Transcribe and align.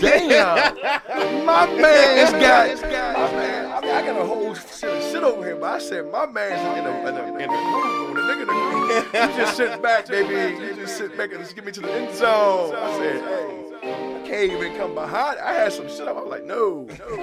Damn, 0.00 1.44
my 1.44 1.66
man's 1.66 2.32
got. 2.32 2.82
My 2.82 3.32
man, 3.32 3.66
I, 3.66 3.80
mean, 3.80 3.90
I 3.90 4.06
got 4.06 4.20
a 4.20 4.24
whole 4.24 4.54
shit, 4.54 5.02
shit 5.02 5.22
over 5.22 5.44
here, 5.44 5.56
but 5.56 5.74
I 5.74 5.78
said 5.78 6.10
my 6.10 6.26
man's 6.26 6.78
in 6.78 6.84
the, 6.84 7.08
in 7.08 7.14
the, 7.14 7.24
in 7.42 7.50
the 7.50 7.56
room, 7.56 8.14
the 8.14 8.20
nigga 8.20 8.42
in 8.42 8.46
the 8.46 8.52
room. 8.52 9.32
You 9.32 9.36
just 9.36 9.56
sit 9.56 9.82
back, 9.82 10.06
baby. 10.06 10.62
You 10.64 10.74
just 10.76 10.96
sit 10.96 11.16
back 11.16 11.32
and 11.32 11.40
just 11.40 11.54
get 11.54 11.64
me 11.64 11.72
to 11.72 11.80
the 11.80 11.92
end 11.92 12.14
zone. 12.14 12.74
I 12.76 12.96
said, 12.98 13.20
hey, 13.22 14.22
I 14.22 14.26
can't 14.26 14.52
even 14.52 14.76
come 14.76 14.94
behind. 14.94 15.40
I 15.40 15.52
had 15.52 15.72
some 15.72 15.88
shit. 15.88 16.06
Up. 16.06 16.16
I 16.16 16.20
was 16.20 16.30
like, 16.30 16.44
no. 16.44 16.86
no. 16.86 17.16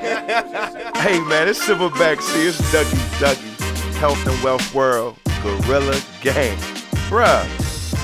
hey 1.00 1.20
man, 1.22 1.48
it's 1.48 1.66
Silverback. 1.66 2.22
C, 2.22 2.48
it's 2.48 2.60
Dougie 2.74 3.20
Dougie, 3.20 3.94
Health 3.96 4.26
and 4.28 4.44
Wealth 4.44 4.74
World, 4.74 5.18
Gorilla 5.42 6.00
Gang, 6.22 6.58
bruh. 7.08 7.46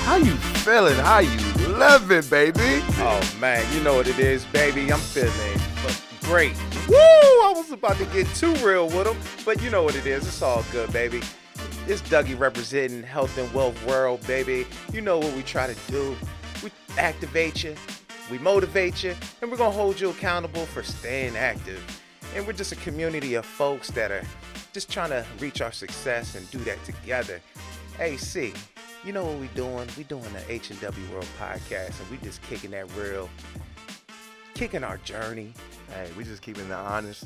How 0.05 0.17
you 0.17 0.35
feeling? 0.63 0.95
How 0.95 1.19
you 1.19 1.44
living, 1.77 2.29
baby? 2.29 2.83
Oh 2.97 3.37
man, 3.39 3.65
you 3.73 3.81
know 3.83 3.95
what 3.95 4.07
it 4.07 4.19
is, 4.19 4.45
baby. 4.45 4.91
I'm 4.91 4.99
feeling 4.99 5.59
great. 6.21 6.53
Woo! 6.87 6.95
I 6.95 7.53
was 7.55 7.71
about 7.71 7.97
to 7.97 8.05
get 8.05 8.27
too 8.35 8.53
real 8.55 8.87
with 8.87 9.05
them, 9.05 9.17
but 9.45 9.61
you 9.61 9.69
know 9.69 9.83
what 9.83 9.95
it 9.95 10.05
is. 10.05 10.27
It's 10.27 10.41
all 10.41 10.63
good, 10.71 10.91
baby. 10.91 11.21
It's 11.87 12.01
Dougie 12.01 12.37
representing 12.37 13.03
Health 13.03 13.37
and 13.37 13.51
Wealth 13.53 13.85
World, 13.85 14.25
baby. 14.25 14.65
You 14.91 15.01
know 15.01 15.19
what 15.19 15.33
we 15.35 15.43
try 15.43 15.67
to 15.71 15.91
do. 15.91 16.15
We 16.63 16.71
activate 16.97 17.63
you, 17.63 17.75
we 18.31 18.39
motivate 18.39 19.03
you, 19.03 19.13
and 19.41 19.51
we're 19.51 19.57
gonna 19.57 19.71
hold 19.71 19.99
you 19.99 20.09
accountable 20.09 20.65
for 20.65 20.81
staying 20.81 21.35
active. 21.35 21.83
And 22.35 22.45
we're 22.47 22.53
just 22.53 22.71
a 22.71 22.77
community 22.77 23.35
of 23.35 23.45
folks 23.45 23.91
that 23.91 24.11
are 24.11 24.23
just 24.73 24.91
trying 24.91 25.09
to 25.09 25.25
reach 25.39 25.61
our 25.61 25.71
success 25.71 26.35
and 26.35 26.49
do 26.51 26.57
that 26.59 26.83
together. 26.83 27.39
Hey, 27.97 28.17
see, 28.17 28.53
you 29.05 29.13
know 29.13 29.23
what 29.23 29.37
we 29.39 29.47
doing? 29.49 29.87
We 29.97 30.03
doing 30.03 30.23
the 30.33 30.41
H 30.51 30.71
and 30.71 30.81
W 30.81 31.11
World 31.11 31.27
podcast, 31.39 31.99
and 31.99 32.09
we 32.09 32.17
just 32.17 32.41
kicking 32.41 32.71
that 32.71 32.91
real, 32.95 33.29
kicking 34.55 34.83
our 34.83 34.97
journey. 34.97 35.53
Hey, 35.89 36.09
we 36.17 36.23
just 36.23 36.41
keeping 36.41 36.65
it 36.65 36.71
honest. 36.71 37.25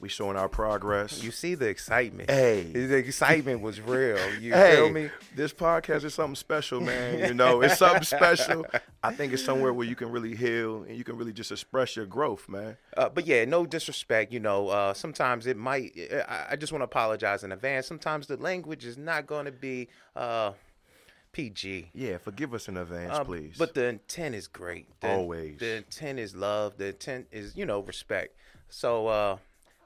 We 0.00 0.08
showing 0.08 0.36
our 0.36 0.48
progress. 0.48 1.22
You 1.22 1.30
see 1.30 1.54
the 1.54 1.68
excitement. 1.68 2.30
Hey, 2.30 2.62
the 2.62 2.96
excitement 2.96 3.60
was 3.60 3.80
real. 3.80 4.18
You 4.40 4.52
hey, 4.52 4.76
feel 4.76 4.90
me? 4.90 5.10
This 5.36 5.52
podcast 5.52 6.04
is 6.04 6.14
something 6.14 6.34
special, 6.34 6.80
man. 6.80 7.18
You 7.28 7.34
know, 7.34 7.60
it's 7.62 7.78
something 7.78 8.02
special. 8.02 8.66
I 9.02 9.14
think 9.14 9.32
it's 9.32 9.44
somewhere 9.44 9.72
where 9.72 9.86
you 9.86 9.94
can 9.94 10.10
really 10.10 10.34
heal 10.34 10.82
and 10.82 10.96
you 10.96 11.04
can 11.04 11.16
really 11.16 11.32
just 11.32 11.52
express 11.52 11.96
your 11.96 12.06
growth, 12.06 12.48
man. 12.48 12.76
Uh, 12.96 13.08
but 13.08 13.26
yeah, 13.26 13.44
no 13.44 13.66
disrespect. 13.66 14.32
You 14.32 14.40
know, 14.40 14.68
uh, 14.68 14.94
sometimes 14.94 15.46
it 15.46 15.56
might. 15.56 15.92
I, 16.28 16.48
I 16.50 16.56
just 16.56 16.72
want 16.72 16.80
to 16.80 16.86
apologize 16.86 17.44
in 17.44 17.52
advance. 17.52 17.86
Sometimes 17.86 18.26
the 18.26 18.36
language 18.36 18.84
is 18.84 18.98
not 18.98 19.26
going 19.26 19.44
to 19.44 19.52
be. 19.52 19.88
Uh, 20.16 20.52
PG. 21.34 21.90
Yeah, 21.92 22.16
forgive 22.18 22.54
us 22.54 22.68
in 22.68 22.76
advance, 22.78 23.12
uh, 23.12 23.24
please. 23.24 23.56
But 23.58 23.74
the 23.74 23.86
intent 23.86 24.34
is 24.34 24.46
great. 24.46 24.88
The, 25.00 25.08
Always. 25.08 25.58
The 25.58 25.76
intent 25.76 26.18
is 26.18 26.34
love. 26.34 26.78
The 26.78 26.86
intent 26.86 27.26
is, 27.30 27.54
you 27.56 27.66
know, 27.66 27.80
respect. 27.80 28.36
So 28.68 29.08
uh, 29.08 29.36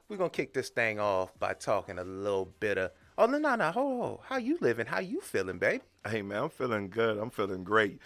we're 0.09 0.19
gonna 0.19 0.31
kick 0.31 0.55
this 0.55 0.69
thing 0.69 1.01
off 1.01 1.37
by 1.39 1.55
talking 1.55 1.99
a 1.99 2.05
little 2.05 2.53
bit 2.61 2.79
of. 2.79 2.93
Oh 3.17 3.27
no, 3.27 3.39
no, 3.39 3.57
no, 3.57 3.73
hold 3.73 4.03
on. 4.03 4.19
How 4.25 4.37
you 4.37 4.59
living? 4.61 4.87
How 4.87 5.01
you 5.01 5.21
feeling, 5.21 5.59
babe? 5.59 5.81
Hey 6.07 6.23
man, 6.23 6.45
I'm 6.45 6.51
feeling 6.51 6.89
good. 6.89 7.19
I'm 7.19 7.31
feeling 7.31 7.65
great. 7.65 7.99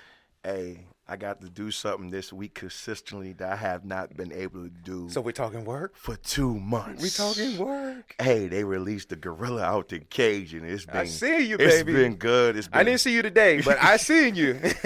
Hey, 0.45 0.87
I 1.07 1.17
got 1.17 1.41
to 1.43 1.49
do 1.49 1.71
something 1.71 2.11
this 2.11 2.33
week 2.33 2.55
consistently 2.55 3.33
that 3.35 3.53
I 3.53 3.55
have 3.55 3.85
not 3.85 4.17
been 4.17 4.33
able 4.33 4.65
to 4.65 4.71
do. 4.71 5.09
So 5.09 5.21
we're 5.21 5.31
talking 5.31 5.65
work 5.65 5.97
for 5.97 6.17
two 6.17 6.59
months. 6.59 7.01
We 7.01 7.11
talking 7.11 7.59
work. 7.59 8.17
Hey, 8.21 8.49
they 8.49 8.65
released 8.65 9.11
the 9.11 9.17
gorilla 9.17 9.63
out 9.63 9.89
the 9.89 10.01
cage, 10.01 10.53
and 10.55 10.69
it's 10.69 10.85
been. 10.85 10.97
I 10.97 11.05
see 11.05 11.47
you, 11.47 11.57
it's 11.61 11.77
baby. 11.77 11.93
It's 11.93 12.01
been 12.01 12.17
good. 12.17 12.57
It's 12.57 12.67
been, 12.67 12.81
I 12.81 12.83
didn't 12.83 13.01
see 13.01 13.15
you 13.15 13.23
today, 13.23 13.61
but 13.61 13.81
I 13.81 13.97
seen 13.99 14.35
you. 14.35 14.59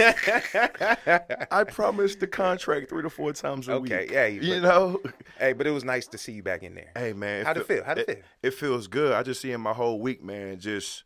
I 1.50 1.64
promised 1.64 2.20
the 2.20 2.26
contract 2.26 2.90
three 2.90 3.02
to 3.02 3.08
four 3.08 3.32
times 3.32 3.68
a 3.68 3.72
okay, 3.72 3.80
week. 3.80 3.92
Okay, 3.92 4.12
yeah, 4.12 4.26
you 4.26 4.60
but, 4.60 4.68
know. 4.68 5.00
Hey, 5.38 5.54
but 5.54 5.66
it 5.66 5.70
was 5.70 5.84
nice 5.84 6.06
to 6.08 6.18
see 6.18 6.32
you 6.32 6.42
back 6.42 6.64
in 6.64 6.74
there. 6.74 6.90
Hey, 6.94 7.14
man, 7.14 7.46
how'd 7.46 7.56
it 7.56 7.66
feel? 7.66 7.82
How'd 7.82 7.98
it, 7.98 8.08
it 8.08 8.14
feel? 8.14 8.24
It 8.42 8.54
feels 8.54 8.88
good. 8.88 9.14
I 9.14 9.22
just 9.22 9.40
see 9.40 9.52
in 9.52 9.62
my 9.62 9.72
whole 9.72 10.00
week, 10.00 10.22
man. 10.22 10.58
Just 10.58 11.04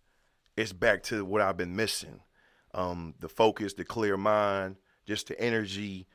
it's 0.56 0.72
back 0.72 1.04
to 1.04 1.24
what 1.24 1.40
I've 1.40 1.56
been 1.56 1.76
missing. 1.76 2.20
Um, 2.72 3.14
the 3.18 3.28
focus, 3.28 3.74
the 3.74 3.84
clear 3.84 4.16
mind 4.16 4.76
just 5.10 5.26
the 5.26 5.40
energy, 5.40 6.06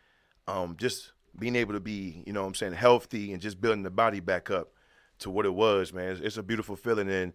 um, 0.48 0.76
just 0.78 1.12
being 1.38 1.56
able 1.58 1.74
to 1.74 1.82
be, 1.82 2.24
you 2.26 2.34
know 2.34 2.42
what 2.42 2.48
I'm 2.48 2.56
saying, 2.56 2.74
healthy 2.74 3.34
and 3.34 3.42
just 3.42 3.60
building 3.60 3.84
the 3.84 3.92
body 3.92 4.22
back 4.22 4.50
up 4.50 4.72
to 5.20 5.30
what 5.30 5.46
it 5.46 5.54
was, 5.54 5.92
man. 5.92 6.12
It's, 6.12 6.22
it's, 6.22 6.38
a 6.38 6.44
beautiful 6.44 6.78
feeling 6.78 7.10
and 7.10 7.34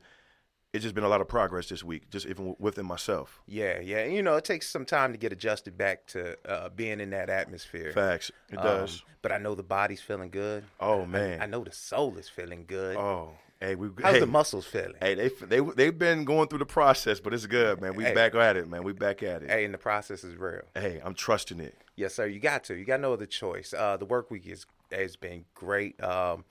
it's 0.72 0.82
just 0.82 0.94
been 0.94 1.04
a 1.04 1.08
lot 1.08 1.20
of 1.20 1.28
progress 1.28 1.68
this 1.68 1.84
week, 1.84 2.08
just 2.10 2.26
even 2.26 2.56
within 2.58 2.86
myself. 2.86 3.42
Yeah, 3.46 3.78
yeah. 3.80 3.98
And, 3.98 4.14
You 4.14 4.22
know, 4.22 4.36
it 4.36 4.44
takes 4.44 4.70
some 4.70 4.86
time 4.86 5.12
to 5.12 5.18
get 5.18 5.32
adjusted 5.32 5.76
back 5.76 6.06
to 6.08 6.38
uh, 6.50 6.70
being 6.70 6.98
in 7.00 7.10
that 7.10 7.28
atmosphere. 7.28 7.92
Facts. 7.92 8.30
It 8.50 8.56
um, 8.56 8.64
does. 8.64 9.02
But 9.20 9.32
I 9.32 9.38
know 9.38 9.54
the 9.54 9.62
body's 9.62 10.00
feeling 10.00 10.30
good. 10.30 10.64
Oh, 10.78 11.04
man. 11.04 11.40
I, 11.40 11.44
I 11.44 11.46
know 11.46 11.62
the 11.62 11.72
soul 11.72 12.16
is 12.16 12.28
feeling 12.28 12.64
good. 12.66 12.96
Oh, 12.96 13.32
Hey, 13.60 13.74
we 13.74 13.90
how's 14.02 14.14
hey, 14.14 14.20
the 14.20 14.26
muscles 14.26 14.64
feeling? 14.64 14.94
Hey, 15.00 15.14
they 15.14 15.28
they 15.28 15.60
they've 15.60 15.98
been 15.98 16.24
going 16.24 16.48
through 16.48 16.60
the 16.60 16.66
process, 16.66 17.20
but 17.20 17.34
it's 17.34 17.44
good, 17.44 17.78
man. 17.78 17.94
We 17.94 18.04
hey, 18.04 18.14
back 18.14 18.34
at 18.34 18.56
it, 18.56 18.66
man. 18.66 18.82
We 18.84 18.94
back 18.94 19.22
at 19.22 19.42
it. 19.42 19.50
Hey, 19.50 19.66
and 19.66 19.74
the 19.74 19.78
process 19.78 20.24
is 20.24 20.36
real. 20.36 20.62
Hey, 20.74 20.98
I'm 21.04 21.12
trusting 21.12 21.60
it. 21.60 21.76
Yes, 21.94 22.14
sir. 22.14 22.26
You 22.26 22.40
got 22.40 22.64
to. 22.64 22.74
You 22.74 22.86
got 22.86 23.00
no 23.00 23.12
other 23.12 23.26
choice. 23.26 23.74
Uh, 23.76 23.98
the 23.98 24.06
work 24.06 24.30
week 24.30 24.46
is 24.46 24.64
has 24.90 25.16
been 25.16 25.44
great. 25.54 26.02
Um, 26.02 26.44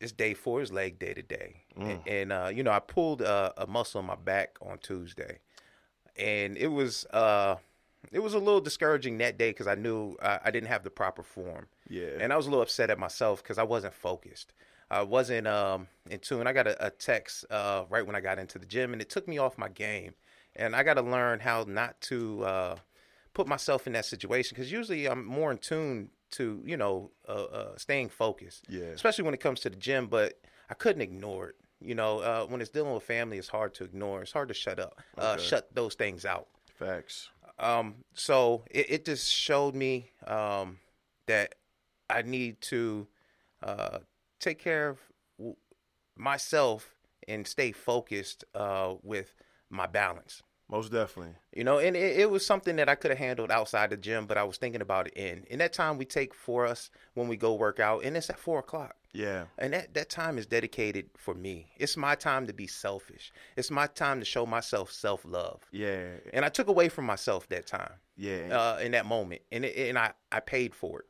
it's 0.00 0.12
day 0.12 0.32
four. 0.32 0.62
It's 0.62 0.70
leg 0.70 1.00
day 1.00 1.12
today, 1.12 1.64
mm. 1.76 1.90
and, 1.90 2.00
and 2.06 2.32
uh, 2.32 2.50
you 2.54 2.62
know 2.62 2.70
I 2.70 2.78
pulled 2.78 3.20
uh, 3.20 3.52
a 3.56 3.66
muscle 3.66 3.98
in 3.98 4.06
my 4.06 4.14
back 4.14 4.58
on 4.62 4.78
Tuesday, 4.78 5.40
and 6.16 6.56
it 6.56 6.68
was 6.68 7.04
uh, 7.06 7.56
it 8.12 8.20
was 8.20 8.34
a 8.34 8.38
little 8.38 8.60
discouraging 8.60 9.18
that 9.18 9.38
day 9.38 9.50
because 9.50 9.66
I 9.66 9.74
knew 9.74 10.16
I, 10.22 10.38
I 10.44 10.50
didn't 10.52 10.68
have 10.68 10.84
the 10.84 10.90
proper 10.90 11.24
form. 11.24 11.66
Yeah, 11.88 12.10
and 12.20 12.32
I 12.32 12.36
was 12.36 12.46
a 12.46 12.50
little 12.50 12.62
upset 12.62 12.90
at 12.90 12.98
myself 13.00 13.42
because 13.42 13.58
I 13.58 13.64
wasn't 13.64 13.94
focused. 13.94 14.52
I 14.90 15.02
wasn't 15.02 15.46
um, 15.46 15.88
in 16.08 16.18
tune. 16.20 16.46
I 16.46 16.52
got 16.52 16.66
a, 16.66 16.86
a 16.86 16.90
text 16.90 17.44
uh, 17.50 17.84
right 17.90 18.06
when 18.06 18.16
I 18.16 18.20
got 18.20 18.38
into 18.38 18.58
the 18.58 18.66
gym, 18.66 18.92
and 18.92 19.02
it 19.02 19.10
took 19.10 19.28
me 19.28 19.38
off 19.38 19.58
my 19.58 19.68
game. 19.68 20.14
And 20.56 20.74
I 20.74 20.82
got 20.82 20.94
to 20.94 21.02
learn 21.02 21.40
how 21.40 21.64
not 21.68 22.00
to 22.02 22.44
uh, 22.44 22.76
put 23.34 23.46
myself 23.46 23.86
in 23.86 23.92
that 23.92 24.04
situation 24.04 24.54
because 24.56 24.72
usually 24.72 25.06
I'm 25.06 25.24
more 25.24 25.52
in 25.52 25.58
tune 25.58 26.10
to 26.30 26.62
you 26.64 26.76
know 26.76 27.10
uh, 27.28 27.44
uh, 27.44 27.76
staying 27.76 28.08
focused. 28.08 28.64
Yeah. 28.68 28.86
Especially 28.86 29.24
when 29.24 29.34
it 29.34 29.40
comes 29.40 29.60
to 29.60 29.70
the 29.70 29.76
gym, 29.76 30.06
but 30.06 30.40
I 30.70 30.74
couldn't 30.74 31.02
ignore 31.02 31.50
it. 31.50 31.56
You 31.80 31.94
know, 31.94 32.18
uh, 32.18 32.46
when 32.46 32.60
it's 32.60 32.70
dealing 32.70 32.92
with 32.92 33.04
family, 33.04 33.38
it's 33.38 33.48
hard 33.48 33.74
to 33.74 33.84
ignore. 33.84 34.22
It's 34.22 34.32
hard 34.32 34.48
to 34.48 34.54
shut 34.54 34.80
up, 34.80 35.00
uh, 35.16 35.34
okay. 35.34 35.42
shut 35.42 35.72
those 35.74 35.94
things 35.94 36.24
out. 36.24 36.48
Facts. 36.74 37.28
Um, 37.58 37.96
so 38.14 38.64
it, 38.70 38.86
it 38.90 39.04
just 39.04 39.32
showed 39.32 39.74
me 39.74 40.10
um, 40.26 40.78
that 41.26 41.54
I 42.10 42.22
need 42.22 42.60
to 42.62 43.06
uh, 43.62 43.98
take 44.38 44.58
care 44.58 44.88
of 44.88 44.98
myself 46.16 46.94
and 47.26 47.46
stay 47.46 47.72
focused 47.72 48.44
uh, 48.54 48.94
with 49.02 49.34
my 49.70 49.86
balance. 49.86 50.42
Most 50.70 50.92
definitely. 50.92 51.34
You 51.54 51.64
know, 51.64 51.78
and 51.78 51.96
it, 51.96 52.20
it 52.20 52.30
was 52.30 52.44
something 52.44 52.76
that 52.76 52.90
I 52.90 52.94
could 52.94 53.10
have 53.10 53.18
handled 53.18 53.50
outside 53.50 53.88
the 53.88 53.96
gym, 53.96 54.26
but 54.26 54.36
I 54.36 54.44
was 54.44 54.58
thinking 54.58 54.82
about 54.82 55.06
it 55.06 55.14
in. 55.14 55.44
In 55.48 55.58
that 55.60 55.72
time 55.72 55.96
we 55.96 56.04
take 56.04 56.34
for 56.34 56.66
us 56.66 56.90
when 57.14 57.26
we 57.26 57.36
go 57.36 57.54
work 57.54 57.80
out, 57.80 58.04
and 58.04 58.16
it's 58.16 58.28
at 58.28 58.38
four 58.38 58.58
o'clock. 58.58 58.94
Yeah. 59.14 59.44
And 59.56 59.72
that, 59.72 59.94
that 59.94 60.10
time 60.10 60.36
is 60.36 60.46
dedicated 60.46 61.08
for 61.16 61.32
me. 61.32 61.68
It's 61.78 61.96
my 61.96 62.14
time 62.14 62.46
to 62.46 62.52
be 62.52 62.66
selfish. 62.66 63.32
It's 63.56 63.70
my 63.70 63.86
time 63.86 64.20
to 64.20 64.26
show 64.26 64.44
myself 64.44 64.92
self 64.92 65.24
love. 65.24 65.62
Yeah. 65.72 66.08
And 66.34 66.44
I 66.44 66.50
took 66.50 66.68
away 66.68 66.90
from 66.90 67.06
myself 67.06 67.48
that 67.48 67.66
time. 67.66 67.92
Yeah. 68.18 68.48
Uh, 68.50 68.78
in 68.82 68.92
that 68.92 69.06
moment. 69.06 69.40
And 69.50 69.64
it, 69.64 69.88
and 69.88 69.98
I, 69.98 70.12
I 70.30 70.40
paid 70.40 70.74
for 70.74 71.00
it 71.00 71.06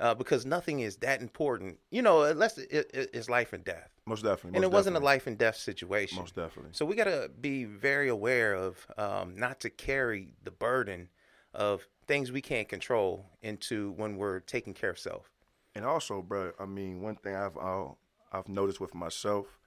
uh, 0.00 0.14
because 0.14 0.46
nothing 0.46 0.80
is 0.80 0.96
that 0.98 1.20
important, 1.20 1.78
you 1.90 2.02
know, 2.02 2.22
unless 2.22 2.58
it, 2.58 2.90
it, 2.92 3.10
it's 3.12 3.28
life 3.28 3.52
and 3.52 3.64
death. 3.64 3.90
Most 4.06 4.22
definitely. 4.22 4.50
Most 4.50 4.56
and 4.56 4.56
it 4.56 4.68
definitely. 4.68 4.74
wasn't 4.74 4.96
a 4.96 5.00
life 5.00 5.26
and 5.26 5.38
death 5.38 5.56
situation. 5.56 6.18
Most 6.18 6.34
definitely. 6.34 6.70
So 6.72 6.84
we 6.84 6.94
got 6.94 7.04
to 7.04 7.30
be 7.40 7.64
very 7.64 8.08
aware 8.08 8.54
of 8.54 8.86
um, 8.96 9.36
not 9.36 9.60
to 9.60 9.70
carry 9.70 10.34
the 10.44 10.50
burden 10.50 11.08
of 11.52 11.86
things 12.06 12.30
we 12.30 12.40
can't 12.40 12.68
control 12.68 13.26
into 13.42 13.92
when 13.92 14.16
we're 14.16 14.40
taking 14.40 14.74
care 14.74 14.90
of 14.90 14.98
self. 14.98 15.30
And 15.74 15.84
also, 15.84 16.22
bro, 16.22 16.52
I 16.58 16.66
mean, 16.66 17.02
one 17.02 17.16
thing 17.16 17.34
I've 17.34 17.56
I'll, 17.56 17.98
I've 18.32 18.48
noticed 18.48 18.80
with 18.80 18.94
myself, 18.94 19.58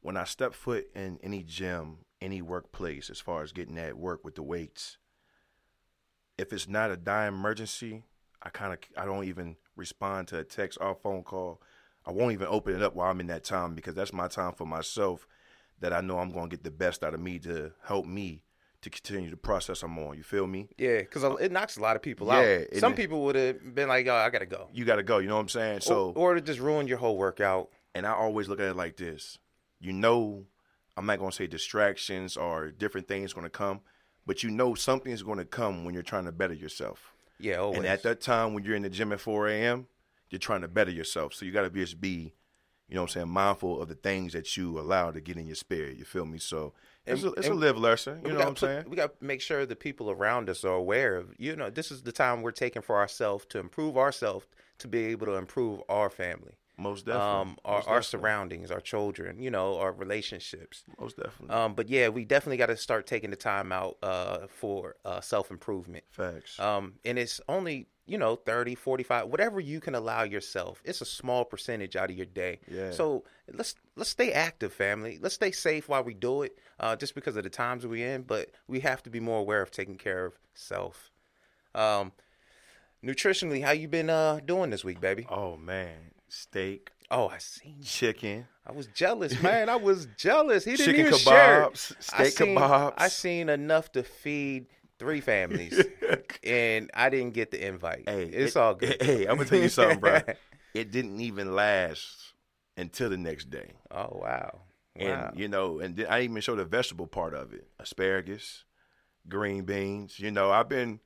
when 0.00 0.16
I 0.16 0.24
step 0.24 0.54
foot 0.54 0.88
in 0.94 1.18
any 1.22 1.42
gym, 1.42 1.98
any 2.20 2.42
workplace, 2.42 3.08
as 3.10 3.20
far 3.20 3.42
as 3.42 3.52
getting 3.52 3.78
at 3.78 3.96
work 3.96 4.24
with 4.24 4.34
the 4.34 4.42
weights, 4.42 4.98
if 6.36 6.52
it's 6.52 6.68
not 6.68 6.90
a 6.90 6.96
dire 6.96 7.28
emergency, 7.28 8.04
I 8.44 8.50
kind 8.50 8.72
of 8.72 8.78
I 8.96 9.06
don't 9.06 9.24
even 9.24 9.56
respond 9.76 10.28
to 10.28 10.38
a 10.38 10.44
text 10.44 10.78
or 10.80 10.94
phone 10.94 11.22
call. 11.22 11.60
I 12.06 12.12
won't 12.12 12.32
even 12.32 12.46
open 12.48 12.74
it 12.74 12.82
up 12.82 12.94
while 12.94 13.10
I'm 13.10 13.20
in 13.20 13.28
that 13.28 13.44
time 13.44 13.74
because 13.74 13.94
that's 13.94 14.12
my 14.12 14.28
time 14.28 14.52
for 14.52 14.66
myself. 14.66 15.26
That 15.80 15.92
I 15.92 16.00
know 16.00 16.18
I'm 16.18 16.30
going 16.30 16.48
to 16.48 16.56
get 16.56 16.62
the 16.62 16.70
best 16.70 17.02
out 17.02 17.14
of 17.14 17.20
me 17.20 17.38
to 17.40 17.72
help 17.82 18.06
me 18.06 18.42
to 18.82 18.90
continue 18.90 19.28
the 19.28 19.36
process 19.36 19.82
I'm 19.82 19.98
on. 19.98 20.16
You 20.16 20.22
feel 20.22 20.46
me? 20.46 20.68
Yeah, 20.78 20.98
because 20.98 21.24
it 21.40 21.50
knocks 21.50 21.76
a 21.78 21.80
lot 21.80 21.96
of 21.96 22.02
people 22.02 22.28
yeah, 22.28 22.60
out. 22.72 22.78
Some 22.78 22.94
people 22.94 23.24
would 23.24 23.34
have 23.34 23.74
been 23.74 23.88
like, 23.88 24.06
"Oh, 24.06 24.14
I 24.14 24.30
gotta 24.30 24.46
go." 24.46 24.68
You 24.72 24.84
gotta 24.84 25.02
go. 25.02 25.18
You 25.18 25.28
know 25.28 25.34
what 25.34 25.42
I'm 25.42 25.48
saying? 25.48 25.80
So, 25.80 26.10
or, 26.10 26.32
or 26.32 26.34
to 26.34 26.40
just 26.40 26.60
ruin 26.60 26.86
your 26.86 26.98
whole 26.98 27.16
workout. 27.16 27.70
And 27.94 28.06
I 28.06 28.12
always 28.12 28.48
look 28.48 28.60
at 28.60 28.66
it 28.66 28.76
like 28.76 28.96
this: 28.96 29.38
you 29.80 29.92
know, 29.92 30.44
I'm 30.96 31.06
not 31.06 31.18
gonna 31.18 31.32
say 31.32 31.46
distractions 31.46 32.36
or 32.36 32.70
different 32.70 33.08
things 33.08 33.32
gonna 33.32 33.50
come, 33.50 33.80
but 34.26 34.42
you 34.42 34.50
know 34.50 34.74
something 34.74 35.12
is 35.12 35.22
gonna 35.22 35.44
come 35.44 35.84
when 35.84 35.94
you're 35.94 36.02
trying 36.02 36.26
to 36.26 36.32
better 36.32 36.54
yourself. 36.54 37.13
Yeah, 37.44 37.56
always. 37.58 37.78
And 37.78 37.86
at 37.86 38.02
that 38.04 38.20
time, 38.20 38.54
when 38.54 38.64
you're 38.64 38.76
in 38.76 38.82
the 38.82 38.90
gym 38.90 39.12
at 39.12 39.20
4 39.20 39.48
a.m., 39.48 39.86
you're 40.30 40.38
trying 40.38 40.62
to 40.62 40.68
better 40.68 40.90
yourself. 40.90 41.34
So 41.34 41.44
you 41.44 41.52
got 41.52 41.62
to 41.62 41.70
just 41.70 42.00
be, 42.00 42.32
you 42.88 42.94
know 42.94 43.02
what 43.02 43.10
I'm 43.10 43.14
saying, 43.22 43.28
mindful 43.28 43.80
of 43.82 43.88
the 43.88 43.94
things 43.94 44.32
that 44.32 44.56
you 44.56 44.78
allow 44.80 45.10
to 45.10 45.20
get 45.20 45.36
in 45.36 45.46
your 45.46 45.54
spirit. 45.56 45.96
You 45.96 46.04
feel 46.04 46.24
me? 46.24 46.38
So 46.38 46.72
it's, 47.06 47.22
And- 47.22 47.32
a, 47.32 47.38
it's 47.38 47.48
a 47.48 47.54
live 47.54 47.76
lesson. 47.78 48.20
You 48.24 48.32
know 48.32 48.38
what 48.38 48.46
I'm 48.48 48.54
put- 48.54 48.58
saying? 48.60 48.84
We 48.88 48.96
got 48.96 49.18
to 49.20 49.24
make 49.24 49.40
sure 49.40 49.66
the 49.66 49.76
people 49.76 50.10
around 50.10 50.48
us 50.48 50.64
are 50.64 50.74
aware 50.74 51.16
of, 51.16 51.34
you 51.38 51.54
know, 51.54 51.70
this 51.70 51.90
is 51.92 52.02
the 52.02 52.12
time 52.12 52.42
we're 52.42 52.50
taking 52.52 52.82
for 52.82 52.96
ourselves 52.96 53.44
to 53.50 53.58
improve 53.58 53.96
ourselves 53.96 54.46
to 54.78 54.88
be 54.88 55.04
able 55.06 55.26
to 55.26 55.34
improve 55.34 55.80
our 55.88 56.10
family, 56.10 56.54
Most 56.76 57.06
definitely. 57.06 57.30
um, 57.30 57.58
our, 57.64 57.76
Most 57.78 57.88
our 57.88 58.00
definitely. 58.00 58.02
surroundings, 58.02 58.70
our 58.70 58.80
children, 58.80 59.38
you 59.38 59.50
know, 59.50 59.78
our 59.78 59.92
relationships. 59.92 60.82
Most 61.00 61.16
definitely. 61.16 61.54
Um, 61.54 61.74
but 61.74 61.88
yeah, 61.88 62.08
we 62.08 62.24
definitely 62.24 62.56
got 62.56 62.66
to 62.66 62.76
start 62.76 63.06
taking 63.06 63.30
the 63.30 63.36
time 63.36 63.70
out 63.70 63.96
uh, 64.02 64.46
for 64.48 64.96
uh, 65.04 65.20
self 65.20 65.50
improvement. 65.50 66.04
Facts. 66.10 66.58
Um, 66.58 66.94
and 67.04 67.16
it's 67.18 67.40
only, 67.48 67.86
you 68.06 68.18
know, 68.18 68.34
30, 68.36 68.74
45, 68.74 69.28
whatever 69.28 69.60
you 69.60 69.78
can 69.80 69.94
allow 69.94 70.24
yourself. 70.24 70.82
It's 70.84 71.00
a 71.00 71.04
small 71.06 71.44
percentage 71.44 71.94
out 71.94 72.10
of 72.10 72.16
your 72.16 72.26
day. 72.26 72.58
Yeah. 72.68 72.90
So 72.90 73.22
let's 73.52 73.76
let's 73.94 74.10
stay 74.10 74.32
active, 74.32 74.72
family. 74.72 75.18
Let's 75.22 75.36
stay 75.36 75.52
safe 75.52 75.88
while 75.88 76.02
we 76.02 76.14
do 76.14 76.42
it, 76.42 76.58
uh, 76.80 76.96
just 76.96 77.14
because 77.14 77.36
of 77.36 77.44
the 77.44 77.50
times 77.50 77.86
we're 77.86 78.14
in. 78.14 78.22
But 78.22 78.50
we 78.66 78.80
have 78.80 79.02
to 79.04 79.10
be 79.10 79.20
more 79.20 79.38
aware 79.38 79.62
of 79.62 79.70
taking 79.70 79.96
care 79.96 80.26
of 80.26 80.34
self. 80.54 81.12
Um, 81.74 82.10
nutritionally, 83.04 83.62
how 83.62 83.70
you 83.72 83.88
been 83.88 84.10
uh, 84.10 84.40
doing 84.44 84.70
this 84.70 84.84
week, 84.84 85.00
baby? 85.00 85.26
oh, 85.30 85.56
man. 85.56 86.10
Steak, 86.28 86.90
Oh, 87.10 87.28
I 87.28 87.38
seen. 87.38 87.82
chicken. 87.82 88.46
I 88.66 88.72
was 88.72 88.86
jealous, 88.88 89.40
man. 89.42 89.68
I 89.68 89.76
was 89.76 90.06
jealous. 90.16 90.64
He 90.64 90.72
didn't 90.72 90.86
Chicken 90.94 91.06
even 91.06 91.18
share. 91.18 91.66
kebabs, 91.68 91.92
I 92.12 92.24
steak 92.24 92.38
seen, 92.38 92.56
kebabs. 92.56 92.94
I 92.96 93.08
seen 93.08 93.48
enough 93.50 93.92
to 93.92 94.02
feed 94.02 94.66
three 94.98 95.20
families, 95.20 95.78
and 96.44 96.90
I 96.94 97.10
didn't 97.10 97.34
get 97.34 97.50
the 97.50 97.64
invite. 97.66 98.04
Hey, 98.08 98.24
it's 98.24 98.56
it- 98.56 98.58
all 98.58 98.74
good. 98.74 98.96
Hey, 99.02 99.26
I'm 99.26 99.36
gonna 99.36 99.48
tell 99.48 99.60
you 99.60 99.68
something, 99.68 100.00
bro. 100.00 100.20
It 100.74 100.90
didn't 100.90 101.20
even 101.20 101.54
last 101.54 102.32
until 102.76 103.08
the 103.08 103.16
next 103.16 103.48
day, 103.48 103.70
Oh 103.92 104.18
wow. 104.20 104.62
and 104.96 105.20
Wow. 105.22 105.32
you 105.36 105.46
know, 105.46 105.78
and 105.78 106.04
I 106.10 106.22
even 106.22 106.40
show 106.40 106.56
the 106.56 106.64
vegetable 106.64 107.06
part 107.06 107.32
of 107.34 107.52
it: 107.52 107.68
asparagus, 107.78 108.64
green 109.28 109.64
beans. 109.64 110.18
You 110.18 110.32
know, 110.32 110.50
I've 110.50 110.68
been, 110.68 110.98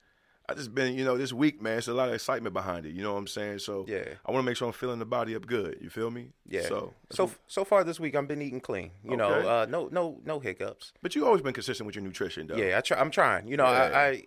I 0.51 0.55
just 0.55 0.75
been, 0.75 0.97
you 0.97 1.05
know, 1.05 1.19
this 1.19 1.33
week, 1.33 1.61
man. 1.61 1.77
It's 1.77 1.89
a 1.89 1.93
lot 1.93 2.09
of 2.09 2.15
excitement 2.15 2.55
behind 2.55 2.87
it. 2.87 2.93
You 2.95 3.03
know 3.03 3.13
what 3.13 3.19
I'm 3.19 3.27
saying? 3.27 3.59
So 3.59 3.85
Yeah. 3.87 4.05
I 4.25 4.33
want 4.33 4.43
to 4.43 4.47
make 4.47 4.57
sure 4.57 4.67
I'm 4.67 4.73
filling 4.73 4.99
the 4.99 5.05
body 5.05 5.35
up 5.37 5.47
good. 5.47 5.77
You 5.83 5.91
feel 5.91 6.11
me? 6.11 6.31
yeah. 6.47 6.63
So, 6.63 6.95
So 7.11 7.31
so 7.47 7.65
far 7.65 7.85
this 7.85 8.01
week 8.01 8.15
I've 8.15 8.27
been 8.29 8.41
eating 8.41 8.61
clean. 8.61 8.93
You 9.05 9.17
know, 9.17 9.29
uh, 9.31 9.67
no 9.69 9.89
no 9.93 10.21
no 10.25 10.41
hiccups. 10.41 10.93
but 11.03 11.15
you 11.15 11.27
always 11.27 11.43
been 11.43 11.53
consistent 11.53 11.87
with 11.87 11.97
your 11.97 12.05
nutrition, 12.05 12.47
though. 12.47 12.57
Yeah, 12.57 12.79
I 12.79 12.81
try. 12.81 12.99
I'm 12.99 13.11
trying. 13.11 13.47
You 13.49 13.57
know, 13.59 13.65
Yeah. 13.65 13.91
I, 13.95 14.07
I 14.09 14.23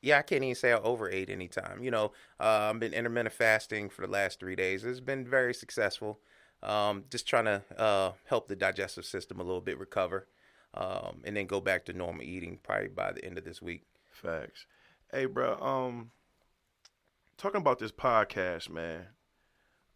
yeah, 0.00 0.18
I 0.18 0.22
can't 0.22 0.44
even 0.44 0.54
say 0.54 0.72
I 0.72 0.78
overate 0.78 1.28
anytime. 1.28 1.82
You 1.82 1.90
know, 1.90 2.12
uh, 2.40 2.70
I've 2.72 2.78
been 2.80 2.92
intermittent 2.94 3.34
fasting 3.34 3.90
for 3.90 4.06
the 4.06 4.12
last 4.12 4.38
three 4.40 4.54
days. 4.56 4.84
It's 4.84 5.00
been 5.00 5.26
very 5.26 5.52
successful. 5.54 6.20
Um, 6.62 7.04
just 7.10 7.26
trying 7.28 7.44
to 7.46 7.62
uh, 7.76 8.12
help 8.26 8.48
the 8.48 8.56
digestive 8.56 9.04
system 9.04 9.38
a 9.40 9.42
little 9.44 9.60
bit 9.60 9.78
recover, 9.78 10.26
um, 10.74 11.20
and 11.24 11.36
then 11.36 11.46
go 11.46 11.60
back 11.60 11.84
to 11.86 11.92
normal 11.92 12.22
eating 12.22 12.58
probably 12.62 12.88
by 12.88 13.12
the 13.12 13.24
end 13.24 13.38
of 13.38 13.44
this 13.44 13.60
week. 13.62 13.84
Facts. 14.10 14.66
Hey, 15.10 15.24
bro. 15.24 15.56
Um, 15.58 16.10
talking 17.38 17.62
about 17.62 17.78
this 17.78 17.92
podcast, 17.92 18.68
man. 18.68 19.06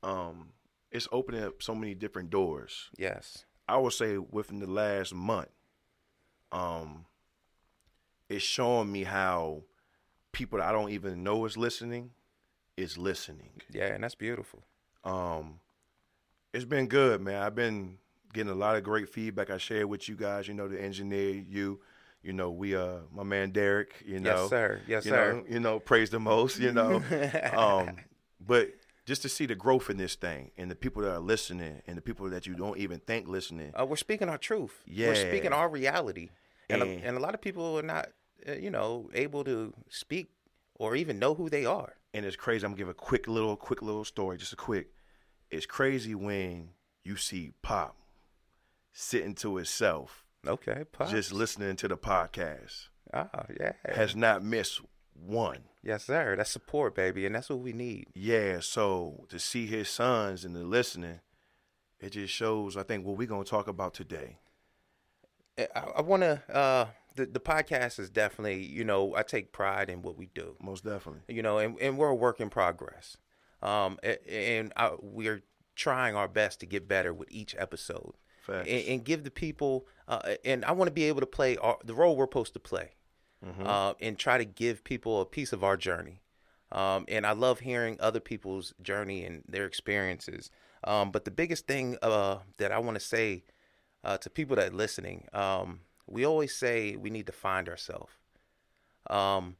Um, 0.02 0.52
it's 0.90 1.06
opening 1.12 1.44
up 1.44 1.62
so 1.62 1.74
many 1.74 1.94
different 1.94 2.30
doors. 2.30 2.88
Yes. 2.96 3.44
I 3.68 3.76
would 3.76 3.92
say 3.92 4.16
within 4.16 4.58
the 4.58 4.66
last 4.66 5.14
month, 5.14 5.50
um, 6.50 7.04
it's 8.30 8.42
showing 8.42 8.90
me 8.90 9.04
how 9.04 9.64
people 10.32 10.58
that 10.58 10.68
I 10.68 10.72
don't 10.72 10.90
even 10.90 11.22
know 11.22 11.44
is 11.44 11.58
listening 11.58 12.12
is 12.78 12.96
listening. 12.96 13.60
Yeah, 13.70 13.88
and 13.88 14.02
that's 14.02 14.14
beautiful. 14.14 14.62
Um, 15.04 15.60
it's 16.54 16.64
been 16.64 16.86
good, 16.86 17.20
man. 17.20 17.42
I've 17.42 17.54
been 17.54 17.98
getting 18.32 18.50
a 18.50 18.56
lot 18.56 18.76
of 18.76 18.82
great 18.82 19.10
feedback. 19.10 19.50
I 19.50 19.58
shared 19.58 19.86
with 19.86 20.08
you 20.08 20.16
guys, 20.16 20.48
you 20.48 20.54
know, 20.54 20.68
the 20.68 20.80
engineer, 20.80 21.34
you, 21.34 21.80
you 22.22 22.32
know, 22.32 22.50
we, 22.50 22.74
uh, 22.76 22.98
my 23.12 23.22
man 23.22 23.50
Derek, 23.50 24.02
you 24.06 24.20
know, 24.20 24.42
yes, 24.42 24.50
sir. 24.50 24.80
Yes, 24.86 25.04
you 25.04 25.10
sir. 25.10 25.32
know, 25.32 25.44
you 25.48 25.60
know, 25.60 25.80
praise 25.80 26.10
the 26.10 26.20
most, 26.20 26.58
you 26.58 26.72
know. 26.72 27.02
um, 27.56 27.96
but 28.40 28.70
just 29.06 29.22
to 29.22 29.28
see 29.28 29.46
the 29.46 29.54
growth 29.54 29.90
in 29.90 29.96
this 29.96 30.14
thing 30.14 30.52
and 30.56 30.70
the 30.70 30.76
people 30.76 31.02
that 31.02 31.12
are 31.12 31.20
listening 31.20 31.82
and 31.86 31.96
the 31.96 32.02
people 32.02 32.28
that 32.30 32.46
you 32.46 32.54
don't 32.54 32.78
even 32.78 33.00
think 33.00 33.26
listening. 33.28 33.72
Uh, 33.78 33.84
we're 33.84 33.96
speaking 33.96 34.28
our 34.28 34.38
truth. 34.38 34.82
Yeah. 34.86 35.08
We're 35.08 35.14
speaking 35.16 35.52
our 35.52 35.69
reality. 35.69 36.30
And, 36.70 36.82
a, 36.82 36.86
And- 36.86 37.04
and 37.04 37.16
a 37.16 37.20
lot 37.20 37.34
of 37.34 37.40
people 37.40 37.78
are 37.78 37.82
not, 37.82 38.10
uh, 38.48 38.52
you 38.52 38.70
know, 38.70 39.10
able 39.14 39.42
to 39.44 39.72
speak 39.88 40.30
or 40.76 40.94
even 40.96 41.19
know 41.19 41.34
who 41.34 41.50
they 41.50 41.64
are. 41.64 41.94
And 42.14 42.24
it's 42.24 42.36
crazy. 42.36 42.64
I'm 42.64 42.72
gonna 42.72 42.78
give 42.78 42.88
a 42.88 42.94
quick 42.94 43.26
little, 43.26 43.56
quick 43.56 43.82
little 43.82 44.04
story, 44.04 44.36
just 44.36 44.52
a 44.52 44.56
quick. 44.56 44.88
It's 45.50 45.66
crazy 45.66 46.14
when 46.14 46.70
you 47.04 47.16
see 47.16 47.52
Pop 47.62 47.96
sitting 48.92 49.34
to 49.36 49.56
himself, 49.56 50.24
Okay. 50.46 50.84
Pops. 50.90 51.10
just 51.10 51.32
listening 51.32 51.76
to 51.76 51.88
the 51.88 51.96
podcast. 51.96 52.88
Ah, 53.14 53.28
yeah. 53.60 53.72
Has 53.84 54.16
not 54.16 54.42
missed 54.42 54.80
one. 55.14 55.64
Yes, 55.82 56.04
sir. 56.04 56.34
That's 56.36 56.50
support, 56.50 56.94
baby. 56.94 57.26
And 57.26 57.34
that's 57.34 57.48
what 57.50 57.60
we 57.60 57.72
need. 57.72 58.06
Yeah, 58.14 58.60
so 58.60 59.26
to 59.28 59.38
see 59.38 59.66
his 59.66 59.88
sons 59.88 60.44
and 60.44 60.54
the 60.56 60.64
listening, 60.64 61.20
it 62.00 62.10
just 62.10 62.32
shows, 62.32 62.76
I 62.76 62.82
think, 62.82 63.04
what 63.04 63.16
we're 63.16 63.28
gonna 63.28 63.44
talk 63.44 63.68
about 63.68 63.94
today. 63.94 64.38
I, 65.58 65.80
I 65.96 66.00
want 66.00 66.22
to, 66.22 66.42
uh, 66.52 66.86
the, 67.14 67.26
the 67.26 67.40
podcast 67.40 67.98
is 67.98 68.08
definitely, 68.10 68.64
you 68.64 68.84
know, 68.84 69.14
I 69.14 69.22
take 69.22 69.52
pride 69.52 69.90
in 69.90 70.02
what 70.02 70.16
we 70.16 70.26
do. 70.34 70.56
Most 70.60 70.84
definitely. 70.84 71.22
you 71.28 71.42
know, 71.42 71.58
and, 71.58 71.78
and 71.80 71.98
we're 71.98 72.08
a 72.08 72.14
work 72.14 72.40
in 72.40 72.48
progress. 72.48 73.16
Um, 73.60 73.98
and 74.28 74.72
I, 74.76 74.92
we're 75.00 75.42
trying 75.76 76.16
our 76.16 76.28
best 76.28 76.60
to 76.60 76.66
get 76.66 76.88
better 76.88 77.12
with 77.12 77.30
each 77.30 77.54
episode 77.58 78.14
Facts. 78.40 78.68
and, 78.68 78.84
and 78.88 79.04
give 79.04 79.24
the 79.24 79.30
people, 79.30 79.86
uh, 80.12 80.34
and 80.44 80.62
I 80.64 80.72
want 80.72 80.88
to 80.88 80.92
be 80.92 81.04
able 81.04 81.20
to 81.20 81.26
play 81.26 81.56
our, 81.56 81.78
the 81.82 81.94
role 81.94 82.16
we're 82.16 82.24
supposed 82.24 82.52
to 82.52 82.60
play 82.60 82.90
uh, 83.64 83.94
and 83.98 84.18
try 84.18 84.36
to 84.36 84.44
give 84.44 84.84
people 84.84 85.22
a 85.22 85.26
piece 85.26 85.52
of 85.52 85.64
our 85.64 85.76
journey. 85.76 86.20
Um, 86.70 87.06
and 87.08 87.26
I 87.26 87.32
love 87.32 87.60
hearing 87.60 87.96
other 87.98 88.20
people's 88.20 88.74
journey 88.82 89.24
and 89.24 89.42
their 89.48 89.64
experiences. 89.64 90.50
Um, 90.84 91.10
but 91.10 91.24
the 91.24 91.30
biggest 91.30 91.66
thing 91.66 91.96
uh, 92.02 92.38
that 92.58 92.72
I 92.72 92.78
want 92.78 92.96
to 92.96 93.04
say 93.04 93.44
uh, 94.04 94.18
to 94.18 94.28
people 94.28 94.56
that 94.56 94.72
are 94.72 94.76
listening, 94.76 95.28
um, 95.32 95.80
we 96.06 96.26
always 96.26 96.54
say 96.54 96.94
we 96.96 97.08
need 97.08 97.26
to 97.26 97.32
find 97.32 97.68
ourselves. 97.68 98.12
Um, 99.08 99.56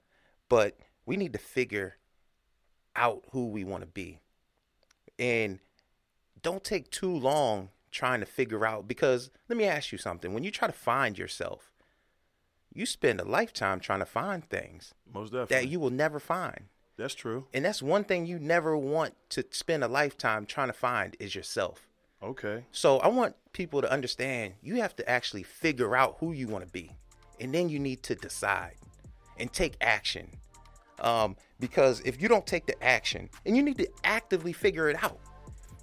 but 0.49 0.76
we 1.06 1.16
need 1.16 1.32
to 1.32 1.38
figure 1.38 1.96
out 2.94 3.25
who 3.31 3.49
we 3.49 3.64
want 3.64 3.82
to 3.82 3.88
be. 3.88 4.18
And 5.18 5.61
don't 6.42 6.62
take 6.62 6.90
too 6.90 7.14
long 7.14 7.71
trying 7.92 8.20
to 8.20 8.26
figure 8.26 8.66
out 8.66 8.88
because 8.88 9.30
let 9.49 9.56
me 9.56 9.64
ask 9.64 9.92
you 9.92 9.99
something. 9.99 10.32
When 10.34 10.42
you 10.42 10.50
try 10.50 10.66
to 10.66 10.72
find 10.72 11.16
yourself, 11.16 11.70
you 12.75 12.87
spend 12.87 13.20
a 13.20 13.25
lifetime 13.25 13.78
trying 13.80 14.00
to 14.00 14.06
find 14.06 14.49
things 14.49 14.94
Most 15.12 15.30
definitely. 15.32 15.56
that 15.56 15.68
you 15.68 15.78
will 15.78 15.90
never 15.90 16.18
find. 16.18 16.64
That's 16.96 17.14
true. 17.14 17.46
And 17.52 17.64
that's 17.64 17.82
one 17.82 18.04
thing 18.04 18.26
you 18.26 18.38
never 18.38 18.76
want 18.76 19.14
to 19.30 19.44
spend 19.50 19.84
a 19.84 19.88
lifetime 19.88 20.46
trying 20.46 20.68
to 20.68 20.75
find 20.75 21.16
is 21.20 21.34
yourself. 21.34 21.88
Okay. 22.22 22.64
So 22.72 22.99
I 22.99 23.08
want 23.08 23.34
people 23.52 23.82
to 23.82 23.90
understand 23.90 24.54
you 24.62 24.76
have 24.76 24.96
to 24.96 25.08
actually 25.08 25.42
figure 25.42 25.96
out 25.96 26.16
who 26.20 26.32
you 26.32 26.49
want 26.49 26.64
to 26.64 26.70
be. 26.70 26.90
And 27.40 27.54
then 27.54 27.68
you 27.68 27.78
need 27.78 28.02
to 28.04 28.14
decide 28.14 28.76
and 29.38 29.52
take 29.52 29.75
action. 29.80 30.28
Um, 31.00 31.37
because 31.58 32.00
if 32.04 32.22
you 32.22 32.28
don't 32.28 32.46
take 32.46 32.66
the 32.66 32.80
action, 32.82 33.28
and 33.44 33.56
you 33.56 33.62
need 33.62 33.78
to 33.78 33.88
actively 34.04 34.52
figure 34.52 34.88
it 34.88 35.02
out 35.02 35.18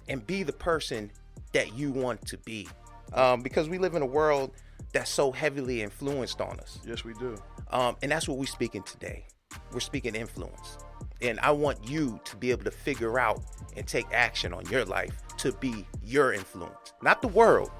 and 0.08 0.26
be 0.26 0.42
the 0.42 0.52
person 0.52 1.10
that 1.52 1.74
you 1.74 1.90
want 1.90 2.24
to 2.26 2.38
be. 2.38 2.68
Um, 3.12 3.42
because 3.42 3.68
we 3.68 3.78
live 3.78 3.94
in 3.94 4.02
a 4.02 4.06
world 4.06 4.52
that's 4.92 5.10
so 5.10 5.32
heavily 5.32 5.82
influenced 5.82 6.40
on 6.40 6.58
us. 6.60 6.78
Yes, 6.86 7.04
we 7.04 7.14
do. 7.14 7.36
Um, 7.70 7.96
and 8.02 8.10
that's 8.12 8.28
what 8.28 8.38
we're 8.38 8.46
speaking 8.46 8.82
today. 8.82 9.26
We're 9.72 9.80
speaking 9.80 10.14
influence. 10.14 10.78
And 11.22 11.38
I 11.40 11.50
want 11.50 11.88
you 11.88 12.20
to 12.24 12.36
be 12.36 12.50
able 12.50 12.64
to 12.64 12.70
figure 12.70 13.18
out 13.18 13.40
and 13.76 13.86
take 13.86 14.06
action 14.12 14.52
on 14.54 14.64
your 14.66 14.84
life 14.84 15.14
to 15.38 15.52
be 15.52 15.86
your 16.04 16.32
influence, 16.32 16.92
not 17.02 17.20
the 17.22 17.28
world, 17.28 17.70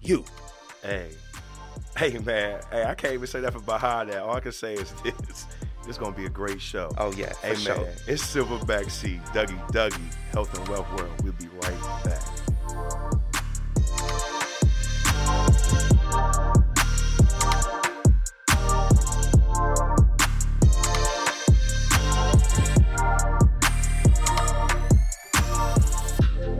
you. 0.00 0.24
Hey. 0.82 1.10
Hey, 1.96 2.18
man. 2.18 2.60
Hey, 2.70 2.84
I 2.84 2.94
can't 2.94 3.14
even 3.14 3.26
say 3.26 3.40
that 3.40 3.52
for 3.52 3.60
behind 3.60 4.10
that. 4.10 4.22
All 4.22 4.34
I 4.34 4.40
can 4.40 4.52
say 4.52 4.74
is 4.74 4.92
this. 5.04 5.46
This 5.86 5.98
gonna 5.98 6.16
be 6.16 6.24
a 6.24 6.30
great 6.30 6.60
show. 6.62 6.90
Oh, 6.98 7.12
yeah, 7.12 7.32
Hey, 7.42 7.54
sure. 7.54 7.76
man. 7.76 7.92
It's 8.06 8.22
Silverback 8.34 8.90
C, 8.90 9.20
Dougie 9.34 9.58
Dougie, 9.70 10.14
Health 10.32 10.56
and 10.58 10.66
Wealth 10.68 10.90
World. 10.98 11.12
We'll 11.22 11.34
be 11.34 11.46
right 11.62 12.04
back. 12.04 12.13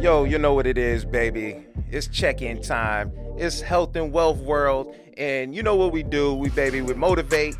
Yo, 0.04 0.25
you 0.25 0.37
know 0.37 0.52
what 0.52 0.66
it 0.66 0.76
is, 0.76 1.02
baby. 1.02 1.64
It's 1.90 2.08
check-in 2.08 2.61
time. 2.61 3.11
It's 3.38 3.62
health 3.62 3.96
and 3.96 4.12
wealth 4.12 4.37
world. 4.37 4.94
And 5.16 5.56
you 5.56 5.62
know 5.62 5.76
what 5.76 5.92
we 5.92 6.02
do? 6.02 6.34
We 6.34 6.50
baby, 6.50 6.82
we 6.82 6.92
motivate, 6.92 7.56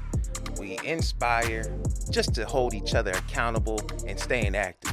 we 0.60 0.78
inspire, 0.84 1.64
just 2.10 2.34
to 2.34 2.44
hold 2.44 2.74
each 2.74 2.94
other 2.94 3.12
accountable 3.12 3.80
and 4.06 4.20
staying 4.20 4.56
active 4.56 4.92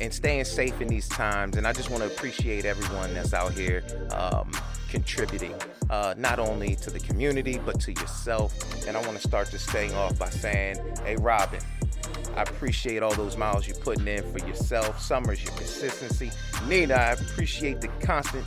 and 0.00 0.12
staying 0.12 0.44
safe 0.44 0.80
in 0.80 0.88
these 0.88 1.08
times. 1.08 1.56
And 1.56 1.68
I 1.68 1.72
just 1.72 1.88
want 1.88 2.02
to 2.02 2.08
appreciate 2.08 2.64
everyone 2.64 3.14
that's 3.14 3.32
out 3.32 3.52
here 3.52 3.84
um, 4.10 4.50
contributing, 4.90 5.54
uh, 5.90 6.14
not 6.18 6.40
only 6.40 6.74
to 6.74 6.90
the 6.90 6.98
community, 6.98 7.60
but 7.64 7.78
to 7.82 7.92
yourself. 7.92 8.52
And 8.88 8.96
I 8.96 9.00
want 9.02 9.16
to 9.16 9.22
start 9.22 9.52
this 9.52 9.64
thing 9.66 9.94
off 9.94 10.18
by 10.18 10.30
saying, 10.30 10.80
hey, 11.04 11.14
Robin, 11.14 11.60
I 12.36 12.42
appreciate 12.42 13.02
all 13.02 13.14
those 13.14 13.36
miles 13.36 13.66
you're 13.66 13.76
putting 13.78 14.06
in 14.06 14.22
for 14.32 14.38
yourself. 14.46 15.00
Summers, 15.00 15.42
your 15.42 15.54
consistency. 15.54 16.30
Nina, 16.66 16.94
I 16.94 17.12
appreciate 17.12 17.80
the 17.80 17.88
constant 18.00 18.46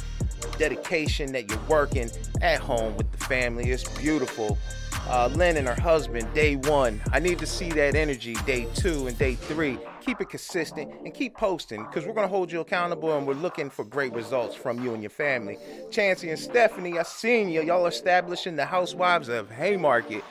dedication 0.58 1.32
that 1.34 1.50
you're 1.50 1.60
working 1.68 2.10
at 2.42 2.60
home 2.60 2.96
with 2.98 3.12
the 3.12 3.18
family. 3.18 3.70
It's 3.70 3.88
beautiful. 4.00 4.58
Uh, 5.08 5.28
Lynn 5.34 5.58
and 5.58 5.68
her 5.68 5.80
husband, 5.80 6.32
day 6.34 6.56
one. 6.56 7.02
I 7.12 7.20
need 7.20 7.40
to 7.40 7.46
see 7.46 7.70
that 7.72 7.96
energy 7.96 8.36
day 8.46 8.68
two 8.76 9.08
and 9.08 9.18
day 9.18 9.36
three. 9.36 9.78
Keep 10.00 10.22
it 10.22 10.30
consistent 10.30 10.92
and 11.04 11.14
keep 11.14 11.36
posting 11.36 11.84
because 11.86 12.06
we're 12.06 12.14
going 12.14 12.28
to 12.28 12.34
hold 12.34 12.52
you 12.52 12.62
accountable 12.62 13.18
and 13.18 13.28
we're 13.28 13.34
looking 13.34 13.70
for 13.70 13.84
great 13.84 14.14
results 14.14 14.56
from 14.56 14.84
you 14.84 14.94
and 14.94 15.02
your 15.02 15.10
family. 15.10 15.58
Chancey 15.90 16.30
and 16.30 16.40
Stephanie, 16.40 16.98
I 16.98 17.04
seen 17.04 17.50
you. 17.50 17.62
Y'all 17.62 17.88
establishing 17.88 18.56
the 18.56 18.66
housewives 18.66 19.28
of 19.28 19.50
Haymarket. 19.50 20.24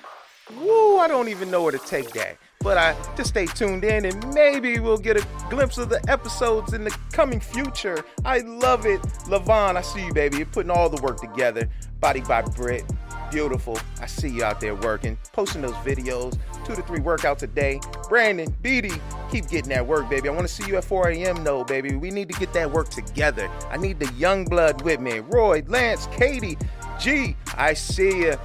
Woo, 0.59 0.99
I 0.99 1.09
don't 1.09 1.29
even 1.29 1.51
know 1.51 1.63
where 1.63 1.73
to 1.73 1.79
take 1.79 2.11
that. 2.13 2.37
But 2.63 2.77
I 2.77 2.95
just 3.17 3.31
stay 3.31 3.47
tuned 3.47 3.85
in 3.85 4.05
and 4.05 4.35
maybe 4.35 4.81
we'll 4.81 4.99
get 4.99 5.17
a 5.17 5.27
glimpse 5.49 5.79
of 5.79 5.89
the 5.89 5.99
episodes 6.11 6.75
in 6.75 6.85
the 6.85 6.95
coming 7.11 7.41
future. 7.41 8.05
I 8.23 8.41
love 8.41 8.85
it. 8.85 9.01
Levon, 9.29 9.77
I 9.77 9.81
see 9.81 10.05
you, 10.05 10.13
baby. 10.13 10.37
You're 10.37 10.47
putting 10.47 10.71
all 10.71 10.91
the 10.91 11.01
work 11.01 11.23
together. 11.23 11.71
Body 12.01 12.21
by 12.21 12.43
Brit. 12.43 12.85
Beautiful. 13.31 13.79
I 14.03 14.05
see 14.05 14.29
you 14.29 14.45
out 14.45 14.61
there 14.61 14.75
working, 14.75 15.17
posting 15.33 15.63
those 15.63 15.73
videos, 15.77 16.39
two 16.67 16.75
to 16.75 16.83
three 16.83 16.99
workouts 16.99 17.43
a 17.43 17.47
day. 17.47 17.81
Brandon, 18.11 18.55
Beatty, 18.61 18.93
keep 19.31 19.49
getting 19.49 19.71
that 19.71 19.87
work, 19.87 20.11
baby. 20.11 20.29
I 20.29 20.33
want 20.33 20.47
to 20.47 20.53
see 20.53 20.69
you 20.69 20.77
at 20.77 20.85
4 20.85 21.09
a.m. 21.09 21.43
though, 21.43 21.65
baby. 21.65 21.97
We 21.97 22.11
need 22.11 22.29
to 22.29 22.39
get 22.39 22.53
that 22.53 22.71
work 22.71 22.91
together. 22.91 23.51
I 23.71 23.79
need 23.79 24.01
the 24.01 24.13
young 24.19 24.45
blood 24.45 24.83
with 24.83 25.01
me. 25.01 25.21
Roy, 25.21 25.63
Lance, 25.67 26.09
Katie, 26.09 26.59
G, 26.99 27.37
I 27.57 27.73
see 27.73 28.25
you. 28.25 28.37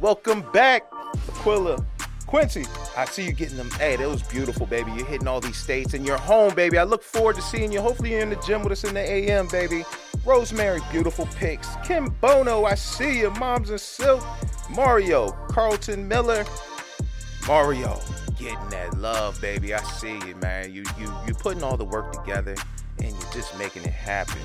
Welcome 0.00 0.44
back, 0.50 0.90
Aquila. 1.28 1.86
Quincy, 2.26 2.64
I 2.96 3.04
see 3.06 3.24
you 3.24 3.32
getting 3.32 3.56
them. 3.56 3.70
Hey, 3.72 3.96
that 3.96 4.08
was 4.08 4.22
beautiful, 4.22 4.66
baby. 4.66 4.92
You're 4.92 5.06
hitting 5.06 5.26
all 5.26 5.40
these 5.40 5.56
states 5.56 5.94
and 5.94 6.06
you're 6.06 6.18
home, 6.18 6.54
baby. 6.54 6.78
I 6.78 6.84
look 6.84 7.02
forward 7.02 7.36
to 7.36 7.42
seeing 7.42 7.72
you. 7.72 7.80
Hopefully, 7.80 8.12
you're 8.12 8.20
in 8.20 8.30
the 8.30 8.36
gym 8.36 8.62
with 8.62 8.72
us 8.72 8.84
in 8.84 8.94
the 8.94 9.00
AM, 9.00 9.48
baby. 9.48 9.84
Rosemary, 10.24 10.80
beautiful 10.92 11.26
pics. 11.36 11.68
Kim 11.84 12.10
Bono, 12.20 12.64
I 12.64 12.74
see 12.74 13.18
you. 13.20 13.30
Moms 13.32 13.70
and 13.70 13.80
Silk. 13.80 14.24
Mario, 14.70 15.32
Carlton 15.48 16.06
Miller. 16.06 16.44
Mario, 17.46 18.00
getting 18.38 18.68
that 18.68 18.96
love, 18.98 19.40
baby. 19.40 19.74
I 19.74 19.82
see 19.82 20.18
you, 20.26 20.36
man. 20.36 20.72
You 20.72 20.84
you 20.98 21.12
you 21.26 21.34
putting 21.34 21.62
all 21.64 21.76
the 21.76 21.84
work 21.84 22.12
together 22.12 22.54
and 23.02 23.10
you're 23.10 23.32
just 23.32 23.56
making 23.58 23.82
it 23.82 23.92
happen. 23.92 24.40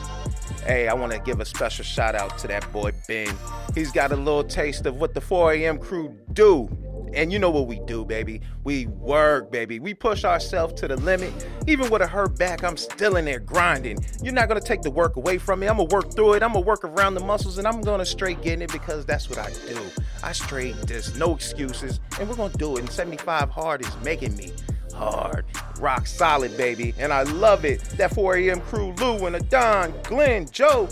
Hey, 0.65 0.87
I 0.87 0.93
want 0.93 1.11
to 1.11 1.19
give 1.19 1.39
a 1.39 1.45
special 1.45 1.83
shout 1.83 2.15
out 2.15 2.37
to 2.39 2.47
that 2.47 2.71
boy 2.71 2.91
Ben. 3.07 3.35
He's 3.75 3.91
got 3.91 4.11
a 4.11 4.15
little 4.15 4.43
taste 4.43 4.85
of 4.85 4.95
what 4.95 5.13
the 5.13 5.21
4 5.21 5.53
a.m. 5.53 5.77
crew 5.77 6.17
do. 6.33 6.69
And 7.15 7.31
you 7.31 7.39
know 7.39 7.49
what 7.49 7.67
we 7.67 7.79
do, 7.85 8.03
baby. 8.03 8.41
We 8.63 8.87
work, 8.87 9.49
baby. 9.51 9.79
We 9.79 9.93
push 9.93 10.25
ourselves 10.25 10.73
to 10.81 10.87
the 10.87 10.97
limit. 10.97 11.33
Even 11.65 11.89
with 11.89 12.01
a 12.01 12.07
hurt 12.07 12.37
back, 12.37 12.63
I'm 12.63 12.75
still 12.75 13.15
in 13.15 13.25
there 13.25 13.39
grinding. 13.39 13.97
You're 14.21 14.33
not 14.33 14.49
gonna 14.49 14.59
take 14.59 14.81
the 14.81 14.91
work 14.91 15.15
away 15.15 15.37
from 15.37 15.61
me. 15.61 15.67
I'm 15.67 15.77
gonna 15.77 15.89
work 15.89 16.13
through 16.13 16.33
it. 16.33 16.43
I'm 16.43 16.53
gonna 16.53 16.65
work 16.65 16.83
around 16.83 17.13
the 17.13 17.21
muscles 17.21 17.57
and 17.57 17.65
I'm 17.65 17.81
gonna 17.81 18.05
straight 18.05 18.41
get 18.41 18.61
it 18.61 18.71
because 18.71 19.05
that's 19.05 19.29
what 19.29 19.39
I 19.39 19.49
do. 19.67 19.79
I 20.23 20.33
straight, 20.33 20.75
there's 20.87 21.17
no 21.17 21.33
excuses. 21.33 22.01
And 22.19 22.27
we're 22.27 22.35
gonna 22.35 22.53
do 22.57 22.75
it. 22.75 22.81
And 22.81 22.89
75 22.89 23.49
hard 23.49 23.81
is 23.81 23.97
making 24.03 24.35
me 24.35 24.51
hard. 24.93 25.45
Rock 25.79 26.07
solid, 26.07 26.55
baby. 26.57 26.93
And 26.97 27.13
I 27.13 27.23
love 27.23 27.65
it. 27.65 27.81
That 27.97 28.13
4 28.13 28.35
a.m. 28.37 28.61
crew, 28.61 28.93
Lou 28.99 29.25
and 29.25 29.35
Adon, 29.35 29.93
Glenn, 30.03 30.49
Joe, 30.51 30.87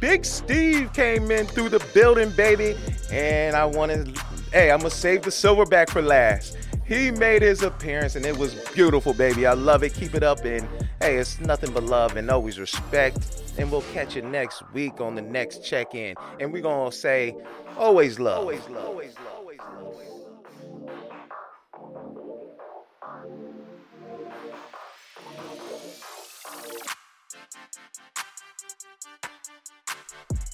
Big 0.00 0.24
Steve 0.24 0.92
came 0.92 1.30
in 1.30 1.46
through 1.46 1.70
the 1.70 1.84
building, 1.94 2.30
baby. 2.30 2.76
And 3.10 3.56
I 3.56 3.64
want 3.64 3.92
to 3.92 4.12
Hey, 4.52 4.70
I'm 4.70 4.78
gonna 4.78 4.90
save 4.90 5.22
the 5.22 5.30
silverback 5.30 5.90
for 5.90 6.00
last. 6.00 6.56
He 6.86 7.10
made 7.10 7.42
his 7.42 7.62
appearance 7.62 8.16
and 8.16 8.24
it 8.24 8.36
was 8.36 8.54
beautiful, 8.74 9.12
baby. 9.12 9.44
I 9.46 9.52
love 9.52 9.82
it. 9.82 9.92
Keep 9.92 10.14
it 10.14 10.22
up. 10.22 10.42
And 10.46 10.66
hey, 11.02 11.16
it's 11.16 11.38
nothing 11.38 11.72
but 11.72 11.82
love 11.82 12.16
and 12.16 12.30
always 12.30 12.58
respect. 12.58 13.42
And 13.58 13.70
we'll 13.70 13.82
catch 13.92 14.16
you 14.16 14.22
next 14.22 14.62
week 14.72 15.00
on 15.00 15.14
the 15.14 15.20
next 15.22 15.64
check 15.64 15.94
in. 15.94 16.14
And 16.40 16.50
we're 16.50 16.62
gonna 16.62 16.90
say, 16.90 17.36
always 17.76 18.18
love. 18.18 18.38
Always 18.38 18.66
love. 18.70 18.86
Always 18.86 18.86
love. 18.86 18.88
Always 18.88 19.14
love. 19.18 19.37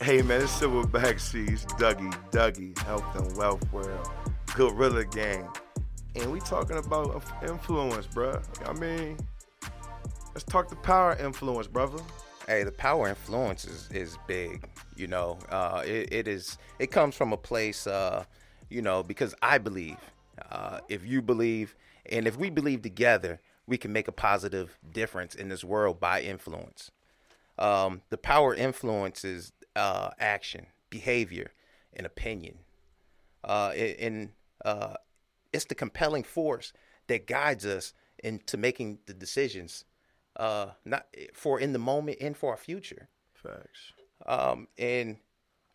Hey 0.05 0.21
man, 0.21 0.43
it's 0.43 0.61
Silverback 0.61 1.19
Seas, 1.19 1.65
Dougie, 1.79 2.13
Dougie, 2.31 2.77
Health 2.81 3.05
and 3.17 3.35
Wealth 3.39 3.73
World, 3.73 4.11
Gorilla 4.55 5.07
Gang. 5.07 5.49
And 6.15 6.31
we 6.31 6.41
talking 6.41 6.77
about 6.77 7.25
influence, 7.43 8.07
bruh. 8.09 8.43
I 8.69 8.73
mean, 8.75 9.17
let's 10.35 10.45
talk 10.45 10.69
the 10.69 10.77
power 10.77 11.17
influence, 11.17 11.69
brother. 11.69 12.03
Hey, 12.47 12.65
the 12.65 12.73
power 12.73 13.09
influence 13.09 13.65
is, 13.65 13.89
is 13.93 14.19
big. 14.27 14.69
You 14.95 15.07
know, 15.07 15.39
uh, 15.49 15.83
it, 15.87 16.13
it 16.13 16.29
is. 16.29 16.59
It 16.79 16.91
comes 16.91 17.15
from 17.15 17.33
a 17.33 17.39
place, 17.39 17.87
uh, 17.87 18.25
you 18.69 18.83
know, 18.83 19.03
because 19.03 19.35
I 19.41 19.57
believe. 19.57 19.97
Uh, 20.51 20.81
if 20.91 21.07
you 21.07 21.23
believe, 21.23 21.77
and 22.11 22.27
if 22.27 22.37
we 22.37 22.51
believe 22.51 22.83
together, 22.83 23.41
we 23.67 23.79
can 23.79 23.91
make 23.91 24.09
a 24.09 24.13
positive 24.13 24.79
difference 24.93 25.35
in 25.35 25.49
this 25.49 25.65
world 25.65 25.99
by 25.99 26.21
influence. 26.21 26.91
Um, 27.59 28.03
the 28.11 28.19
power 28.19 28.55
influences 28.55 29.53
uh, 29.77 30.11
action, 30.19 30.67
behavior, 30.91 31.53
and 31.93 32.07
opinion. 32.07 32.59
Uh, 33.43 33.71
and 33.71 34.31
uh, 34.65 34.95
it's 35.53 35.67
the 35.67 35.75
compelling 35.75 36.25
force 36.25 36.73
that 37.07 37.27
guides 37.27 37.67
us 37.67 37.93
into 38.23 38.57
making 38.57 38.99
the 39.07 39.15
decisions, 39.15 39.85
uh, 40.37 40.69
not 40.85 41.07
for 41.33 41.61
in 41.61 41.73
the 41.73 41.79
moment 41.79 42.19
and 42.21 42.37
for 42.37 42.51
our 42.51 42.57
future. 42.57 43.09
Facts. 43.35 43.93
Um, 44.27 44.69
and 44.79 45.19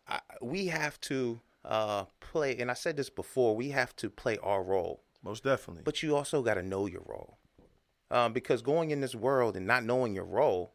I, 0.08 0.20
we 0.42 0.66
have 0.66 1.00
to 1.02 1.40
uh, 1.64 2.04
play. 2.20 2.56
And 2.58 2.70
I 2.70 2.74
said 2.74 2.96
this 2.96 3.10
before. 3.10 3.54
We 3.54 3.70
have 3.70 3.94
to 3.96 4.10
play 4.10 4.38
our 4.42 4.62
role. 4.62 5.02
Most 5.22 5.44
definitely. 5.44 5.82
But 5.84 6.02
you 6.02 6.16
also 6.16 6.42
got 6.42 6.54
to 6.54 6.62
know 6.62 6.86
your 6.86 7.02
role, 7.06 7.38
um, 8.10 8.32
because 8.32 8.62
going 8.62 8.90
in 8.90 9.00
this 9.00 9.14
world 9.14 9.56
and 9.56 9.66
not 9.66 9.84
knowing 9.84 10.14
your 10.14 10.24
role, 10.24 10.72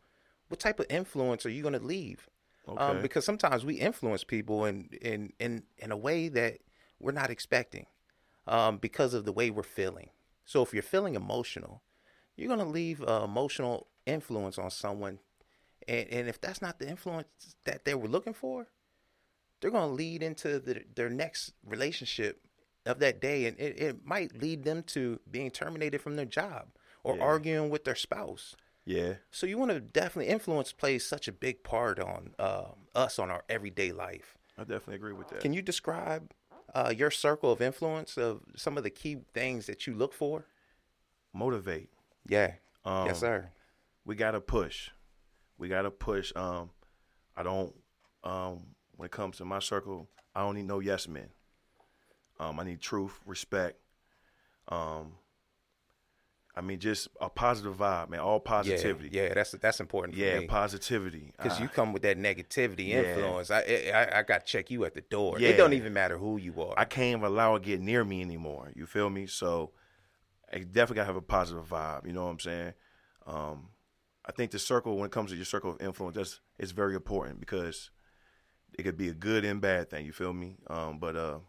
what 0.56 0.62
type 0.62 0.80
of 0.80 0.86
influence 0.90 1.46
are 1.46 1.50
you 1.50 1.62
going 1.62 1.78
to 1.78 1.86
leave? 1.86 2.30
Okay. 2.66 2.82
Um, 2.82 3.02
because 3.02 3.26
sometimes 3.26 3.66
we 3.66 3.76
influence 3.76 4.24
people 4.24 4.64
in 4.66 4.90
in 5.02 5.34
in 5.38 5.64
in 5.78 5.92
a 5.92 5.98
way 5.98 6.30
that 6.30 6.60
we're 6.98 7.12
not 7.12 7.30
expecting, 7.30 7.88
um, 8.48 8.78
because 8.78 9.14
of 9.14 9.26
the 9.26 9.34
way 9.34 9.50
we're 9.50 9.64
feeling. 9.64 10.10
So 10.46 10.62
if 10.62 10.74
you're 10.74 10.82
feeling 10.82 11.16
emotional, 11.16 11.82
you're 12.38 12.48
gonna 12.48 12.70
leave 12.70 13.04
uh, 13.04 13.24
emotional 13.26 13.88
influence 14.06 14.58
on 14.58 14.72
someone, 14.72 15.20
and 15.88 16.08
and 16.10 16.28
if 16.30 16.40
that's 16.40 16.62
not 16.62 16.80
the 16.80 16.88
influence 16.88 17.28
that 17.66 17.84
they 17.84 17.94
were 17.94 18.08
looking 18.08 18.34
for, 18.34 18.68
they're 19.60 19.72
gonna 19.72 19.94
lead 19.94 20.24
into 20.24 20.60
the, 20.60 20.84
their 20.96 21.10
next 21.10 21.54
relationship 21.66 22.40
of 22.86 23.00
that 23.00 23.20
day, 23.20 23.46
and 23.46 23.60
it, 23.60 23.80
it 23.80 24.06
might 24.06 24.42
lead 24.42 24.64
them 24.64 24.84
to 24.84 25.20
being 25.30 25.52
terminated 25.52 26.02
from 26.02 26.16
their 26.16 26.26
job 26.26 26.70
or 27.04 27.16
Yeah. 27.18 27.24
arguing 27.24 27.70
with 27.70 27.84
their 27.84 27.96
spouse. 27.96 28.56
Yeah. 28.86 29.16
So 29.32 29.48
you 29.48 29.58
want 29.58 29.72
to 29.72 29.80
definitely 29.80 30.32
influence 30.32 30.72
plays 30.72 31.06
such 31.06 31.28
a 31.28 31.32
big 31.32 31.64
part 31.64 32.00
on 32.00 32.36
um, 32.40 32.88
us 32.94 33.20
on 33.20 33.30
our 33.32 33.44
everyday 33.50 33.92
life. 33.92 34.38
I 34.58 34.62
definitely 34.62 34.96
agree 34.96 35.14
with 35.14 35.30
that. 35.30 35.42
Can 35.42 35.54
you 35.54 35.62
describe 35.62 36.32
uh, 36.74 36.94
your 36.96 37.12
circle 37.12 37.52
of 37.52 37.62
influence 37.62 38.18
of 38.18 38.42
some 38.56 38.78
of 38.78 38.84
the 38.84 38.90
key 38.90 39.18
things 39.34 39.66
that 39.66 39.88
you 39.88 39.94
look 39.94 40.14
for? 40.14 40.46
Motivate. 41.34 41.90
Yeah. 42.28 42.54
Um, 42.86 43.08
yes, 43.08 43.20
sir. 43.20 43.50
we 44.06 44.16
gotta 44.16 44.40
push. 44.40 44.90
We 45.58 45.68
gotta 45.68 45.92
push. 45.92 46.32
Um, 46.36 46.70
I 47.36 47.44
don't. 47.44 47.74
Um, 48.24 48.68
when 48.96 49.06
it 49.08 49.12
comes 49.12 49.38
to 49.38 49.46
my 49.46 49.60
circle, 49.60 50.08
I 50.36 50.42
don't 50.42 50.56
need 50.56 50.66
no 50.68 50.80
yes 50.80 51.08
men. 51.08 51.30
Um, 52.40 52.60
I 52.60 52.64
need 52.64 52.82
truth, 52.82 53.20
respect. 53.26 53.80
Um, 54.68 55.14
I 56.58 56.62
mean, 56.62 56.80
just 56.80 57.10
a 57.20 57.30
positive 57.30 57.76
vibe, 57.76 58.10
man. 58.10 58.22
All 58.22 58.40
positivity. 58.40 59.10
Yeah, 59.12 59.24
yeah, 59.24 59.34
that's 59.34 59.52
that's 59.52 59.80
important. 59.82 60.18
Yeah, 60.18 60.40
me. 60.40 60.48
positivity. 60.48 61.34
Because 61.38 61.60
Ah, 61.60 61.62
you 61.64 61.68
come 61.68 61.92
with 61.92 62.04
that 62.04 62.18
negativity 62.18 62.88
Yeah. 62.88 63.00
influence. 63.00 63.52
I, 63.52 63.60
I 63.94 64.20
I 64.20 64.24
got 64.24 64.46
to 64.46 64.52
check 64.52 64.72
you 64.72 64.86
at 64.86 64.94
the 64.94 65.02
door. 65.02 65.38
Yeah. 65.38 65.50
It 65.50 65.58
don't 65.58 65.74
even 65.74 65.92
matter 65.92 66.18
who 66.18 66.38
you 66.38 66.62
are. 66.62 66.74
I 66.78 66.86
can't 66.86 67.18
even 67.18 67.24
allow 67.26 67.56
it 67.56 67.64
get 67.64 67.82
near 67.82 68.06
me 68.06 68.22
anymore. 68.22 68.72
You 68.74 68.86
feel 68.86 69.10
me? 69.10 69.28
So 69.28 69.74
I 70.54 70.60
definitely 70.60 70.96
gotta 70.96 71.08
have 71.08 71.16
a 71.18 71.22
positive 71.22 71.68
vibe. 71.68 72.08
You 72.08 72.14
know 72.14 72.24
what 72.24 72.32
I'm 72.32 72.40
saying? 72.40 72.74
Um, 73.26 73.70
I 74.26 74.32
think 74.32 74.52
the 74.52 74.60
circle, 74.60 74.96
when 74.96 75.06
it 75.08 75.12
comes 75.12 75.32
to 75.32 75.36
your 75.36 75.46
circle 75.46 75.72
of 75.72 75.82
influence, 75.82 76.16
that's 76.16 76.40
it's 76.58 76.72
very 76.72 76.96
important 76.96 77.42
because 77.42 77.92
it 78.80 78.84
could 78.84 78.98
be 78.98 79.10
a 79.10 79.14
good 79.14 79.44
and 79.44 79.60
bad 79.60 79.90
thing. 79.90 80.06
You 80.06 80.14
feel 80.14 80.34
me? 80.34 80.56
Um, 80.68 81.00
but 81.00 81.16
uh, 81.18 81.40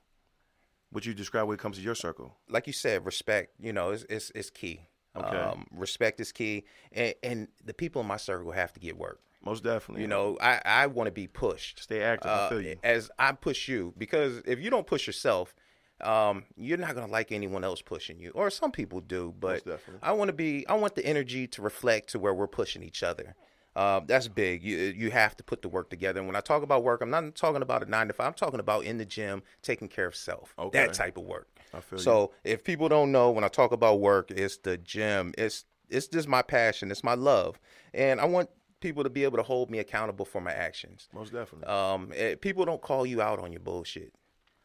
What 0.91 1.07
you 1.07 1.15
describe 1.15 1.47
when 1.47 1.55
it 1.55 1.61
comes 1.61 1.77
to 1.77 1.83
your 1.83 1.95
circle? 1.95 2.37
like 2.49 2.67
you 2.67 2.73
said, 2.73 3.05
respect. 3.07 3.55
You 3.61 3.73
know, 3.73 3.91
is 3.91 4.03
is 4.05 4.31
is 4.33 4.51
key. 4.51 4.81
Okay. 5.17 5.37
Um, 5.37 5.67
respect 5.75 6.21
is 6.21 6.33
key, 6.33 6.65
and, 6.93 7.15
and 7.23 7.49
the 7.65 7.75
people 7.75 8.01
in 8.03 8.09
my 8.09 8.17
circle 8.17 8.53
have 8.53 8.73
to 8.75 8.81
get 8.81 8.97
work. 8.97 9.21
Most 9.45 9.63
definitely. 9.63 10.03
You 10.03 10.09
know, 10.09 10.37
I 10.41 10.61
I 10.65 10.87
want 10.89 11.07
to 11.07 11.13
be 11.13 11.27
pushed. 11.27 11.83
stay 11.83 12.03
active. 12.03 12.31
I 12.31 12.35
uh, 12.35 12.49
feel 12.49 12.61
you. 12.61 12.77
as 12.83 13.11
I 13.19 13.33
push 13.33 13.69
you 13.69 13.95
because 13.97 14.43
if 14.45 14.61
you 14.61 14.71
don't 14.71 14.87
push 14.87 15.07
yourself, 15.07 15.55
um, 16.01 16.45
you're 16.57 16.79
not 16.79 16.95
gonna 16.95 17.11
like 17.11 17.33
anyone 17.33 17.63
else 17.63 17.81
pushing 17.81 18.19
you. 18.19 18.33
Or 18.35 18.51
some 18.51 18.73
people 18.73 19.01
do, 19.01 19.35
but. 19.39 19.63
I 20.03 20.13
want 20.13 20.29
to 20.29 20.33
be. 20.33 20.67
I 20.67 20.75
want 20.75 20.97
the 20.97 21.07
energy 21.07 21.47
to 21.49 21.63
reflect 21.63 22.11
to 22.11 22.19
where 22.19 22.35
we're 22.35 22.49
pushing 22.49 22.83
each 22.83 23.03
other. 23.03 23.37
Uh, 23.77 24.01
that's 24.07 24.27
big. 24.27 24.63
You 24.63 24.79
you 24.79 25.11
have 25.11 25.37
to 25.37 25.45
put 25.45 25.61
the 25.61 25.69
work 25.69 25.91
together. 25.91 26.19
And 26.19 26.27
when 26.27 26.35
I 26.35 26.41
talk 26.41 26.63
about 26.63 26.83
work, 26.83 27.03
I'm 27.03 27.11
not 27.11 27.35
talking 27.35 27.61
about 27.61 27.83
a 27.83 27.91
nine 27.91 28.09
to 28.09 28.15
five. 28.15 28.27
I'm 28.29 28.33
talking 28.33 28.59
about 28.59 28.85
in 28.85 28.97
the 28.97 29.05
gym, 29.05 29.43
taking 29.61 29.87
care 29.87 30.07
of 30.07 30.17
self. 30.17 30.55
Okay. 30.59 30.79
That 30.79 30.95
type 30.95 31.19
of 31.19 31.25
work. 31.25 31.47
I 31.75 31.81
feel 31.81 31.99
you. 31.99 32.03
so 32.03 32.33
if 32.43 32.65
people 32.65 32.89
don't 32.89 33.13
know, 33.13 33.31
when 33.31 33.45
I 33.45 33.49
talk 33.49 33.73
about 33.73 34.01
work, 34.01 34.31
it's 34.31 34.57
the 34.57 34.79
gym. 34.79 35.35
It's 35.37 35.67
it's 35.91 36.09
just 36.09 36.27
my 36.27 36.41
passion. 36.41 36.91
It's 36.91 37.05
my 37.05 37.15
love, 37.15 37.61
and 37.93 38.19
I 38.19 38.25
want 38.25 38.49
people 38.81 39.03
to 39.03 39.11
be 39.11 39.25
able 39.25 39.37
to 39.37 39.43
hold 39.43 39.71
me 39.71 39.79
accountable 39.79 40.25
for 40.25 40.41
my 40.41 40.53
actions. 40.53 41.09
Most 41.13 41.35
definitely. 41.35 41.67
Um, 41.67 42.13
eh, 42.15 42.35
people 42.41 42.65
don't 42.65 42.81
call 42.81 43.05
you 43.05 43.21
out 43.21 43.39
on 43.39 43.53
your 43.53 43.61
bullshit. 43.61 44.15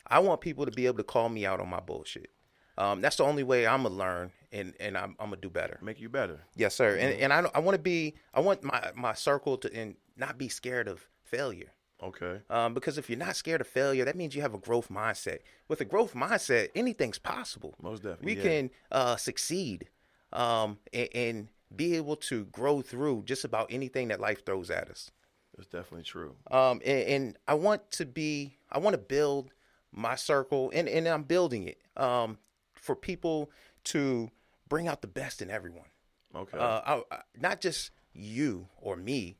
I 0.07 0.19
want 0.19 0.39
people 0.39 0.65
to 0.65 0.71
be 0.71 0.87
able 0.87 0.97
to 0.97 1.03
call 1.03 1.27
me 1.27 1.45
out 1.45 1.59
on 1.59 1.69
my 1.69 1.81
bullshit. 1.81 2.29
Um, 2.77 3.01
that's 3.01 3.17
the 3.17 3.23
only 3.23 3.43
way 3.43 3.67
I'm 3.67 3.83
gonna 3.83 3.95
learn, 3.95 4.31
and 4.51 4.73
and 4.79 4.97
I'm, 4.97 5.15
I'm 5.19 5.29
gonna 5.29 5.37
do 5.41 5.49
better. 5.49 5.79
Make 5.81 5.99
you 5.99 6.09
better. 6.09 6.41
Yes, 6.55 6.75
sir. 6.75 6.95
And 6.95 7.19
and 7.19 7.33
I 7.33 7.49
I 7.55 7.59
want 7.59 7.75
to 7.75 7.81
be 7.81 8.15
I 8.33 8.39
want 8.39 8.63
my 8.63 8.91
my 8.95 9.13
circle 9.13 9.57
to 9.57 9.73
and 9.73 9.95
not 10.17 10.37
be 10.37 10.49
scared 10.49 10.87
of 10.87 11.07
failure. 11.23 11.73
Okay. 12.03 12.39
Um, 12.49 12.73
because 12.73 12.97
if 12.97 13.09
you're 13.09 13.19
not 13.19 13.35
scared 13.35 13.61
of 13.61 13.67
failure, 13.67 14.05
that 14.05 14.15
means 14.15 14.35
you 14.35 14.41
have 14.41 14.55
a 14.55 14.57
growth 14.57 14.89
mindset. 14.89 15.39
With 15.67 15.81
a 15.81 15.85
growth 15.85 16.15
mindset, 16.15 16.69
anything's 16.75 17.19
possible. 17.19 17.75
Most 17.81 18.01
definitely, 18.01 18.25
we 18.25 18.37
yeah. 18.37 18.43
can 18.43 18.69
uh, 18.91 19.15
succeed 19.17 19.87
um, 20.33 20.79
and, 20.91 21.09
and 21.13 21.47
be 21.75 21.95
able 21.95 22.15
to 22.15 22.45
grow 22.45 22.81
through 22.81 23.23
just 23.25 23.45
about 23.45 23.67
anything 23.69 24.07
that 24.07 24.19
life 24.19 24.43
throws 24.45 24.71
at 24.71 24.89
us. 24.89 25.11
That's 25.55 25.69
definitely 25.69 26.03
true. 26.03 26.35
Um, 26.49 26.81
and, 26.83 27.03
and 27.07 27.37
I 27.47 27.53
want 27.53 27.91
to 27.91 28.05
be, 28.05 28.57
I 28.71 28.79
want 28.79 28.95
to 28.95 28.97
build 28.97 29.53
my 29.91 30.15
circle, 30.15 30.71
and, 30.73 30.89
and 30.89 31.07
I'm 31.07 31.23
building 31.23 31.67
it 31.67 31.77
um, 31.97 32.39
for 32.73 32.95
people 32.95 33.51
to 33.85 34.31
bring 34.71 34.87
out 34.87 35.01
the 35.01 35.07
best 35.07 35.41
in 35.41 35.51
everyone. 35.51 35.89
Okay. 36.33 36.57
Uh, 36.57 36.79
I, 36.85 37.03
I, 37.11 37.19
not 37.37 37.59
just 37.59 37.91
you 38.13 38.69
or 38.77 38.95
me. 38.95 39.35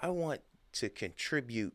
I 0.00 0.10
want 0.10 0.42
to 0.74 0.88
contribute. 0.88 1.74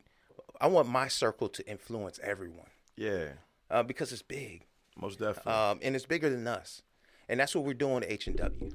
I 0.62 0.68
want 0.68 0.88
my 0.88 1.10
circle 1.10 1.50
to 1.50 1.70
influence 1.70 2.22
everyone 2.24 2.70
yeah. 2.96 3.34
uh, 3.70 3.84
because 3.84 4.14
it's 4.14 4.22
big, 4.22 4.66
Most 4.96 5.20
definitely. 5.20 5.52
um, 5.52 5.80
and 5.84 5.94
it's 5.94 6.06
bigger 6.06 6.30
than 6.30 6.48
us, 6.48 6.84
and 7.28 7.42
that's 7.42 7.54
what 7.54 7.66
we're 7.66 7.74
doing 7.74 8.04
at 8.04 8.10
H 8.10 8.28
and 8.28 8.38
W. 8.38 8.72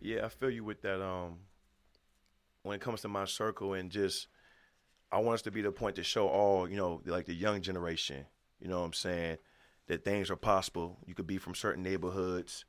Yeah, 0.00 0.24
I 0.24 0.28
feel 0.28 0.50
you 0.50 0.62
with 0.62 0.82
that. 0.82 1.02
Um, 1.02 1.38
when 2.62 2.76
it 2.76 2.80
comes 2.80 3.00
to 3.00 3.08
my 3.08 3.24
circle 3.24 3.72
and 3.74 3.90
just, 3.90 4.28
I 5.10 5.18
want 5.18 5.34
us 5.34 5.42
to 5.42 5.50
be 5.50 5.62
the 5.62 5.72
point 5.72 5.96
to 5.96 6.04
show 6.04 6.28
all 6.28 6.70
you 6.70 6.76
know, 6.76 7.02
like 7.06 7.26
the 7.26 7.34
young 7.34 7.60
generation. 7.60 8.24
You 8.60 8.68
know 8.68 8.78
what 8.78 8.86
I'm 8.86 8.92
saying? 8.92 9.38
That 9.88 10.04
things 10.04 10.30
are 10.30 10.36
possible. 10.36 10.98
You 11.06 11.14
could 11.14 11.26
be 11.26 11.38
from 11.38 11.56
certain 11.56 11.82
neighborhoods. 11.82 12.64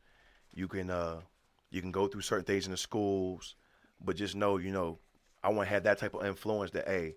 You 0.54 0.68
can 0.68 0.90
uh, 0.90 1.22
you 1.70 1.82
can 1.82 1.92
go 1.92 2.08
through 2.08 2.22
certain 2.22 2.46
things 2.46 2.66
in 2.66 2.72
the 2.72 2.78
schools, 2.78 3.56
but 4.04 4.16
just 4.16 4.36
know, 4.36 4.58
you 4.58 4.72
know, 4.72 5.00
I 5.44 5.50
want 5.50 5.68
to 5.68 5.74
have 5.74 5.84
that 5.84 5.98
type 5.98 6.14
of 6.14 6.26
influence. 6.26 6.72
That 6.72 6.88
hey, 6.88 7.16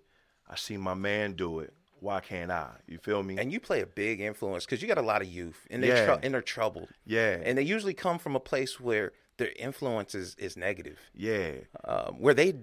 I 0.49 0.55
see 0.55 0.77
my 0.77 0.93
man 0.93 1.33
do 1.33 1.59
it. 1.59 1.73
Why 1.99 2.19
can't 2.19 2.51
I? 2.51 2.71
You 2.87 2.97
feel 2.97 3.23
me? 3.23 3.37
And 3.37 3.51
you 3.51 3.59
play 3.59 3.81
a 3.81 3.85
big 3.87 4.21
influence 4.21 4.65
because 4.65 4.81
you 4.81 4.87
got 4.87 4.97
a 4.97 5.01
lot 5.01 5.21
of 5.21 5.27
youth, 5.27 5.65
and 5.69 5.81
they 5.83 5.89
Yeah. 5.89 6.11
are 6.11 6.19
and 6.21 6.33
they're 6.33 6.41
troubled, 6.41 6.89
yeah, 7.05 7.37
and 7.43 7.57
they 7.57 7.63
usually 7.63 7.93
come 7.93 8.19
from 8.19 8.35
a 8.35 8.39
place 8.39 8.79
where 8.79 9.13
their 9.37 9.51
influence 9.57 10.15
is, 10.15 10.35
is 10.35 10.55
negative. 10.55 10.99
yeah, 11.13 11.51
um, 11.83 12.15
where 12.19 12.33
they 12.33 12.53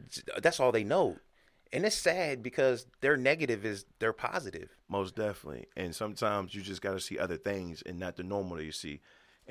that's 0.42 0.58
all 0.58 0.72
they 0.72 0.84
know 0.84 1.18
and 1.72 1.86
it's 1.86 1.96
sad 1.96 2.42
because 2.42 2.86
their 3.00 3.16
negative 3.16 3.64
is 3.64 3.86
their 3.98 4.12
positive 4.12 4.76
Most 4.88 5.16
definitely. 5.16 5.66
And 5.76 5.94
sometimes 5.94 6.54
you 6.54 6.60
just 6.62 6.82
got 6.82 6.92
to 6.92 7.00
see 7.00 7.18
other 7.18 7.36
things 7.38 7.82
and 7.86 7.98
not 7.98 8.16
the 8.16 8.22
normal 8.22 8.56
that 8.58 8.64
you 8.64 8.72
see. 8.72 9.00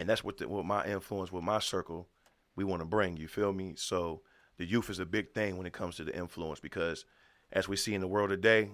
And 0.01 0.09
that's 0.09 0.23
what 0.23 0.37
the, 0.39 0.47
what 0.47 0.65
my 0.65 0.83
influence 0.85 1.31
with 1.31 1.43
my 1.43 1.59
circle 1.59 2.07
we 2.55 2.63
want 2.63 2.81
to 2.81 2.85
bring. 2.87 3.17
You 3.17 3.27
feel 3.27 3.53
me? 3.53 3.73
So 3.77 4.23
the 4.57 4.65
youth 4.65 4.89
is 4.89 4.97
a 4.97 5.05
big 5.05 5.31
thing 5.35 5.57
when 5.57 5.67
it 5.67 5.73
comes 5.73 5.95
to 5.97 6.03
the 6.03 6.15
influence 6.17 6.59
because 6.59 7.05
as 7.53 7.67
we 7.67 7.75
see 7.75 7.93
in 7.93 8.01
the 8.01 8.07
world 8.07 8.31
today, 8.31 8.71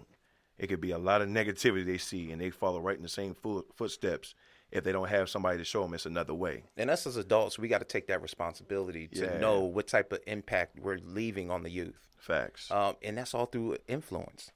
it 0.58 0.68
could 0.68 0.80
be 0.80 0.92
a 0.92 0.98
lot 0.98 1.22
of 1.22 1.28
negativity 1.28 1.86
they 1.86 1.98
see 1.98 2.32
and 2.32 2.40
they 2.42 2.50
follow 2.50 2.80
right 2.80 2.96
in 2.96 3.04
the 3.04 3.10
same 3.10 3.34
foot, 3.34 3.66
footsteps 3.76 4.36
if 4.72 4.86
they 4.86 4.94
don't 4.94 5.10
have 5.10 5.30
somebody 5.30 5.58
to 5.58 5.66
show 5.66 5.82
them 5.84 5.94
it's 5.94 6.06
another 6.06 6.34
way. 6.34 6.64
and 6.78 6.90
us 6.90 7.06
as 7.06 7.18
adults 7.18 7.60
we 7.60 7.68
got 7.68 7.80
to 7.80 7.86
take 7.86 8.08
that 8.08 8.22
responsibility 8.22 9.08
to 9.10 9.26
Yeah. 9.26 9.38
know 9.38 9.60
what 9.62 9.88
type 9.88 10.14
of 10.14 10.20
impact 10.28 10.80
we're 10.80 10.98
leaving 11.04 11.52
on 11.52 11.64
the 11.64 11.70
youth 11.70 12.08
Facts. 12.18 12.72
um, 12.72 12.96
and 13.02 13.18
that's 13.18 13.34
all 13.34 13.46
through 13.48 13.78
influence 13.88 14.50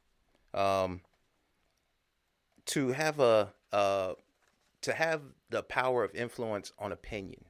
um, 0.54 1.02
to 2.66 2.90
have 2.94 3.20
a 3.20 3.54
uh, 3.72 4.14
to 4.82 4.94
have 4.94 5.22
the 5.50 5.64
power 5.64 6.04
of 6.04 6.14
influence 6.16 6.72
on 6.80 6.92
opinion 6.92 7.46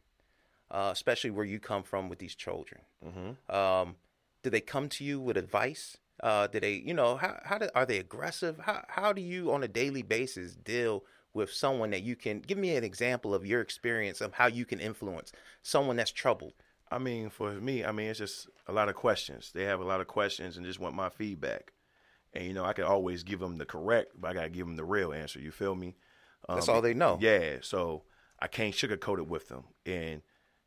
uh, 0.70 0.90
especially 0.92 1.30
where 1.30 1.46
you 1.46 1.60
come 1.60 1.84
from 1.84 2.10
with 2.10 2.20
these 2.20 2.36
children 2.36 2.82
mm-hmm. 3.06 3.56
um, 3.56 3.96
do 4.44 4.50
they 4.50 4.62
come 4.62 4.90
to 4.90 5.04
you 5.04 5.20
with 5.20 5.38
advice? 5.38 5.98
Uh, 6.22 6.48
do 6.48 6.60
they, 6.60 6.74
you 6.74 6.94
know, 6.94 7.16
how 7.16 7.40
how 7.44 7.58
do, 7.58 7.70
are 7.74 7.86
they 7.86 7.98
aggressive? 7.98 8.60
How 8.60 8.84
how 8.88 9.14
do 9.14 9.22
you 9.22 9.52
on 9.52 9.64
a 9.64 9.68
daily 9.68 10.02
basis 10.02 10.56
deal 10.56 11.04
with 11.34 11.52
someone 11.52 11.92
that 11.92 12.04
you 12.04 12.16
can 12.16 12.40
give 12.40 12.58
me 12.58 12.76
an 12.76 12.84
example 12.84 13.34
of 13.34 13.46
your 13.46 13.62
experience 13.62 14.20
of 14.22 14.34
how 14.34 14.48
you 14.48 14.66
can 14.66 14.80
influence 14.80 15.32
someone 15.62 15.96
that's 15.96 16.12
troubled? 16.12 16.54
I 16.92 16.98
mean, 16.98 17.30
for 17.30 17.54
me, 17.54 17.86
I 17.86 17.92
mean, 17.92 18.10
it's 18.10 18.20
just 18.20 18.50
a 18.68 18.74
lot 18.74 18.90
of 18.90 18.96
questions. 18.96 19.52
They 19.54 19.64
have 19.64 19.80
a 19.80 19.86
lot 19.86 20.02
of 20.02 20.08
questions 20.08 20.58
and 20.58 20.66
just 20.66 20.80
want 20.80 20.94
my 20.94 21.10
feedback. 21.10 21.72
And 22.34 22.46
you 22.46 22.54
know, 22.54 22.66
I 22.66 22.74
can 22.74 22.84
always 22.84 23.24
give 23.24 23.40
them 23.40 23.58
the 23.58 23.66
correct, 23.66 24.14
but 24.20 24.32
I 24.32 24.34
gotta 24.34 24.50
give 24.50 24.66
them 24.66 24.76
the 24.76 24.86
real 24.86 25.14
answer. 25.14 25.40
You 25.40 25.52
feel 25.52 25.76
me? 25.76 25.96
That's 26.48 26.68
Um, 26.68 26.76
all 26.76 26.82
they 26.82 26.94
know. 26.94 27.18
Yeah, 27.22 27.58
so 27.62 28.04
I 28.40 28.48
can't 28.48 28.74
sugarcoat 28.74 29.20
it 29.20 29.28
with 29.28 29.48
them, 29.48 29.66
and 29.86 30.22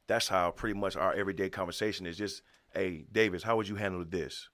that's 0.06 0.28
how 0.28 0.50
pretty 0.50 0.78
much 0.78 0.96
our 0.96 1.12
everyday 1.14 1.50
conversation 1.50 2.06
is. 2.06 2.16
Just, 2.16 2.42
hey, 2.72 3.06
Davis, 3.10 3.42
how 3.42 3.56
would 3.56 3.68
you 3.68 3.76
handle 3.76 4.04
this? 4.04 4.48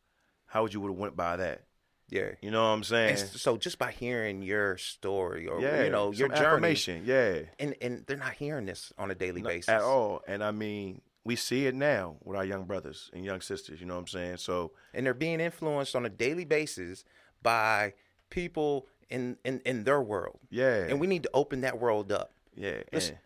How 0.46 0.62
would 0.62 0.74
you 0.74 0.80
would 0.80 0.90
have 0.90 0.98
went 0.98 1.16
by 1.16 1.36
that? 1.36 1.64
Yeah. 2.08 2.30
You 2.40 2.50
know 2.50 2.62
what 2.62 2.70
I'm 2.70 2.82
saying? 2.82 3.10
And 3.10 3.18
so 3.18 3.56
just 3.56 3.78
by 3.78 3.92
hearing 3.92 4.42
your 4.42 4.76
story 4.76 5.46
or 5.46 5.60
yeah, 5.60 5.84
you 5.84 5.90
know 5.90 6.10
your 6.12 6.28
journey. 6.28 6.74
Yeah, 7.04 7.42
and 7.58 7.76
and 7.80 8.04
they're 8.06 8.16
not 8.16 8.32
hearing 8.32 8.66
this 8.66 8.92
on 8.98 9.10
a 9.10 9.14
daily 9.14 9.42
basis 9.42 9.68
at 9.68 9.82
all. 9.82 10.22
And 10.26 10.42
I 10.42 10.50
mean, 10.50 11.02
we 11.24 11.36
see 11.36 11.66
it 11.66 11.74
now 11.74 12.16
with 12.24 12.36
our 12.36 12.44
young 12.44 12.64
brothers 12.64 13.10
and 13.12 13.24
young 13.24 13.40
sisters. 13.40 13.80
You 13.80 13.86
know 13.86 13.94
what 13.94 14.00
I'm 14.00 14.06
saying? 14.08 14.36
So 14.38 14.72
and 14.92 15.06
they're 15.06 15.14
being 15.14 15.38
influenced 15.40 15.94
on 15.94 16.04
a 16.04 16.08
daily 16.08 16.44
basis 16.44 17.04
by 17.42 17.94
people 18.28 18.88
in 19.10 19.36
in, 19.44 19.60
in 19.64 19.84
their 19.84 20.00
world, 20.00 20.38
yeah, 20.50 20.84
and 20.88 21.00
we 21.00 21.06
need 21.06 21.22
to 21.24 21.30
open 21.34 21.62
that 21.62 21.78
world 21.78 22.12
up. 22.12 22.32
Yeah, 22.54 22.82
and, 22.92 23.18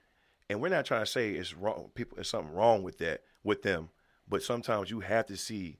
and 0.50 0.60
we're 0.60 0.68
not 0.68 0.84
trying 0.84 1.02
to 1.04 1.10
say 1.10 1.32
it's 1.32 1.54
wrong. 1.54 1.90
People, 1.94 2.16
there's 2.16 2.28
something 2.28 2.54
wrong 2.54 2.82
with 2.82 2.98
that 2.98 3.22
with 3.42 3.62
them, 3.62 3.90
but 4.28 4.42
sometimes 4.42 4.90
you 4.90 5.00
have 5.00 5.26
to 5.26 5.36
see 5.36 5.78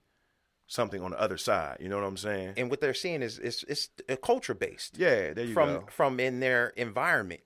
something 0.67 1.03
on 1.03 1.11
the 1.11 1.21
other 1.21 1.37
side. 1.37 1.79
You 1.81 1.88
know 1.88 1.97
what 1.97 2.07
I'm 2.07 2.17
saying? 2.17 2.55
and 2.57 2.71
what 2.71 2.81
they're 2.81 2.95
seeing 2.95 3.23
is 3.23 3.38
it's 3.38 3.64
it's 3.64 3.90
culture 4.23 4.55
based 4.55 4.99
yeah, 4.99 5.33
there 5.33 5.45
you 5.45 5.55
from 5.55 5.69
go. 5.75 5.87
from 5.90 6.21
in 6.21 6.40
their 6.40 6.69
environment. 6.77 7.40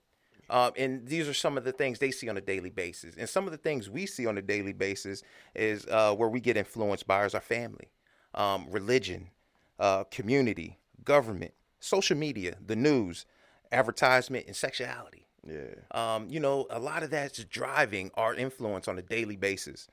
Um, 0.49 0.71
and 0.77 1.07
these 1.07 1.27
are 1.29 1.33
some 1.33 1.57
of 1.57 1.63
the 1.63 1.71
things 1.71 1.99
they 1.99 2.09
see 2.09 2.27
on 2.27 2.35
a 2.35 2.41
daily 2.41 2.71
basis. 2.71 3.15
And 3.17 3.29
some 3.29 3.45
of 3.45 3.51
the 3.51 3.57
things 3.57 3.87
we 3.87 4.07
see 4.07 4.25
on 4.25 4.35
a 4.35 4.41
daily 4.41 4.73
basis 4.73 5.21
is 5.53 5.85
uh, 5.85 6.15
where 6.15 6.27
we 6.27 6.39
get 6.39 6.57
influenced 6.57 7.05
by 7.05 7.23
is 7.25 7.35
our 7.35 7.41
family, 7.41 7.89
um, 8.33 8.65
religion, 8.71 9.29
uh, 9.77 10.05
community, 10.05 10.79
government, 11.03 11.53
social 11.79 12.17
media, 12.17 12.55
the 12.65 12.75
news, 12.75 13.25
advertisement, 13.71 14.45
and 14.47 14.55
sexuality. 14.55 15.25
Yeah, 15.47 15.75
Um, 15.91 16.27
you 16.29 16.39
know, 16.39 16.67
a 16.69 16.79
lot 16.79 17.03
of 17.03 17.11
that's 17.11 17.43
driving 17.45 18.11
our 18.15 18.35
influence 18.35 18.87
on 18.87 18.97
a 18.97 19.01
daily 19.01 19.37
basis. 19.37 19.87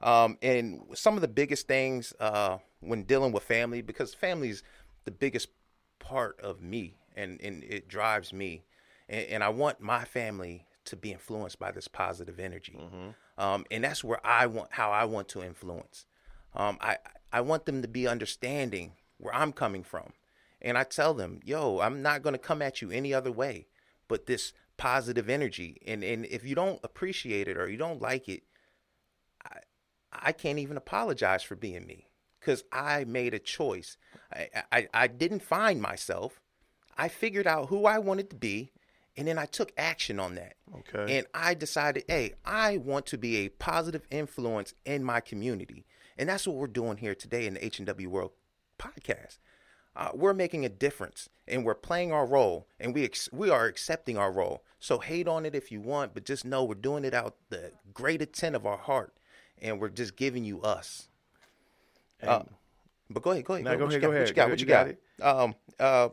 Um, 0.00 0.38
and 0.42 0.82
some 0.94 1.14
of 1.14 1.20
the 1.20 1.28
biggest 1.28 1.66
things 1.66 2.12
uh, 2.20 2.58
when 2.80 3.02
dealing 3.04 3.32
with 3.32 3.42
family, 3.42 3.82
because 3.82 4.14
family 4.14 4.50
is 4.50 4.62
the 5.04 5.10
biggest 5.10 5.48
part 5.98 6.38
of 6.40 6.62
me 6.62 6.96
and, 7.16 7.40
and 7.40 7.64
it 7.64 7.88
drives 7.88 8.32
me. 8.32 8.64
And, 9.08 9.26
and 9.26 9.44
I 9.44 9.48
want 9.48 9.80
my 9.80 10.04
family 10.04 10.66
to 10.86 10.96
be 10.96 11.12
influenced 11.12 11.58
by 11.58 11.72
this 11.72 11.88
positive 11.88 12.38
energy. 12.38 12.78
Um, 13.38 13.64
and 13.70 13.82
that's 13.82 14.04
where 14.04 14.24
I 14.24 14.46
want, 14.46 14.68
how 14.72 14.90
I 14.90 15.06
want 15.06 15.28
to 15.28 15.42
influence. 15.42 16.06
Um, 16.54 16.78
I, 16.80 16.98
I 17.32 17.40
want 17.40 17.64
them 17.64 17.82
to 17.82 17.88
be 17.88 18.06
understanding 18.06 18.92
where 19.18 19.34
I'm 19.34 19.52
coming 19.52 19.82
from. 19.82 20.12
And 20.64 20.76
I 20.76 20.82
tell 20.82 21.14
them, 21.14 21.38
yo, 21.44 21.78
I'm 21.78 22.02
not 22.02 22.22
going 22.22 22.32
to 22.32 22.38
come 22.38 22.62
at 22.62 22.82
you 22.82 22.90
any 22.90 23.14
other 23.14 23.30
way 23.30 23.68
but 24.08 24.26
this 24.26 24.52
positive 24.76 25.28
energy. 25.28 25.80
And, 25.86 26.02
and 26.02 26.26
if 26.26 26.44
you 26.44 26.54
don't 26.54 26.80
appreciate 26.82 27.48
it 27.48 27.56
or 27.56 27.68
you 27.68 27.76
don't 27.76 28.02
like 28.02 28.28
it, 28.28 28.42
I, 29.44 29.58
I 30.12 30.32
can't 30.32 30.58
even 30.58 30.76
apologize 30.76 31.42
for 31.42 31.56
being 31.56 31.86
me 31.86 32.08
because 32.40 32.64
I 32.72 33.04
made 33.04 33.34
a 33.34 33.38
choice. 33.38 33.96
I, 34.32 34.48
I, 34.72 34.88
I 34.92 35.06
didn't 35.06 35.42
find 35.42 35.80
myself. 35.80 36.40
I 36.96 37.08
figured 37.08 37.46
out 37.46 37.68
who 37.68 37.86
I 37.86 37.98
wanted 37.98 38.30
to 38.30 38.36
be 38.36 38.72
And 39.16 39.28
then 39.28 39.38
I 39.38 39.46
took 39.46 39.72
action 39.76 40.18
on 40.18 40.34
that. 40.34 40.54
Okay. 40.76 41.18
And 41.18 41.26
I 41.32 41.54
decided, 41.54 42.04
hey, 42.08 42.34
I 42.44 42.78
want 42.78 43.06
to 43.06 43.18
be 43.18 43.36
a 43.38 43.48
positive 43.48 44.06
influence 44.10 44.74
in 44.84 45.04
my 45.04 45.20
community. 45.20 45.86
And 46.18 46.28
that's 46.28 46.46
what 46.46 46.56
we're 46.56 46.66
doing 46.66 46.96
here 46.96 47.14
today 47.14 47.46
in 47.46 47.54
the 47.54 47.64
H&W 47.64 48.10
World 48.10 48.32
podcast. 48.78 49.38
Uh, 49.96 50.10
we're 50.14 50.34
making 50.34 50.64
a 50.64 50.68
difference 50.68 51.28
and 51.46 51.64
we're 51.64 51.74
playing 51.74 52.10
our 52.12 52.26
role 52.26 52.66
and 52.80 52.94
we 52.94 53.04
ex- 53.04 53.28
we 53.32 53.48
are 53.50 53.66
accepting 53.66 54.16
our 54.18 54.32
role. 54.32 54.64
So 54.80 54.98
hate 54.98 55.28
on 55.28 55.46
it 55.46 55.54
if 55.54 55.70
you 55.70 55.80
want, 55.80 56.14
but 56.14 56.24
just 56.24 56.44
know 56.44 56.64
we're 56.64 56.74
doing 56.74 57.04
it 57.04 57.14
out 57.14 57.36
the 57.48 57.70
great 57.92 58.20
intent 58.20 58.56
of 58.56 58.66
our 58.66 58.76
heart 58.78 59.14
and 59.62 59.80
we're 59.80 59.88
just 59.90 60.16
giving 60.16 60.44
you 60.44 60.60
us. 60.62 61.08
Uh, 62.22 62.42
but 63.10 63.22
go 63.22 63.30
ahead, 63.30 63.44
go 63.44 63.54
ahead. 63.54 63.64
Nah, 63.64 63.74
go 63.76 63.84
What 63.84 63.92
you 63.92 63.98
ahead, 63.98 64.02
got? 64.02 64.10
go 64.12 64.18
What 64.18 64.28
you 64.28 64.34
got? 64.34 64.48
What 64.50 64.60
you 64.60 64.72
ahead, 64.74 64.96
got? 65.20 65.38
you 65.38 65.44
Um, 65.44 65.54
uh, 65.78 66.08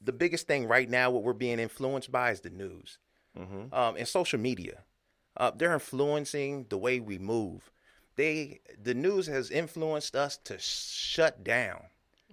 the 0.00 0.12
biggest 0.12 0.46
thing 0.46 0.66
right 0.66 0.88
now, 0.88 1.10
what 1.10 1.22
we're 1.22 1.32
being 1.32 1.58
influenced 1.58 2.10
by, 2.10 2.30
is 2.30 2.40
the 2.40 2.50
news 2.50 2.98
Mm-hmm. 3.38 3.72
um, 3.72 3.96
and 3.96 4.08
social 4.08 4.38
media. 4.40 4.82
Uh, 5.36 5.52
they're 5.54 5.74
influencing 5.74 6.66
the 6.70 6.78
way 6.78 6.98
we 6.98 7.18
move. 7.18 7.70
They, 8.16 8.60
the 8.82 8.94
news 8.94 9.26
has 9.28 9.50
influenced 9.50 10.16
us 10.16 10.36
to 10.44 10.58
shut 10.58 11.44
down. 11.44 11.84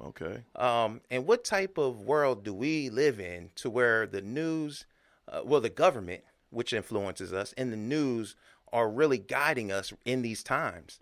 Okay. 0.02 0.44
Um, 0.56 1.02
and 1.10 1.26
what 1.26 1.44
type 1.44 1.78
of 1.78 2.02
world 2.02 2.44
do 2.44 2.54
we 2.54 2.90
live 2.90 3.20
in 3.20 3.50
to 3.56 3.70
where 3.70 4.06
the 4.06 4.22
news, 4.22 4.86
uh, 5.32 5.42
well, 5.46 5.62
the 5.62 5.70
government, 5.70 6.24
which 6.50 6.74
influences 6.74 7.32
us, 7.34 7.54
and 7.58 7.72
the 7.72 7.78
news 7.78 8.36
are 8.74 8.90
really 8.90 9.18
guiding 9.18 9.72
us 9.72 9.94
in 10.04 10.22
these 10.22 10.44
times? 10.44 11.00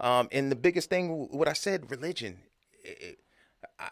Um, 0.00 0.28
and 0.30 0.50
the 0.52 0.56
biggest 0.56 0.90
thing, 0.90 1.28
what 1.30 1.48
I 1.48 1.52
said, 1.54 1.90
religion. 1.90 2.38
It- 2.82 3.18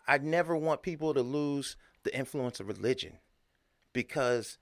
I 0.07 0.19
never 0.19 0.55
want 0.57 0.83
people 0.83 1.15
to 1.15 1.23
lose 1.23 1.77
the 2.05 2.15
influence 2.15 2.61
of 2.61 2.69
religion 2.69 3.19
because 3.93 4.59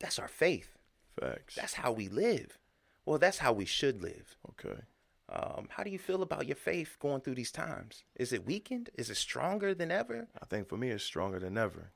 that's 0.00 0.18
our 0.18 0.28
faith. 0.28 0.76
Facts. 1.18 1.54
That's 1.54 1.74
how 1.74 1.92
we 1.92 2.08
live. 2.08 2.58
Well, 3.06 3.18
that's 3.18 3.38
how 3.38 3.52
we 3.52 3.64
should 3.64 4.02
live. 4.02 4.36
okay. 4.50 4.80
Um, 5.32 5.68
how 5.70 5.84
do 5.84 5.90
you 5.90 5.98
feel 5.98 6.22
about 6.22 6.46
your 6.46 6.56
faith 6.56 6.96
going 6.98 7.20
through 7.20 7.36
these 7.36 7.52
times? 7.52 8.02
Is 8.16 8.32
it 8.32 8.46
weakened? 8.46 8.90
Is 8.94 9.10
it 9.10 9.16
stronger 9.16 9.74
than 9.74 9.92
ever? 9.92 10.26
I 10.40 10.44
think 10.46 10.68
for 10.68 10.76
me 10.76 10.90
it's 10.90 11.04
stronger 11.04 11.38
than 11.38 11.56
ever. 11.56 11.92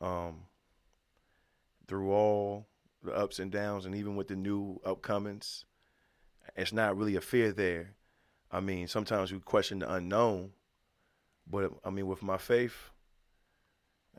Um, 0.00 0.42
through 1.88 2.12
all 2.12 2.68
the 3.02 3.12
ups 3.12 3.40
and 3.40 3.50
downs, 3.50 3.86
and 3.86 3.94
even 3.94 4.14
with 4.14 4.28
the 4.28 4.36
new 4.36 4.80
upcomings, 4.84 5.64
it's 6.54 6.72
not 6.72 6.96
really 6.96 7.16
a 7.16 7.20
fear 7.20 7.50
there. 7.52 7.94
I 8.52 8.60
mean, 8.60 8.86
sometimes 8.86 9.32
we 9.32 9.40
question 9.40 9.80
the 9.80 9.92
unknown, 9.92 10.52
but 11.50 11.72
I 11.84 11.90
mean, 11.90 12.06
with 12.06 12.22
my 12.22 12.38
faith, 12.38 12.90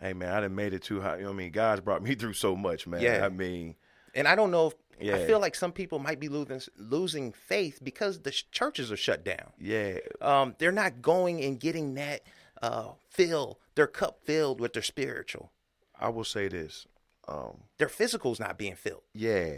hey 0.02 0.14
man, 0.14 0.34
I 0.34 0.42
done 0.42 0.56
made 0.56 0.74
it 0.74 0.84
too 0.84 1.00
high. 1.00 1.18
You 1.18 1.24
know 1.24 1.30
what 1.30 1.36
I 1.36 1.38
mean? 1.38 1.52
God's 1.52 1.82
brought 1.82 2.04
me 2.04 2.16
through 2.16 2.34
so 2.34 2.56
much, 2.56 2.86
man. 2.86 3.02
Yeah. 3.02 3.26
I 3.26 3.30
mean, 3.30 3.76
And 4.13 4.28
I 4.28 4.36
don't 4.36 4.52
know 4.52 4.67
if 4.67 4.74
I 5.15 5.26
feel 5.26 5.39
like 5.39 5.56
some 5.56 5.71
people 5.71 5.97
might 6.00 6.19
be 6.19 6.28
losing 6.30 6.62
losing 6.78 7.32
faith 7.32 7.80
because 7.84 8.19
the 8.19 8.32
sh- 8.32 8.43
churches 8.52 8.91
are 8.91 8.97
shut 8.97 9.24
down. 9.26 9.52
yeah, 9.60 9.97
Um, 10.21 10.56
they're 10.60 10.71
not 10.71 11.02
going 11.02 11.43
and 11.43 11.60
getting 11.60 11.95
that 11.95 12.21
uh, 12.62 12.89
fill 13.10 13.60
their 13.76 13.88
cup 13.88 14.19
filled 14.24 14.60
with 14.60 14.74
their 14.74 14.84
spiritual. 14.84 15.52
I 16.00 16.10
will 16.10 16.24
say 16.24 16.47
this. 16.50 16.86
Um, 17.28 17.62
Their 17.78 17.89
physical's 17.89 18.39
not 18.39 18.58
being 18.58 18.76
filled. 18.76 19.02
Yeah, 19.13 19.54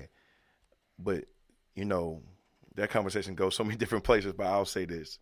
but 1.00 1.26
you 1.76 1.86
know 1.86 2.22
that 2.76 2.90
conversation 2.90 3.36
goes 3.36 3.56
so 3.56 3.64
many 3.64 3.76
different 3.82 4.04
places. 4.04 4.34
But 4.34 4.48
I'll 4.48 4.66
say 4.66 4.86
this: 4.86 5.20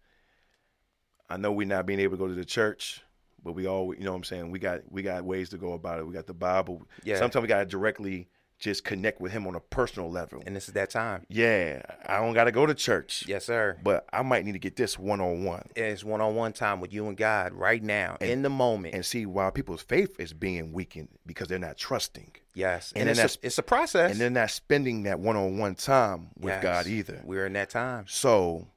I 1.30 1.38
know 1.38 1.52
we're 1.52 1.68
not 1.68 1.86
being 1.86 2.00
able 2.00 2.18
to 2.18 2.20
go 2.24 2.28
to 2.28 2.34
the 2.34 2.46
church, 2.46 3.02
but 3.44 3.54
we 3.54 3.68
all, 3.68 3.94
you 3.96 4.04
know, 4.04 4.12
what 4.12 4.18
I'm 4.18 4.24
saying 4.24 4.52
we 4.52 4.60
got 4.60 4.82
we 4.92 5.02
got 5.02 5.24
ways 5.24 5.50
to 5.50 5.58
go 5.58 5.74
about 5.74 6.00
it. 6.00 6.06
We 6.08 6.14
got 6.14 6.28
the 6.28 6.34
Bible. 6.34 6.84
Yeah. 7.04 7.18
Sometimes 7.18 7.42
we 7.42 7.48
got 7.48 7.60
to 7.60 7.66
directly 7.66 8.28
just 8.62 8.86
connect 8.86 9.20
with 9.20 9.32
Him 9.34 9.46
on 9.48 9.56
a 9.56 9.60
personal 9.60 10.10
level. 10.10 10.42
And 10.46 10.56
this 10.56 10.68
is 10.70 10.74
that 10.76 10.92
time. 10.92 11.26
yeah, 11.28 11.82
I 12.06 12.20
don't 12.20 12.34
got 12.34 12.46
to 12.46 12.52
go 12.52 12.66
to 12.66 12.74
church. 12.74 13.26
Yes, 13.28 13.46
sir. 13.46 13.78
but 13.84 14.06
I 14.14 14.22
might 14.22 14.46
need 14.46 14.54
to 14.54 14.60
get 14.60 14.76
this 14.78 14.98
one 14.98 15.20
on 15.20 15.44
one 15.44 15.68
it's 15.76 16.04
one 16.04 16.22
on 16.22 16.36
one 16.36 16.54
time 16.54 16.80
with 16.80 16.94
you 16.94 17.08
and 17.08 17.18
God 17.18 17.52
right 17.54 17.82
now 17.84 18.16
in 18.22 18.44
the 18.44 18.50
moment. 18.50 18.94
and 18.96 19.06
see 19.06 19.26
why 19.26 19.50
people's 19.50 19.82
faith 19.82 20.18
is 20.20 20.32
being 20.32 20.72
weakened 20.72 21.10
because 21.26 21.48
they're 21.50 21.60
not 21.60 21.76
trusting 21.78 22.32
yes. 22.54 22.94
and 22.96 23.10
And, 23.10 23.18
then 23.18 23.26
it's, 23.26 23.36
a, 23.36 23.40
it's 23.48 23.58
a 23.58 23.64
process. 23.64 24.12
and 24.12 24.22
they're 24.22 24.30
not 24.30 24.52
spending 24.52 25.04
that 25.04 25.20
one 25.20 25.36
on 25.36 25.58
one 25.58 25.76
time 25.76 26.30
with 26.40 26.54
Yes. 26.54 26.64
God 26.64 26.88
either. 26.88 27.22
We're 27.26 27.48
in 27.48 27.54
that 27.54 27.72
time. 27.72 28.06
So 28.08 28.68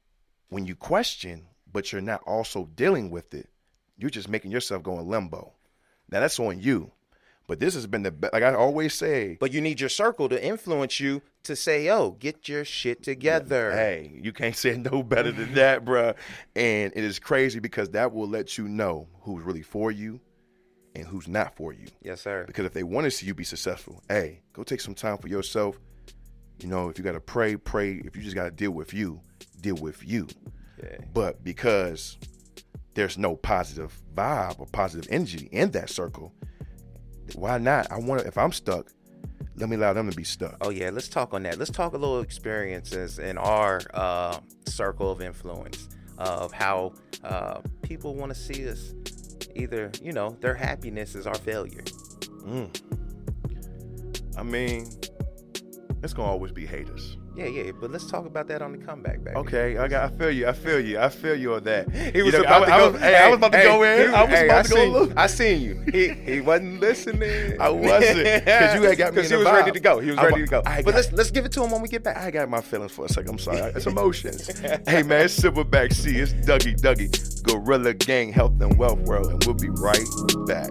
when 0.48 0.64
you 0.66 0.74
question, 0.76 1.46
but 1.70 1.92
you're 1.92 2.00
not 2.00 2.22
also 2.26 2.64
dealing 2.74 3.10
with 3.10 3.34
it, 3.34 3.48
you're 3.98 4.10
just 4.10 4.28
making 4.28 4.50
yourself 4.50 4.82
go 4.82 4.98
in 4.98 5.06
limbo. 5.06 5.52
Now 6.10 6.20
that's 6.20 6.38
on 6.40 6.60
you. 6.60 6.90
But 7.46 7.60
this 7.60 7.74
has 7.74 7.86
been 7.86 8.02
the 8.02 8.10
best. 8.10 8.32
Like 8.32 8.42
I 8.42 8.54
always 8.54 8.94
say, 8.94 9.36
But 9.38 9.52
you 9.52 9.60
need 9.60 9.78
your 9.80 9.90
circle 9.90 10.28
to 10.30 10.42
influence 10.42 10.98
you 10.98 11.20
to 11.42 11.54
say, 11.54 11.84
yo, 11.84 12.12
get 12.12 12.48
your 12.48 12.64
shit 12.64 13.02
together. 13.02 13.72
hey, 13.72 14.18
you 14.22 14.32
can't 14.32 14.56
say 14.64 14.78
no 14.78 15.02
better 15.02 15.30
than 15.30 15.52
that, 15.54 15.84
bruh. 15.84 16.14
And 16.56 16.92
it 16.96 17.04
is 17.04 17.18
crazy 17.18 17.60
because 17.60 17.90
that 17.90 18.12
will 18.12 18.28
let 18.28 18.56
you 18.56 18.66
know 18.68 19.08
who's 19.20 19.42
really 19.44 19.60
for 19.62 19.90
you 19.90 20.20
and 20.94 21.04
who's 21.06 21.28
not 21.28 21.54
for 21.54 21.72
you. 21.72 21.86
Yes, 22.02 22.22
sir. 22.22 22.44
Because 22.46 22.64
if 22.64 22.72
they 22.72 22.82
want 22.82 23.04
to 23.04 23.10
see 23.10 23.26
you 23.26 23.34
be 23.34 23.44
successful, 23.44 24.02
hey, 24.08 24.40
go 24.54 24.62
take 24.62 24.80
some 24.80 24.94
time 24.94 25.18
for 25.18 25.28
yourself. 25.28 25.78
You 26.60 26.68
know, 26.68 26.88
if 26.88 26.96
you 26.98 27.04
got 27.04 27.12
to 27.12 27.20
pray, 27.20 27.56
pray. 27.56 27.94
If 28.04 28.16
you 28.16 28.22
just 28.22 28.36
got 28.36 28.44
to 28.44 28.50
deal 28.52 28.70
with 28.70 28.94
you, 28.94 29.20
deal 29.60 29.74
with 29.76 30.06
you. 30.06 30.28
Yeah. 30.82 30.98
But 31.12 31.44
because 31.44 32.16
there's 32.94 33.18
no 33.18 33.36
positive 33.36 33.92
vibe 34.14 34.60
or 34.60 34.66
positive 34.66 35.08
energy 35.10 35.48
in 35.50 35.72
that 35.72 35.90
circle, 35.90 36.32
why 37.34 37.58
not? 37.58 37.90
I 37.90 37.98
want 37.98 38.20
to, 38.20 38.26
if 38.26 38.38
I'm 38.38 38.52
stuck, 38.52 38.90
let 39.56 39.68
me 39.68 39.76
allow 39.76 39.92
them 39.92 40.10
to 40.10 40.16
be 40.16 40.24
stuck. 40.24 40.56
Oh 40.60 40.70
yeah, 40.70 40.90
let's 40.90 41.08
talk 41.08 41.32
on 41.34 41.44
that. 41.44 41.58
Let's 41.58 41.70
talk 41.70 41.94
a 41.94 41.98
little 41.98 42.20
experiences 42.20 43.18
in 43.18 43.38
our 43.38 43.80
uh, 43.92 44.38
circle 44.66 45.10
of 45.10 45.20
influence 45.20 45.88
of 46.18 46.52
how 46.52 46.92
uh, 47.22 47.60
people 47.82 48.14
want 48.14 48.34
to 48.34 48.38
see 48.38 48.68
us. 48.68 48.94
Either 49.56 49.92
you 50.02 50.12
know 50.12 50.36
their 50.40 50.54
happiness 50.54 51.14
is 51.14 51.26
our 51.26 51.36
failure. 51.36 51.84
Mm. 52.42 52.68
I 54.36 54.42
mean, 54.42 54.90
it's 56.04 56.12
gonna 56.12 56.28
always 56.30 56.52
be 56.52 56.66
haters. 56.66 57.16
Yeah, 57.34 57.46
yeah, 57.46 57.72
but 57.80 57.90
let's 57.90 58.06
talk 58.06 58.26
about 58.26 58.46
that 58.48 58.62
on 58.62 58.70
the 58.72 58.78
comeback, 58.78 59.24
baby. 59.24 59.36
Okay, 59.36 59.76
I 59.76 59.88
got. 59.88 60.04
I 60.12 60.16
feel 60.16 60.30
you. 60.30 60.46
I 60.46 60.52
feel 60.52 60.78
you. 60.78 61.00
I 61.00 61.08
feel 61.08 61.34
you 61.34 61.54
on 61.54 61.64
that. 61.64 61.88
He 62.14 62.22
was 62.22 62.32
You 62.32 62.42
know, 62.42 62.44
about 62.44 62.62
I, 62.62 62.66
to 62.66 62.72
I 62.72 62.78
go. 62.78 62.90
was, 62.92 63.00
hey, 63.00 63.16
I 63.16 63.28
was 63.28 63.36
about 63.38 63.52
to 63.52 63.58
hey, 63.58 63.64
go 63.64 63.82
in. 63.82 63.98
dude, 63.98 64.14
I 64.14 64.22
was 64.24 64.30
hey, 64.38 64.44
about 64.46 64.64
to 64.66 64.70
go 64.70 64.76
seen, 64.76 64.92
look. 64.92 65.12
I 65.16 65.26
seen 65.26 65.60
you. 65.62 65.84
He 65.90 66.08
he 66.12 66.40
wasn't 66.40 66.80
listening. 66.80 67.60
I 67.60 67.68
wasn't, 67.70 68.44
'cause 68.44 68.74
you 68.74 68.82
had 68.82 68.98
got 68.98 69.12
me 69.14 69.16
Because 69.22 69.30
he 69.30 69.36
was 69.36 69.46
ready 69.46 69.72
to 69.72 69.80
go. 69.80 69.98
He 69.98 70.10
was 70.10 70.18
I 70.18 70.24
ready 70.26 70.40
to 70.42 70.46
go. 70.46 70.62
I 70.64 70.82
but 70.82 70.94
let's 70.94 71.10
let's 71.12 71.30
give 71.32 71.44
it 71.44 71.52
to 71.52 71.64
him 71.64 71.70
when 71.72 71.82
we 71.82 71.88
get 71.88 72.04
back. 72.04 72.18
I 72.18 72.30
got 72.30 72.48
my 72.48 72.60
feelings 72.60 72.92
for 72.92 73.06
a 73.06 73.08
second. 73.08 73.30
I'm 73.30 73.38
sorry. 73.38 73.58
It's 73.74 73.86
emotions. 73.86 74.46
hey 74.86 75.02
man, 75.02 75.24
it's 75.24 75.36
Silverback 75.40 75.92
C. 75.92 76.18
It's 76.18 76.32
Dougie 76.34 76.76
Dougie. 76.80 77.42
Gorilla 77.42 77.92
Gang 77.94 78.32
Health 78.32 78.52
and 78.60 78.78
Wealth 78.78 79.00
World, 79.00 79.26
and 79.30 79.44
we'll 79.44 79.54
be 79.54 79.68
right 79.70 80.08
back. 80.46 80.70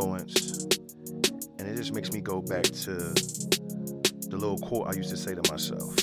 Influence. 0.00 0.64
And 1.58 1.68
it 1.68 1.76
just 1.76 1.92
makes 1.92 2.12
me 2.12 2.20
go 2.20 2.40
back 2.40 2.62
to 2.62 2.94
the 2.94 4.36
little 4.36 4.58
quote 4.58 4.88
I 4.88 4.92
used 4.92 5.10
to 5.10 5.16
say 5.16 5.34
to 5.34 5.52
myself. 5.52 5.94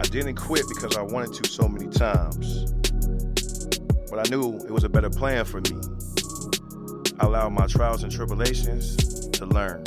I 0.00 0.04
didn't 0.10 0.36
quit 0.36 0.64
because 0.68 0.96
I 0.96 1.02
wanted 1.02 1.34
to 1.34 1.48
so 1.48 1.68
many 1.68 1.88
times. 1.88 2.72
But 4.10 4.26
I 4.26 4.30
knew 4.30 4.56
it 4.58 4.70
was 4.70 4.84
a 4.84 4.88
better 4.88 5.10
plan 5.10 5.44
for 5.44 5.60
me. 5.60 5.78
I 7.20 7.26
allowed 7.26 7.50
my 7.50 7.66
trials 7.66 8.02
and 8.02 8.12
tribulations 8.12 8.96
to 9.30 9.46
learn. 9.46 9.84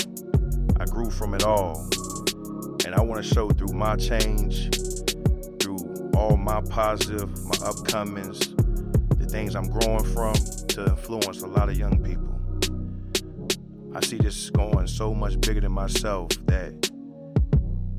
I 0.80 0.86
grew 0.86 1.10
from 1.10 1.34
it 1.34 1.44
all. 1.44 1.90
And 2.86 2.96
I 2.96 3.02
want 3.02 3.24
to 3.24 3.34
show 3.34 3.50
through 3.50 3.74
my 3.74 3.96
change, 3.96 4.70
through 5.60 6.12
all 6.16 6.38
my 6.38 6.62
positive, 6.62 7.30
my 7.46 7.56
upcomings, 7.68 8.40
the 9.18 9.26
things 9.26 9.56
I'm 9.56 9.68
growing 9.68 10.04
from 10.14 10.36
to 10.72 10.86
influence 10.86 11.42
a 11.42 11.48
lot 11.48 11.70
of 11.70 11.78
young 11.78 12.02
people. 12.02 12.28
I 13.94 14.00
see 14.00 14.18
this 14.18 14.50
going 14.50 14.88
so 14.88 15.14
much 15.14 15.40
bigger 15.42 15.60
than 15.60 15.74
myself 15.74 16.30
that, 16.46 16.90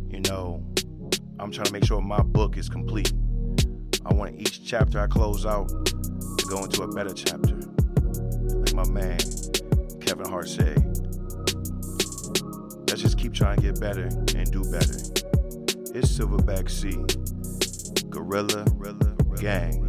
you 0.08 0.20
know, 0.20 0.64
I'm 1.38 1.50
trying 1.50 1.66
to 1.66 1.72
make 1.72 1.84
sure 1.84 2.00
my 2.00 2.22
book 2.22 2.56
is 2.56 2.70
complete. 2.70 3.12
I 4.06 4.14
want 4.14 4.40
each 4.40 4.64
chapter 4.64 5.00
I 5.00 5.06
close 5.06 5.44
out 5.44 5.68
to 5.68 6.46
go 6.48 6.64
into 6.64 6.82
a 6.82 6.88
better 6.88 7.12
chapter. 7.12 7.56
Like 7.56 8.74
my 8.74 8.88
man, 8.88 9.18
Kevin 10.00 10.28
Hart 10.28 10.48
said. 10.48 10.78
Let's 12.88 13.02
just 13.02 13.18
keep 13.18 13.34
trying 13.34 13.56
to 13.56 13.62
get 13.62 13.80
better 13.80 14.04
and 14.04 14.50
do 14.50 14.62
better. 14.70 14.94
It's 15.94 16.08
Silverback 16.08 16.70
C. 16.70 16.96
Gorilla, 18.08 18.64
Gorilla 18.64 19.14
Gang. 19.36 19.81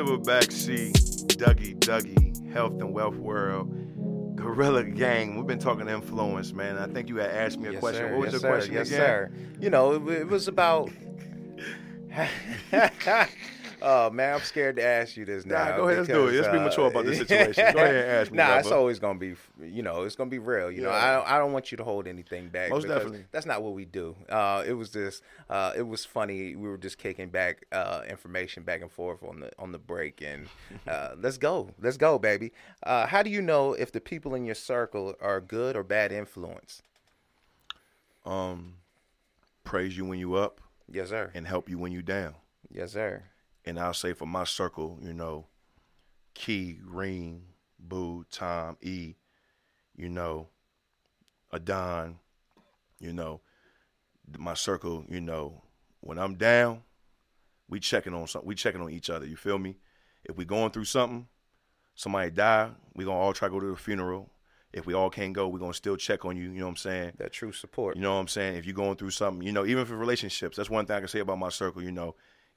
Silverback 0.00 0.50
C, 0.50 0.92
Dougie, 1.36 1.78
Dougie, 1.78 2.52
Health 2.54 2.72
and 2.80 2.94
Wealth 2.94 3.16
World, 3.16 3.70
Gorilla 4.34 4.82
Gang. 4.82 5.36
We've 5.36 5.46
been 5.46 5.58
talking 5.58 5.90
influence, 5.90 6.54
man. 6.54 6.78
I 6.78 6.86
think 6.86 7.10
you 7.10 7.16
had 7.16 7.30
asked 7.30 7.58
me 7.58 7.68
a 7.68 7.72
Yes, 7.72 7.80
question. 7.80 8.08
sir. 8.08 8.12
What 8.12 8.20
was 8.20 8.32
yes, 8.32 8.32
the 8.32 8.40
sir. 8.40 8.48
question 8.48 8.74
yes, 8.74 8.86
again? 8.86 8.98
sir. 8.98 9.30
You 9.60 9.68
know, 9.68 9.92
it, 9.92 10.20
it 10.20 10.28
was 10.28 10.48
about. 10.48 10.88
oh 13.82 14.10
man, 14.10 14.34
I'm 14.34 14.40
scared 14.40 14.76
to 14.76 14.84
ask 14.84 15.16
you 15.16 15.24
this 15.24 15.44
now. 15.44 15.70
Nah, 15.70 15.76
go 15.76 15.88
ahead, 15.88 15.98
let's 15.98 16.08
do 16.08 16.28
it. 16.28 16.34
Let's 16.34 16.48
be 16.48 16.58
uh, 16.58 16.64
mature 16.64 16.88
about 16.88 17.04
this 17.04 17.18
situation. 17.26 17.72
Go 17.72 17.78
ahead 17.80 17.94
and 17.94 18.10
ask 18.10 18.30
me, 18.30 18.36
Nah, 18.36 18.58
it's 18.58 18.70
always 18.70 18.98
gonna 18.98 19.18
be, 19.18 19.34
you 19.62 19.82
know, 19.82 20.02
it's 20.02 20.16
gonna 20.16 20.30
be 20.30 20.38
real. 20.38 20.70
You 20.70 20.82
know, 20.82 20.90
I 20.90 21.14
don't, 21.14 21.26
I 21.28 21.38
don't 21.38 21.52
want 21.52 21.70
you 21.70 21.76
to 21.78 21.84
hold 21.84 22.06
anything 22.06 22.48
back. 22.48 22.70
Most 22.70 22.86
definitely. 22.88 23.24
That's 23.32 23.46
not 23.46 23.62
what 23.62 23.74
we 23.74 23.84
do. 23.84 24.16
Uh, 24.28 24.62
it 24.66 24.72
was 24.72 24.90
just, 24.90 25.22
uh, 25.48 25.72
it 25.76 25.86
was 25.86 26.04
funny. 26.04 26.56
We 26.56 26.68
were 26.68 26.78
just 26.78 26.98
kicking 26.98 27.28
back 27.30 27.64
uh, 27.72 28.02
information 28.08 28.62
back 28.62 28.82
and 28.82 28.90
forth 28.90 29.22
on 29.22 29.40
the 29.40 29.50
on 29.58 29.72
the 29.72 29.78
break, 29.78 30.20
and 30.22 30.48
uh, 30.86 31.10
let's 31.18 31.38
go, 31.38 31.70
let's 31.80 31.96
go, 31.96 32.18
baby. 32.18 32.52
Uh, 32.82 33.06
how 33.06 33.22
do 33.22 33.30
you 33.30 33.42
know 33.42 33.72
if 33.72 33.92
the 33.92 34.00
people 34.00 34.34
in 34.34 34.44
your 34.44 34.54
circle 34.54 35.14
are 35.20 35.40
good 35.40 35.76
or 35.76 35.82
bad 35.82 36.12
influence? 36.12 36.82
Um, 38.24 38.74
praise 39.64 39.96
you 39.96 40.04
when 40.04 40.18
you 40.18 40.34
up 40.34 40.60
Yes, 40.90 41.08
sir. 41.08 41.30
and 41.34 41.46
help 41.46 41.68
you 41.68 41.78
when 41.78 41.92
you 41.92 42.02
down. 42.02 42.34
Yes, 42.72 42.92
sir. 42.92 43.22
And 43.64 43.78
I'll 43.78 43.94
say 43.94 44.12
for 44.12 44.26
my 44.26 44.44
circle, 44.44 44.98
you 45.02 45.12
know, 45.12 45.46
Key, 46.34 46.78
Reem, 46.84 47.42
Boo, 47.78 48.24
Tom, 48.30 48.76
E, 48.80 49.14
you 49.96 50.08
know, 50.08 50.48
Adon, 51.52 52.18
you 52.98 53.12
know, 53.12 53.40
my 54.38 54.54
circle, 54.54 55.04
you 55.08 55.20
know, 55.20 55.62
when 56.00 56.18
I'm 56.18 56.36
down, 56.36 56.82
we 57.68 57.80
checking 57.80 58.14
on 58.14 58.26
something. 58.26 58.48
We 58.48 58.54
checking 58.54 58.80
on 58.80 58.90
each 58.90 59.10
other. 59.10 59.26
You 59.26 59.36
feel 59.36 59.58
me? 59.58 59.76
If 60.24 60.36
we 60.36 60.44
going 60.44 60.70
through 60.70 60.84
something, 60.84 61.28
somebody 61.94 62.30
die, 62.30 62.70
we 62.94 63.04
gonna 63.04 63.18
all 63.18 63.32
try 63.32 63.48
to 63.48 63.52
go 63.52 63.60
to 63.60 63.66
the 63.66 63.76
funeral. 63.76 64.30
If 64.72 64.86
we 64.86 64.94
all 64.94 65.10
can't 65.10 65.32
go, 65.32 65.48
we 65.48 65.60
gonna 65.60 65.74
still 65.74 65.96
check 65.96 66.24
on 66.24 66.36
you. 66.36 66.50
You 66.50 66.60
know 66.60 66.66
what 66.66 66.70
I'm 66.70 66.76
saying? 66.76 67.12
That 67.18 67.32
true 67.32 67.52
support. 67.52 67.96
You 67.96 68.02
know 68.02 68.14
what 68.14 68.20
I'm 68.20 68.28
saying? 68.28 68.56
If 68.56 68.66
you're 68.66 68.74
going 68.74 68.96
through 68.96 69.10
something, 69.10 69.46
you 69.46 69.52
know, 69.52 69.66
even 69.66 69.84
for 69.84 69.96
relationships, 69.96 70.56
that's 70.56 70.70
one 70.70 70.86
thing 70.86 70.96
I 70.96 71.00
can 71.00 71.08
say 71.08 71.20
about 71.20 71.38
my 71.38 71.48
circle. 71.48 71.82
You 71.82 71.92
know, 71.92 72.14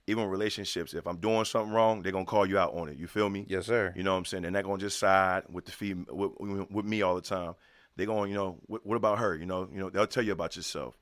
even 0.07 0.25
relationships, 0.25 0.93
if 0.93 1.07
I'm 1.07 1.17
doing 1.17 1.45
something 1.45 1.73
wrong, 1.73 2.01
they're 2.01 2.11
gonna 2.11 2.25
call 2.25 2.45
you 2.45 2.57
out 2.57 2.73
on 2.73 2.89
it. 2.89 2.97
You 2.97 3.07
feel 3.07 3.29
me? 3.29 3.45
yes, 3.47 3.67
sir. 3.67 3.93
You 3.95 4.03
know 4.03 4.11
what 4.11 4.19
I'm 4.19 4.25
saying? 4.25 4.43
They're 4.43 4.51
not 4.51 4.65
gonna 4.65 4.77
just 4.77 4.99
side 4.99 5.43
with 5.49 5.65
the 5.65 5.71
fem 5.71 6.05
with, 6.09 6.31
with, 6.69 6.85
me 6.85 7.01
all 7.01 7.15
the 7.15 7.21
time. 7.21 7.55
They're 7.95 8.07
going, 8.07 8.29
you 8.29 8.35
know, 8.35 8.57
what, 8.65 8.85
what 8.85 8.95
about 8.95 9.19
her? 9.19 9.35
You 9.35 9.45
know, 9.45 9.69
you 9.71 9.79
know, 9.79 9.89
they'll 9.89 10.07
tell 10.07 10.23
you 10.23 10.33
about 10.33 10.55
yourself. 10.55 10.97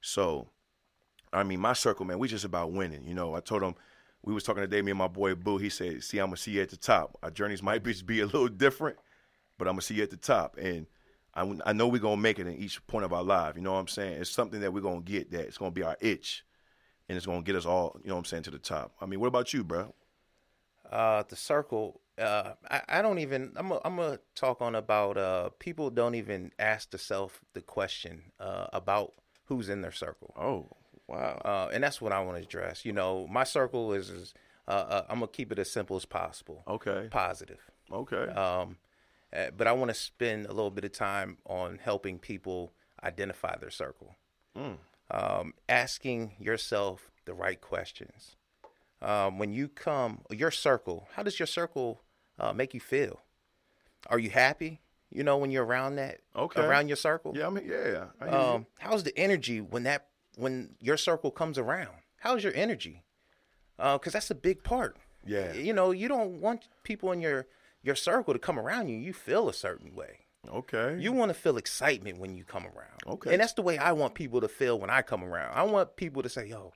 So, 0.00 0.48
I 1.32 1.42
mean, 1.42 1.58
my 1.58 1.72
circle, 1.72 2.04
man, 2.04 2.18
we 2.18 2.28
just 2.28 2.44
about 2.44 2.72
winning. 2.72 3.04
You 3.06 3.14
know, 3.14 3.34
I 3.34 3.40
told 3.40 3.62
them 3.62 3.74
we 4.22 4.32
was 4.32 4.44
talking 4.44 4.62
today, 4.62 4.82
me 4.82 4.92
and 4.92 4.98
my 4.98 5.08
boy 5.08 5.34
Boo. 5.34 5.58
He 5.58 5.68
said, 5.68 6.02
"See, 6.04 6.18
I'm 6.18 6.28
gonna 6.28 6.36
see 6.36 6.52
you 6.52 6.62
at 6.62 6.70
the 6.70 6.76
top. 6.76 7.18
Our 7.22 7.30
journeys 7.30 7.62
might 7.62 7.82
be, 7.82 7.94
be 8.04 8.20
a 8.20 8.26
little 8.26 8.48
different, 8.48 8.98
but 9.58 9.66
I'm 9.66 9.74
gonna 9.74 9.82
see 9.82 9.94
you 9.94 10.02
at 10.02 10.10
the 10.10 10.16
top." 10.16 10.56
And 10.58 10.86
I, 11.34 11.52
I 11.66 11.72
know 11.72 11.88
we're 11.88 11.98
gonna 11.98 12.20
make 12.20 12.38
it 12.38 12.46
in 12.46 12.54
each 12.54 12.86
point 12.86 13.04
of 13.04 13.12
our 13.12 13.24
life. 13.24 13.56
You 13.56 13.62
know 13.62 13.72
what 13.72 13.80
I'm 13.80 13.88
saying? 13.88 14.20
It's 14.20 14.30
something 14.30 14.60
that 14.60 14.72
we're 14.72 14.80
gonna 14.80 15.00
get 15.00 15.32
that 15.32 15.40
it's 15.40 15.58
gonna 15.58 15.72
be 15.72 15.82
our 15.82 15.96
itch, 16.00 16.44
and 17.08 17.16
it's 17.16 17.26
gonna 17.26 17.42
get 17.42 17.56
us 17.56 17.66
all. 17.66 17.98
You 18.02 18.08
know 18.08 18.14
what 18.14 18.20
I'm 18.20 18.24
saying 18.24 18.44
to 18.44 18.50
the 18.50 18.58
top. 18.58 18.92
I 19.00 19.06
mean, 19.06 19.20
what 19.20 19.28
about 19.28 19.52
you, 19.52 19.64
bro? 19.64 19.94
uh, 20.90 21.24
the 21.28 21.36
circle. 21.36 22.00
Uh, 22.18 22.52
I, 22.70 22.82
I 22.88 23.02
don't 23.02 23.18
even. 23.18 23.52
I'm. 23.56 23.72
A, 23.72 23.80
I'm 23.84 23.96
gonna 23.96 24.20
talk 24.34 24.62
on 24.62 24.74
about. 24.74 25.16
Uh, 25.18 25.50
people 25.58 25.90
don't 25.90 26.14
even 26.14 26.52
ask 26.58 26.90
themselves 26.90 27.34
the 27.52 27.60
question 27.60 28.32
uh, 28.38 28.66
about 28.72 29.14
who's 29.46 29.68
in 29.68 29.82
their 29.82 29.92
circle. 29.92 30.34
Oh, 30.38 30.68
wow. 31.08 31.40
Uh, 31.44 31.70
and 31.72 31.82
that's 31.82 32.00
what 32.00 32.12
I 32.12 32.20
want 32.20 32.38
to 32.38 32.44
address. 32.44 32.84
You 32.84 32.92
know, 32.92 33.26
my 33.28 33.44
circle 33.44 33.92
is. 33.92 34.10
is 34.10 34.34
uh, 34.66 34.70
uh, 34.70 35.02
I'm 35.10 35.16
gonna 35.16 35.28
keep 35.28 35.52
it 35.52 35.58
as 35.58 35.70
simple 35.70 35.96
as 35.96 36.04
possible. 36.04 36.62
Okay. 36.68 37.08
Positive. 37.10 37.60
Okay. 37.92 38.28
Um, 38.32 38.78
uh, 39.36 39.50
but 39.56 39.66
I 39.66 39.72
want 39.72 39.90
to 39.90 39.94
spend 39.94 40.46
a 40.46 40.52
little 40.52 40.70
bit 40.70 40.84
of 40.84 40.92
time 40.92 41.38
on 41.44 41.80
helping 41.82 42.18
people 42.18 42.72
identify 43.02 43.56
their 43.56 43.70
circle. 43.70 44.14
Um, 45.10 45.54
asking 45.68 46.32
yourself 46.38 47.10
the 47.26 47.34
right 47.34 47.60
questions. 47.60 48.36
Um, 49.02 49.38
when 49.38 49.52
you 49.52 49.68
come, 49.68 50.22
your 50.30 50.50
circle, 50.50 51.08
how 51.14 51.22
does 51.22 51.38
your 51.38 51.46
circle 51.46 52.00
uh, 52.38 52.52
make 52.52 52.72
you 52.72 52.80
feel? 52.80 53.20
Are 54.08 54.18
you 54.18 54.30
happy? 54.30 54.80
You 55.10 55.22
know, 55.22 55.36
when 55.36 55.50
you're 55.50 55.64
around 55.64 55.96
that, 55.96 56.20
Okay. 56.34 56.60
around 56.62 56.88
your 56.88 56.96
circle. 56.96 57.32
yeah, 57.36 57.46
I 57.46 57.50
mean, 57.50 57.68
yeah. 57.68 58.06
I. 58.20 58.28
Um, 58.28 58.66
how's 58.78 59.04
the 59.04 59.16
energy 59.18 59.60
when 59.60 59.82
that 59.84 60.06
when 60.36 60.74
your 60.80 60.96
circle 60.96 61.30
comes 61.30 61.58
around? 61.58 61.94
How's 62.16 62.42
your 62.42 62.54
energy? 62.54 63.04
Because 63.76 64.12
that's 64.14 64.30
a 64.30 64.34
big 64.34 64.64
part. 64.64 64.96
Yeah. 65.26 65.52
You 65.52 65.72
know, 65.72 65.90
you 65.90 66.08
don't 66.08 66.40
want 66.40 66.68
people 66.82 67.12
in 67.12 67.20
your 67.20 67.46
your 67.82 67.94
circle 67.94 68.32
to 68.32 68.38
come 68.40 68.58
around 68.58 68.88
you. 68.88 68.96
You 68.96 69.12
feel 69.12 69.48
a 69.48 69.54
certain 69.54 69.94
way. 69.94 70.23
Okay. 70.52 70.96
You 70.98 71.12
want 71.12 71.30
to 71.30 71.34
feel 71.34 71.56
excitement 71.56 72.18
when 72.18 72.34
you 72.34 72.44
come 72.44 72.64
around. 72.64 73.00
Okay. 73.06 73.32
And 73.32 73.40
that's 73.40 73.54
the 73.54 73.62
way 73.62 73.78
I 73.78 73.92
want 73.92 74.14
people 74.14 74.40
to 74.40 74.48
feel 74.48 74.78
when 74.78 74.90
I 74.90 75.02
come 75.02 75.24
around. 75.24 75.52
I 75.54 75.62
want 75.64 75.96
people 75.96 76.22
to 76.22 76.28
say, 76.28 76.48
"Yo, 76.48 76.72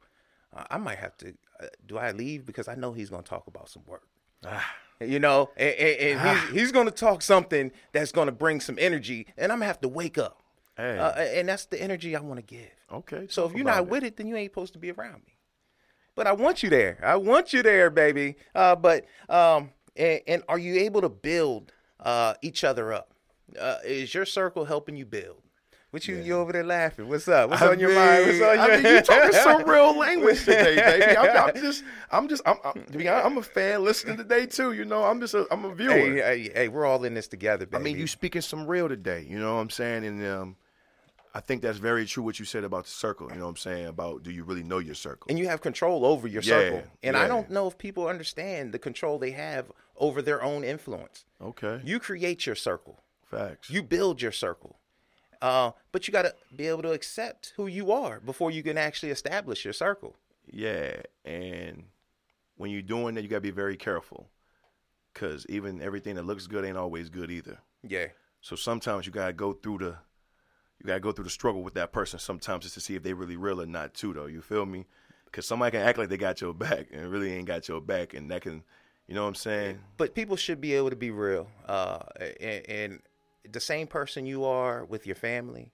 I 0.71 0.79
might 0.79 0.99
have 0.99 1.17
to. 1.19 1.35
Uh, 1.61 1.67
do 1.87 1.99
I 1.99 2.13
leave 2.13 2.47
because 2.47 2.69
I 2.69 2.75
know 2.75 2.93
he's 2.93 3.11
going 3.11 3.23
to 3.23 3.29
talk 3.29 3.47
about 3.47 3.69
some 3.69 3.83
work." 3.87 4.09
Ah. 4.45 4.75
You 5.01 5.21
know, 5.21 5.51
and, 5.57 5.75
and, 5.75 6.21
and 6.21 6.39
he's, 6.39 6.61
he's 6.61 6.73
going 6.73 6.87
to 6.87 6.93
talk 6.93 7.23
something 7.23 7.71
that's 7.93 8.11
going 8.11 8.27
to 8.27 8.33
bring 8.33 8.61
some 8.61 8.77
energy, 8.81 9.29
and 9.37 9.53
I'm 9.53 9.59
gonna 9.59 9.67
have 9.67 9.81
to 9.83 9.89
wake 9.89 10.19
up. 10.19 10.43
Hey. 10.77 10.99
Uh, 10.99 11.11
and 11.13 11.49
that's 11.49 11.67
the 11.67 11.81
energy 11.81 12.17
I 12.17 12.21
want 12.21 12.39
to 12.39 12.43
give. 12.43 12.71
okay. 12.93 13.27
So 13.29 13.47
if 13.47 13.53
you're 13.53 13.65
not 13.65 13.83
it. 13.83 13.89
with 13.89 14.05
it, 14.05 14.17
then 14.17 14.27
you 14.27 14.37
ain't 14.37 14.51
supposed 14.51 14.73
to 14.73 14.79
be 14.79 14.91
around 14.91 15.23
me. 15.27 15.37
But 16.15 16.27
I 16.27 16.33
want 16.33 16.65
you 16.65 16.71
there. 16.71 16.99
I 17.03 17.17
want 17.17 17.53
you 17.53 17.63
there, 17.63 17.91
baby. 17.91 18.37
Uh, 18.55 18.75
but 18.75 19.05
um, 19.29 19.71
and, 19.97 20.21
and 20.27 20.43
are 20.49 20.59
you 20.59 20.77
able 20.81 21.01
to 21.01 21.09
build 21.09 21.73
uh, 22.01 22.35
each 22.43 22.65
other 22.65 22.93
up? 22.93 23.15
Uh, 23.59 23.77
is 23.85 24.13
your 24.15 24.25
circle 24.27 24.65
helping 24.65 24.97
you 24.97 25.07
build? 25.07 25.43
What 25.91 26.07
you 26.07 26.17
you 26.17 26.35
over 26.35 26.53
there 26.53 26.65
laughing? 26.65 27.09
What's 27.09 27.27
up? 27.29 27.49
What's 27.49 27.63
I 27.63 27.69
on 27.69 27.81
your 27.81 27.95
mind? 27.95 28.27
What's 28.27 28.43
on 28.43 28.57
your 28.57 28.73
I 28.73 28.77
mean, 28.77 28.95
you 28.95 29.01
talking 29.01 29.33
some 29.43 29.63
real 29.65 29.97
language 29.97 30.41
today, 30.41 30.77
baby. 30.77 31.17
I'm, 31.17 31.49
I'm 31.49 31.55
just, 31.63 31.85
I'm 32.11 32.29
just, 32.29 32.43
I'm, 32.45 32.57
I'm, 32.63 32.85
to 32.85 32.99
be 32.99 33.09
honest, 33.09 33.25
I'm 33.25 33.39
a 33.39 33.43
fan 33.43 33.83
listening 33.83 34.19
today 34.19 34.45
too. 34.45 34.73
You 34.75 34.85
know, 34.85 35.05
I'm 35.05 35.19
just, 35.19 35.33
a, 35.33 35.47
I'm 35.51 35.65
a 35.65 35.75
viewer. 35.75 35.95
Hey, 35.95 36.17
hey, 36.17 36.51
hey, 36.55 36.69
we're 36.69 36.85
all 36.85 37.03
in 37.05 37.15
this 37.15 37.27
together, 37.27 37.65
baby. 37.65 37.81
I 37.81 37.83
mean, 37.83 37.97
you 37.97 38.07
speaking 38.07 38.43
some 38.43 38.67
real 38.67 38.87
today. 38.87 39.27
You 39.27 39.39
know 39.39 39.55
what 39.55 39.63
I'm 39.63 39.71
saying? 39.71 40.05
And 40.05 40.27
um, 40.27 40.57
I 41.35 41.41
think 41.41 41.63
that's 41.63 41.79
very 41.79 42.05
true 42.05 42.23
what 42.23 42.39
you 42.39 42.45
said 42.45 42.65
about 42.65 42.85
the 42.85 42.91
circle. 42.91 43.31
You 43.31 43.37
know 43.39 43.45
what 43.45 43.51
I'm 43.53 43.57
saying 43.57 43.87
about 43.87 44.23
do 44.23 44.31
you 44.31 44.45
really 44.45 44.65
know 44.65 44.81
your 44.81 44.95
circle? 44.95 45.29
and 45.31 45.39
you 45.39 45.49
have 45.49 45.63
control 45.63 46.05
over 46.05 46.29
your 46.29 46.43
Yeah, 46.43 46.51
circle. 46.51 46.83
And 47.03 47.17
I 47.17 47.27
don't 47.27 47.49
know 47.49 47.67
if 47.67 47.79
people 47.79 48.09
understand 48.09 48.73
the 48.73 48.79
control 48.79 49.19
they 49.19 49.31
have 49.31 49.73
over 49.97 50.21
their 50.21 50.43
own 50.43 50.65
influence. 50.65 51.25
okay. 51.41 51.81
You 51.83 51.99
create 51.99 52.45
your 52.45 52.55
circle. 52.57 53.01
Facts. 53.31 53.71
You 53.71 53.83
build 53.83 54.23
your 54.23 54.33
circle. 54.33 54.79
Uh, 55.41 55.71
but 55.93 56.09
you 56.09 56.13
got 56.13 56.23
to 56.23 56.35
be 56.57 56.67
able 56.67 56.83
to 56.83 56.93
accept 56.93 57.53
who 57.57 57.67
you 57.67 57.93
are 57.93 58.19
before 58.21 58.51
you 58.51 58.63
can 58.63 58.77
actually 58.77 59.11
establish 59.11 59.65
your 59.65 59.75
circle. 59.75 60.17
Yeah, 60.51 61.03
and 61.25 61.85
when 62.57 62.71
you're 62.71 62.81
doing 62.81 63.15
that, 63.15 63.23
you 63.23 63.29
gotta 63.29 63.43
be 63.43 63.51
very 63.51 63.77
careful, 63.77 64.31
cause 65.13 65.45
even 65.51 65.83
everything 65.83 66.15
that 66.15 66.25
looks 66.25 66.47
good 66.47 66.65
ain't 66.65 66.79
always 66.79 67.11
good 67.11 67.31
either. 67.31 67.59
Yeah. 67.87 68.07
So 68.41 68.57
sometimes 68.57 69.05
you 69.05 69.13
gotta 69.13 69.35
go 69.35 69.53
through 69.53 69.79
the, 69.79 69.97
you 70.81 70.87
gotta 70.87 71.01
go 71.01 71.13
through 71.13 71.25
the 71.25 71.31
struggle 71.31 71.63
with 71.63 71.75
that 71.75 71.93
person. 71.93 72.19
Sometimes 72.19 72.65
just 72.65 72.75
to 72.75 72.81
see 72.81 72.95
if 72.95 73.03
they 73.03 73.13
really 73.13 73.37
real 73.37 73.61
or 73.61 73.67
not, 73.67 73.93
too. 73.93 74.15
Though 74.15 74.25
you 74.25 74.41
feel 74.41 74.65
me? 74.65 74.87
Cause 75.31 75.47
somebody 75.47 75.77
can 75.77 75.87
act 75.87 75.99
like 75.99 76.09
they 76.09 76.17
got 76.17 76.41
your 76.41 76.55
back 76.55 76.87
and 76.93 77.11
really 77.11 77.31
ain't 77.35 77.47
got 77.47 77.69
your 77.69 77.83
back, 77.83 78.15
and 78.15 78.31
that 78.31 78.41
can, 78.41 78.63
you 79.07 79.15
know 79.15 79.23
what 79.23 79.29
I'm 79.29 79.35
saying? 79.35 79.81
But 79.99 80.15
people 80.15 80.37
should 80.37 80.63
be 80.63 80.73
able 80.73 80.89
to 80.89 80.97
be 80.97 81.11
real. 81.11 81.47
Uh, 81.67 81.99
and, 82.41 82.69
and 82.71 83.03
the 83.51 83.61
same 83.61 83.87
person 83.87 84.27
you 84.27 84.45
are 84.45 84.85
with 84.85 85.07
your 85.07 85.17
family, 85.17 85.73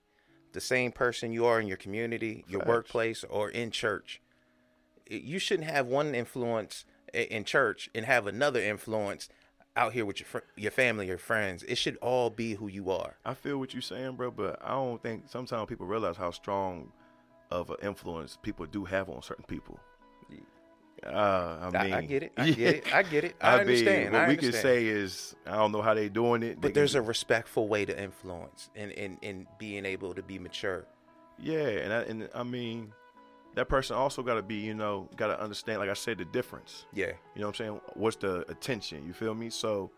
the 0.53 0.61
same 0.61 0.91
person 0.91 1.31
you 1.31 1.45
are 1.45 1.59
in 1.59 1.67
your 1.67 1.77
community, 1.77 2.45
your 2.47 2.63
workplace, 2.65 3.23
or 3.29 3.49
in 3.49 3.71
church. 3.71 4.21
You 5.07 5.39
shouldn't 5.39 5.69
have 5.69 5.85
one 5.87 6.15
influence 6.15 6.85
in 7.13 7.43
church 7.43 7.89
and 7.93 8.05
have 8.05 8.27
another 8.27 8.59
influence 8.59 9.29
out 9.75 9.93
here 9.93 10.05
with 10.05 10.19
your 10.19 10.27
fr- 10.27 10.49
your 10.55 10.71
family 10.71 11.09
or 11.09 11.17
friends. 11.17 11.63
It 11.63 11.75
should 11.75 11.97
all 11.97 12.29
be 12.29 12.53
who 12.53 12.67
you 12.67 12.89
are. 12.89 13.17
I 13.25 13.33
feel 13.33 13.57
what 13.57 13.73
you're 13.73 13.81
saying, 13.81 14.15
bro, 14.15 14.31
but 14.31 14.59
I 14.63 14.71
don't 14.71 15.01
think 15.01 15.25
sometimes 15.27 15.67
people 15.67 15.85
realize 15.85 16.17
how 16.17 16.31
strong 16.31 16.91
of 17.51 17.69
an 17.69 17.77
influence 17.83 18.37
people 18.41 18.65
do 18.65 18.85
have 18.85 19.09
on 19.09 19.21
certain 19.21 19.45
people. 19.45 19.79
Uh, 21.05 21.09
I 21.09 21.77
I, 21.77 21.83
mean, 21.83 21.93
I 21.93 22.01
get 22.01 22.23
it. 22.23 22.33
I 22.37 22.51
get 22.51 22.75
it. 22.75 22.83
I 22.93 23.03
get 23.03 23.23
it. 23.23 23.35
I, 23.41 23.51
mean, 23.51 23.59
understand. 23.61 24.13
what 24.13 24.21
I 24.21 24.27
we 24.27 24.33
understand. 24.33 24.53
can 24.53 24.61
say 24.61 24.85
is, 24.85 25.35
I 25.45 25.55
don't 25.55 25.71
know 25.71 25.81
how 25.81 25.93
they 25.93 26.09
doing 26.09 26.43
it. 26.43 26.59
but 26.61 26.73
there's 26.73 26.95
a 26.95 27.01
respectful 27.01 27.67
way 27.67 27.85
to 27.85 28.01
influence 28.01 28.69
and, 28.75 28.91
and, 28.93 29.17
and 29.21 29.47
being 29.59 29.85
able 29.85 30.13
to 30.13 30.23
be 30.23 30.39
mature. 30.39 30.85
yeah, 31.39 31.67
and 31.67 31.93
I, 31.93 32.01
and 32.01 32.29
I 32.33 32.43
mean, 32.43 32.91
that 33.55 33.69
person 33.69 33.95
also 33.95 34.21
got 34.23 34.35
to 34.35 34.41
be, 34.41 34.55
you 34.55 34.73
know, 34.73 35.09
got 35.15 35.27
to 35.27 35.41
understand, 35.41 35.79
like 35.79 35.89
I 35.89 35.93
said, 35.93 36.17
the 36.17 36.25
difference. 36.25 36.85
Yeah. 36.93 37.07
You 37.35 37.41
know 37.41 37.47
what 37.47 37.59
I'm 37.59 37.65
saying? 37.65 37.81
What's 37.93 38.17
the 38.17 38.49
attention? 38.49 39.05
You 39.05 39.13
feel 39.13 39.33
me? 39.33 39.49
So, 39.49 39.91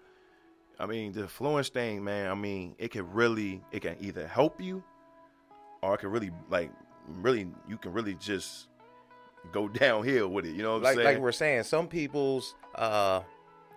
I 0.80 0.86
mean, 0.86 1.12
the 1.12 1.22
influence 1.22 1.70
thing, 1.70 2.04
man. 2.04 2.30
I 2.30 2.36
mean, 2.36 2.76
it 2.78 2.92
can 2.92 3.12
really, 3.12 3.62
it 3.72 3.82
can 3.82 3.98
either 4.00 4.28
help 4.28 4.62
you, 4.62 4.84
or 5.82 5.96
it 5.96 6.00
can 6.00 6.10
really, 6.10 6.32
like, 6.50 6.72
really, 7.08 7.48
you 7.68 7.78
can 7.78 7.94
really 7.94 8.16
just 8.16 8.68
go 9.52 9.68
downhill 9.84 10.28
with 10.30 10.46
it. 10.46 10.56
You 10.56 10.64
know 10.64 10.72
what 10.74 10.78
I'm 10.78 10.84
like 10.84 10.96
saying? 10.96 11.06
like 11.06 11.18
we're 11.20 11.32
saying, 11.32 11.64
some 11.64 11.88
people's 11.88 12.56
uh 12.76 13.22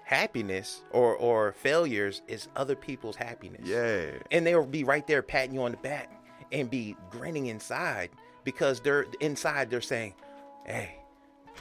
happiness 0.04 0.82
or 0.90 1.14
or 1.16 1.52
failures 1.52 2.22
is 2.28 2.48
other 2.56 2.74
people's 2.74 3.16
happiness. 3.16 3.62
yeah, 3.64 4.10
And 4.30 4.46
they'll 4.46 4.66
be 4.66 4.84
right 4.84 5.06
there 5.06 5.22
patting 5.22 5.54
you 5.54 5.62
on 5.62 5.70
the 5.70 5.76
back 5.78 6.12
and 6.52 6.68
be 6.68 6.96
grinning 7.10 7.46
inside 7.46 8.10
because 8.44 8.80
they're 8.80 9.06
inside 9.20 9.70
they're 9.70 9.80
saying, 9.80 10.14
"Hey, 10.66 10.96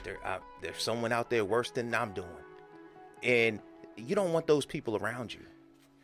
there 0.02 0.18
uh, 0.26 0.38
there's 0.62 0.82
someone 0.82 1.12
out 1.12 1.30
there 1.30 1.44
worse 1.44 1.70
than 1.70 1.94
I'm 1.94 2.12
doing." 2.12 2.28
And 3.22 3.60
you 3.96 4.14
don't 4.14 4.32
want 4.32 4.46
those 4.46 4.64
people 4.66 4.96
around 4.96 5.32
you. 5.32 5.40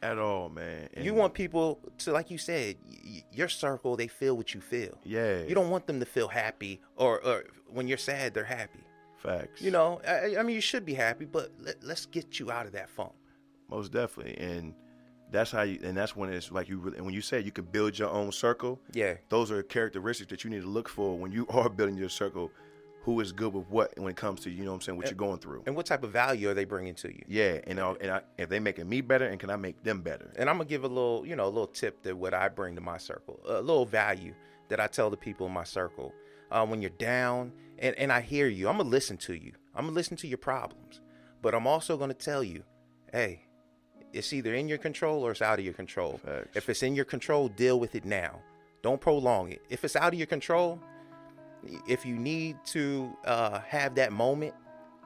At 0.03 0.19
all, 0.19 0.49
man. 0.49 0.89
You 0.97 1.15
want 1.15 1.35
people 1.35 1.81
to, 1.99 2.13
like 2.13 2.31
you 2.31 2.39
said, 2.39 2.77
y- 2.87 3.25
your 3.33 3.49
circle. 3.49 3.97
They 3.97 4.09
feel 4.09 4.37
what 4.37 4.55
you 4.55 4.61
feel. 4.61 4.99
yeah, 5.05 5.43
You 5.43 5.55
don't 5.55 5.71
want 5.71 5.87
them 5.87 6.01
to 6.01 6.07
feel 6.07 6.29
happy, 6.29 6.81
or, 6.97 7.21
or 7.25 7.45
when 7.69 7.89
you're 7.89 7.99
sad, 7.99 8.35
they're 8.35 8.45
happy. 8.45 8.81
facts. 9.17 9.61
You 9.63 9.71
know, 9.71 10.01
I, 10.07 10.37
I 10.39 10.43
mean, 10.43 10.55
you 10.55 10.61
should 10.61 10.85
be 10.85 10.95
happy, 10.95 11.25
but 11.25 11.51
let, 11.61 11.83
let's 11.83 12.07
get 12.07 12.39
you 12.39 12.51
out 12.51 12.67
of 12.67 12.73
that 12.73 12.89
funk. 12.91 13.13
most 13.71 13.91
definitely, 13.93 14.37
and 14.39 14.75
that's 15.33 15.51
how 15.51 15.63
you, 15.63 15.81
and 15.83 15.97
that's 15.97 16.15
when 16.15 16.31
it's 16.33 16.53
like 16.53 16.69
you. 16.69 16.79
Really, 16.79 16.97
and 16.99 17.05
when 17.07 17.15
you 17.15 17.21
said 17.23 17.45
you 17.45 17.51
could 17.51 17.73
build 17.73 17.99
your 17.99 18.11
own 18.11 18.31
circle, 18.33 18.79
Yeah, 18.93 19.15
those 19.29 19.51
are 19.51 19.63
characteristics 19.63 20.31
that 20.31 20.45
you 20.45 20.51
need 20.51 20.63
to 20.63 20.69
look 20.69 20.89
for 20.89 21.19
when 21.19 21.33
you 21.33 21.47
are 21.51 21.69
building 21.69 21.97
your 21.97 22.09
circle. 22.11 22.51
Who 23.07 23.21
is 23.21 23.31
good 23.31 23.55
with 23.55 23.69
what 23.71 23.97
when 23.99 24.11
it 24.11 24.17
comes 24.17 24.41
to 24.41 24.51
you 24.51 24.65
know 24.65 24.73
what 24.73 24.77
I'm 24.77 24.81
saying 24.81 24.99
what 24.99 25.07
you're 25.07 25.15
going 25.15 25.39
through. 25.39 25.63
and 25.65 25.77
what 25.77 25.87
type 25.87 26.03
of 26.03 26.11
value 26.11 26.51
are 26.51 26.55
they 26.55 26.65
bringing 26.65 26.97
to 26.97 27.09
you? 27.09 27.23
Yeah, 27.29 27.61
and 27.65 27.79
I'll, 27.79 27.97
and 28.01 28.11
I, 28.11 28.23
if 28.37 28.49
they 28.49 28.59
making 28.59 28.89
me 28.89 29.01
better, 29.01 29.27
and 29.27 29.39
can 29.39 29.49
I 29.49 29.55
make 29.55 29.81
them 29.85 30.03
better? 30.03 30.33
And 30.37 30.51
I'm 30.51 30.57
gonna 30.57 30.69
give 30.69 30.83
a 30.83 30.89
little, 30.89 31.25
you 31.25 31.37
know, 31.37 31.45
a 31.45 31.47
little 31.47 31.69
tip 31.69 32.03
to 32.03 32.15
what 32.15 32.35
I 32.35 32.49
bring 32.49 32.75
to 32.75 32.81
my 32.81 32.99
circle, 32.99 33.39
a 33.47 33.61
little 33.61 33.87
value 33.87 34.35
that 34.69 34.81
I 34.81 34.89
tell 34.89 35.09
the 35.09 35.17
people 35.17 35.47
in 35.47 35.53
my 35.53 35.63
circle. 35.63 36.13
Uh, 36.51 36.67
when 36.67 36.83
you're 36.83 36.91
down, 36.91 37.53
and, 37.79 37.95
and 37.97 38.13
I 38.13 38.21
hear 38.21 38.49
you, 38.49 38.69
I'm 38.69 38.77
gonna 38.77 38.89
listen 38.89 39.17
to 39.19 39.35
you. 39.35 39.53
I'm 39.73 39.85
gonna 39.85 39.95
listen 39.95 40.17
to 40.17 40.27
your 40.27 40.39
problems, 40.39 41.01
but 41.43 41.55
I'm 41.55 41.69
also 41.69 41.97
gonna 41.97 42.13
tell 42.13 42.43
you, 42.43 42.65
hey, 43.13 43.47
it's 44.13 44.33
either 44.33 44.53
in 44.53 44.67
your 44.67 44.79
control 44.79 45.25
or 45.25 45.31
it's 45.31 45.43
out 45.43 45.61
of 45.61 45.65
your 45.65 45.75
control. 45.75 46.21
Facts. 46.25 46.57
If 46.57 46.69
it's 46.69 46.83
in 46.83 46.97
your 46.97 47.05
control, 47.05 47.49
deal 47.49 47.79
with 47.79 47.95
it 47.95 48.05
now. 48.05 48.41
Don't 48.83 49.01
prolong 49.01 49.53
it. 49.53 49.63
If 49.71 49.85
it's 49.85 49.95
out 49.95 50.13
of 50.13 50.19
your 50.19 50.27
control, 50.27 50.81
if 51.87 52.05
you 52.05 52.17
need 52.17 52.57
to 52.67 53.17
uh, 53.25 53.61
have 53.61 53.95
that 53.97 54.13
moment, 54.13 54.55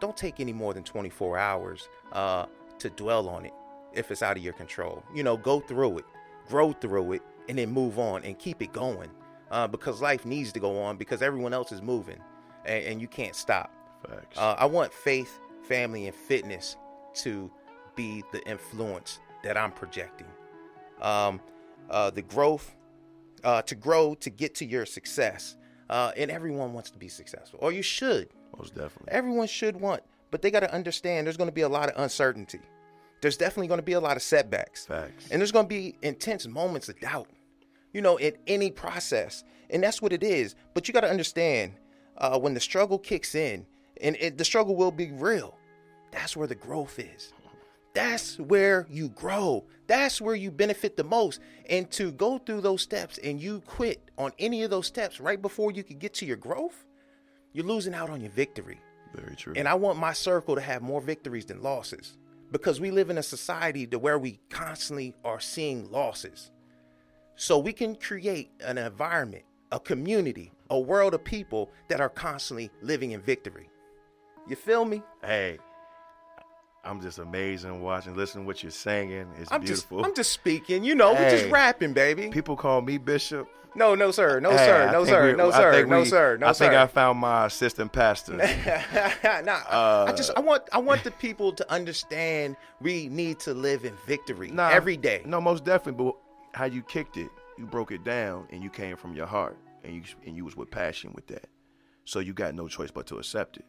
don't 0.01 0.17
take 0.17 0.41
any 0.41 0.53
more 0.53 0.75
than 0.75 0.83
24 0.83 1.39
hours 1.39 1.89
uh, 2.13 2.47
to 2.79 2.91
dwell 2.91 3.29
on 3.29 3.45
it 3.45 3.53
if 3.93 4.11
it's 4.11 4.23
out 4.23 4.37
of 4.37 4.43
your 4.43 4.53
control. 4.53 5.03
You 5.15 5.23
know, 5.23 5.37
go 5.37 5.61
through 5.61 5.99
it, 5.99 6.05
grow 6.49 6.73
through 6.73 7.13
it, 7.15 7.23
and 7.49 7.59
then 7.59 7.71
move 7.71 7.99
on 7.99 8.25
and 8.25 8.39
keep 8.39 8.63
it 8.63 8.73
going 8.73 9.11
uh, 9.51 9.67
because 9.67 10.01
life 10.01 10.25
needs 10.25 10.53
to 10.53 10.61
go 10.61 10.81
on 10.81 10.97
because 10.97 11.23
everyone 11.23 11.53
else 11.53 11.73
is 11.73 11.83
moving 11.83 12.21
and, 12.65 12.85
and 12.85 13.01
you 13.01 13.09
can't 13.09 13.35
stop. 13.35 13.73
Facts. 14.09 14.39
Uh, 14.39 14.55
I 14.59 14.67
want 14.67 14.93
faith, 14.93 15.39
family, 15.63 16.07
and 16.07 16.15
fitness 16.15 16.77
to 17.15 17.51
be 17.95 18.23
the 18.33 18.43
influence 18.49 19.21
that 19.43 19.57
I'm 19.57 19.73
projecting. 19.73 20.29
Um, 21.03 21.41
uh, 21.91 22.11
the 22.11 22.23
growth, 22.23 22.75
uh, 23.45 23.63
to 23.63 23.75
grow, 23.75 24.15
to 24.17 24.31
get 24.31 24.55
to 24.57 24.65
your 24.67 24.87
success. 24.87 25.57
Uh, 25.91 26.13
and 26.17 26.31
everyone 26.31 26.73
wants 26.73 26.89
to 26.89 26.99
be 26.99 27.09
successful, 27.09 27.59
or 27.61 27.73
you 27.73 27.83
should. 27.83 28.29
most 28.57 28.77
definitely. 28.77 29.09
Everyone 29.09 29.49
should 29.49 29.75
want, 29.81 30.05
but 30.31 30.41
they 30.41 30.49
got 30.49 30.61
to 30.61 30.73
understand 30.73 31.27
there's 31.27 31.37
going 31.37 31.51
to 31.51 31.55
be 31.55 31.63
a 31.63 31.69
lot 31.69 31.91
of 31.91 32.01
uncertainty. 32.01 32.61
There's 33.21 33.37
definitely 33.37 33.67
going 33.67 33.81
to 33.81 33.85
be 33.85 33.95
a 33.95 34.01
lot 34.01 34.17
of 34.17 34.23
setbacks. 34.23 34.87
Facts. 34.87 35.29
And 35.33 35.41
there's 35.41 35.51
going 35.51 35.65
to 35.67 35.69
be 35.69 35.97
intense 36.03 36.47
moments 36.47 36.89
of 36.89 36.99
doubt, 37.01 37.27
you 37.93 38.01
know, 38.01 38.19
in 38.19 38.35
any 38.47 38.71
process. 38.71 39.43
And 39.69 39.83
that's 39.83 40.01
what 40.01 40.13
it 40.13 40.23
is. 40.23 40.55
But 40.75 40.87
you 40.87 40.95
got 40.95 41.01
to 41.01 41.11
understand 41.11 41.73
uh, 42.19 42.39
when 42.39 42.55
the 42.55 42.61
struggle 42.61 42.99
kicks 42.99 43.35
in, 43.35 43.67
and 44.01 44.17
it, 44.21 44.39
the 44.39 44.45
struggle 44.45 44.77
will 44.77 44.93
be 44.93 45.11
real, 45.11 45.59
that's 46.13 46.37
where 46.37 46.47
the 46.47 46.55
growth 46.55 47.01
is. 47.01 47.33
That's 47.93 48.39
where 48.39 48.87
you 48.89 49.09
grow. 49.11 49.65
That's 49.87 50.21
where 50.21 50.35
you 50.35 50.51
benefit 50.51 50.97
the 50.97 51.05
most. 51.05 51.41
And 51.69 51.91
to 51.93 52.13
go 52.13 52.39
through 52.39 52.61
those 52.61 52.83
steps 52.83 53.19
and 53.19 53.41
you 53.41 53.61
quit 53.67 54.11
on 54.17 54.33
any 54.39 54.63
of 54.63 54.71
those 54.71 54.87
steps 54.87 55.21
right 55.21 55.41
before 55.41 55.73
you 55.73 55.83
can 55.83 55.99
get 55.99 56.15
to 56.15 56.27
your 56.27 56.37
growth, 56.37 56.87
you're 57.53 57.67
losing 57.67 57.95
out 57.95 58.11
on 58.11 58.21
your 58.21 58.31
victory. 58.31 58.81
Very 59.15 59.35
true. 59.35 59.55
And 59.57 59.67
I 59.67 59.75
want 59.75 59.99
my 59.99 60.13
circle 60.13 60.55
to 60.55 60.61
have 60.61 60.83
more 60.83 61.01
victories 61.01 61.47
than 61.47 61.63
losses 61.63 62.17
because 62.53 62.81
we 62.81 62.91
live 62.91 63.11
in 63.11 63.19
a 63.19 63.23
society 63.23 63.87
to 63.89 63.99
where 63.99 64.19
we 64.19 64.39
constantly 64.51 65.15
are 65.25 65.41
seeing 65.41 65.91
losses. 65.91 66.51
So 67.37 67.59
we 67.59 67.73
can 67.73 67.97
create 67.97 68.51
an 68.61 68.79
environment, 68.79 69.45
a 69.73 69.81
community, 69.81 70.53
a 70.69 70.79
world 70.79 71.15
of 71.15 71.25
people 71.25 71.71
that 71.89 72.01
are 72.01 72.09
constantly 72.09 72.71
living 72.83 73.13
in 73.13 73.21
victory. 73.21 73.69
You 74.49 74.57
feel 74.57 74.85
me? 74.85 75.03
hey, 75.23 75.59
I'm 76.85 77.01
just 77.01 77.19
amazing 77.19 77.83
watching, 77.83 78.15
listening 78.17 78.45
to 78.45 78.47
what 78.47 78.63
you're 78.63 78.71
singing. 78.73 79.27
It's 79.39 79.53
I'm 79.53 79.61
beautiful. 79.61 79.99
just 79.99 80.09
I'm 80.09 80.15
just 80.15 80.33
speaking, 80.33 80.83
you 80.83 80.95
know, 80.95 81.13
we're 81.13 81.31
just 81.31 81.51
rapping, 81.51 81.93
baby. 81.93 82.29
People 82.31 82.57
call 82.57 82.81
me 82.81 82.97
Bishop. 82.99 83.49
No, 83.77 83.95
no, 83.95 84.11
sir. 84.11 84.41
No, 84.41 84.51
Hey, 84.51 84.57
sir. 84.57 84.91
No, 84.91 85.05
sir. 85.05 85.31
we- 85.31 85.37
No, 85.37 85.51
I 85.53 85.57
sir. 85.57 85.73
think 85.73 85.89
No, 85.89 85.99
we- 86.01 86.05
sir. 86.07 86.37
No, 86.39 86.49
I 86.49 86.53
sir. 86.53 86.65
think 86.65 86.75
I 86.75 86.87
found 86.89 87.19
my 87.21 87.47
assistant 87.47 87.93
pastor. 87.93 88.33
nah, 88.37 89.63
Uh, 89.69 90.07
I 90.09 90.13
just 90.13 90.33
I 90.37 90.41
want 90.41 90.63
I 90.73 90.79
want 90.79 91.05
the 91.05 91.11
people 91.13 91.53
to 91.53 91.71
understand 91.73 92.57
we 92.81 93.09
need 93.09 93.39
to 93.41 93.55
live 93.55 93.85
in 93.85 93.95
victory 94.07 94.51
Nah, 94.51 94.71
every 94.71 94.97
day. 94.97 95.23
No, 95.25 95.41
most 95.41 95.65
definitely. 95.65 96.05
But 96.05 96.17
how 96.59 96.65
you 96.65 96.83
kicked 96.83 97.17
it, 97.17 97.29
you 97.59 97.67
broke 97.67 97.93
it 97.93 98.03
down, 98.03 98.49
and 98.51 98.63
you 98.63 98.71
came 98.71 98.97
from 98.97 99.15
your 99.15 99.27
heart, 99.27 99.57
and 99.85 99.95
you 99.95 100.03
and 100.27 100.37
you 100.37 100.45
was 100.45 100.57
with 100.57 100.71
passion 100.71 101.13
with 101.15 101.27
that. 101.29 101.47
So 102.07 102.19
you 102.19 102.33
got 102.33 102.55
no 102.57 102.67
choice 102.67 102.91
but 102.91 103.07
to 103.09 103.19
accept 103.19 103.59
it. 103.59 103.67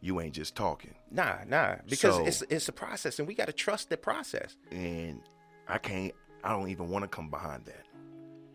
You 0.00 0.20
ain't 0.20 0.34
just 0.34 0.54
talking, 0.54 0.94
Nah, 1.10 1.38
nah, 1.46 1.76
because 1.88 2.14
So- 2.16 2.24
it's 2.26 2.42
it's 2.42 2.68
a 2.68 2.72
process, 2.72 3.18
and 3.18 3.26
we 3.26 3.34
got 3.34 3.46
to 3.46 3.52
trust 3.52 3.88
the 3.90 3.96
process. 3.96 4.56
and 4.70 5.20
I 5.66 5.78
can't. 5.78 6.14
I 6.44 6.50
don't 6.52 6.68
even 6.70 6.88
want 6.88 7.02
to 7.02 7.08
come 7.08 7.30
behind 7.30 7.64
that. 7.66 7.84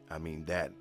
I 0.10 0.17
mean, 0.19 0.45
that 0.45 0.71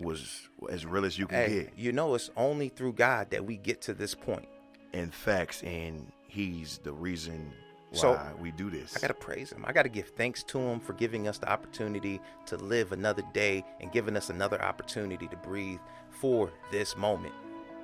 was 0.00 0.48
as 0.70 0.84
real 0.84 1.04
as 1.04 1.18
you 1.18 1.26
can 1.26 1.38
Hey, 1.48 1.62
get 1.64 1.78
you 1.78 1.92
know, 1.92 2.14
it's 2.14 2.30
only 2.36 2.68
through 2.68 2.94
God 2.94 3.30
that 3.30 3.44
we 3.44 3.56
get 3.56 3.80
to 3.82 3.94
this 3.94 4.14
point. 4.14 4.48
in 4.92 5.10
facts, 5.10 5.62
and 5.62 6.10
He's 6.28 6.78
the 6.78 6.92
reason 6.92 7.52
why 7.90 7.98
So, 7.98 8.36
we 8.40 8.50
do 8.50 8.70
this. 8.70 8.96
I 8.96 9.00
got 9.00 9.08
to 9.08 9.14
praise 9.14 9.52
Him. 9.52 9.64
I 9.66 9.72
got 9.72 9.82
to 9.82 9.88
give 9.90 10.08
thanks 10.16 10.42
to 10.44 10.58
Him 10.58 10.80
for 10.80 10.92
giving 10.94 11.28
us 11.28 11.38
the 11.38 11.48
opportunity 11.50 12.20
to 12.46 12.56
live 12.56 12.92
another 12.92 13.22
day 13.34 13.62
and 13.80 13.92
giving 13.92 14.16
us 14.16 14.30
another 14.30 14.60
opportunity 14.62 15.28
to 15.28 15.36
breathe 15.36 15.80
for 16.10 16.50
this 16.70 16.96
moment. 16.96 17.34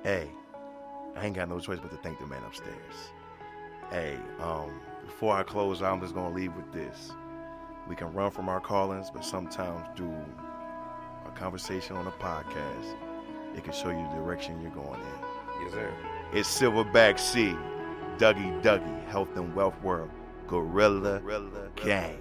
hey, 0.03 0.29
I 1.15 1.25
ain't 1.25 1.35
got 1.35 1.49
no 1.49 1.59
choice 1.59 1.79
but 1.79 1.91
to 1.91 1.97
thank 1.97 2.19
the 2.19 2.27
man 2.27 2.43
upstairs. 2.43 3.11
Hey, 3.89 4.17
um, 4.39 4.71
before 5.05 5.35
I 5.35 5.43
close 5.43 5.81
I'm 5.81 6.01
just 6.01 6.13
gonna 6.13 6.33
leave 6.33 6.55
with 6.55 6.71
this. 6.71 7.11
We 7.87 7.95
can 7.95 8.13
run 8.13 8.31
from 8.31 8.49
our 8.49 8.61
callings, 8.61 9.09
but 9.09 9.25
sometimes 9.25 9.85
do 9.95 10.09
a 11.25 11.31
conversation 11.31 11.95
on 11.95 12.07
a 12.07 12.11
podcast. 12.11 12.95
It 13.55 13.63
can 13.63 13.73
show 13.73 13.89
you 13.89 14.07
the 14.09 14.15
direction 14.15 14.61
you're 14.61 14.71
going 14.71 14.99
in. 14.99 15.63
Yes, 15.63 15.73
sir. 15.73 15.93
It's 16.33 16.61
Silverback 16.61 17.19
C, 17.19 17.55
Dougie 18.17 18.61
Dougie, 18.63 19.05
Health 19.07 19.35
and 19.35 19.53
Wealth 19.53 19.79
World, 19.83 20.09
Gorilla, 20.47 21.21
Gang. 21.75 22.17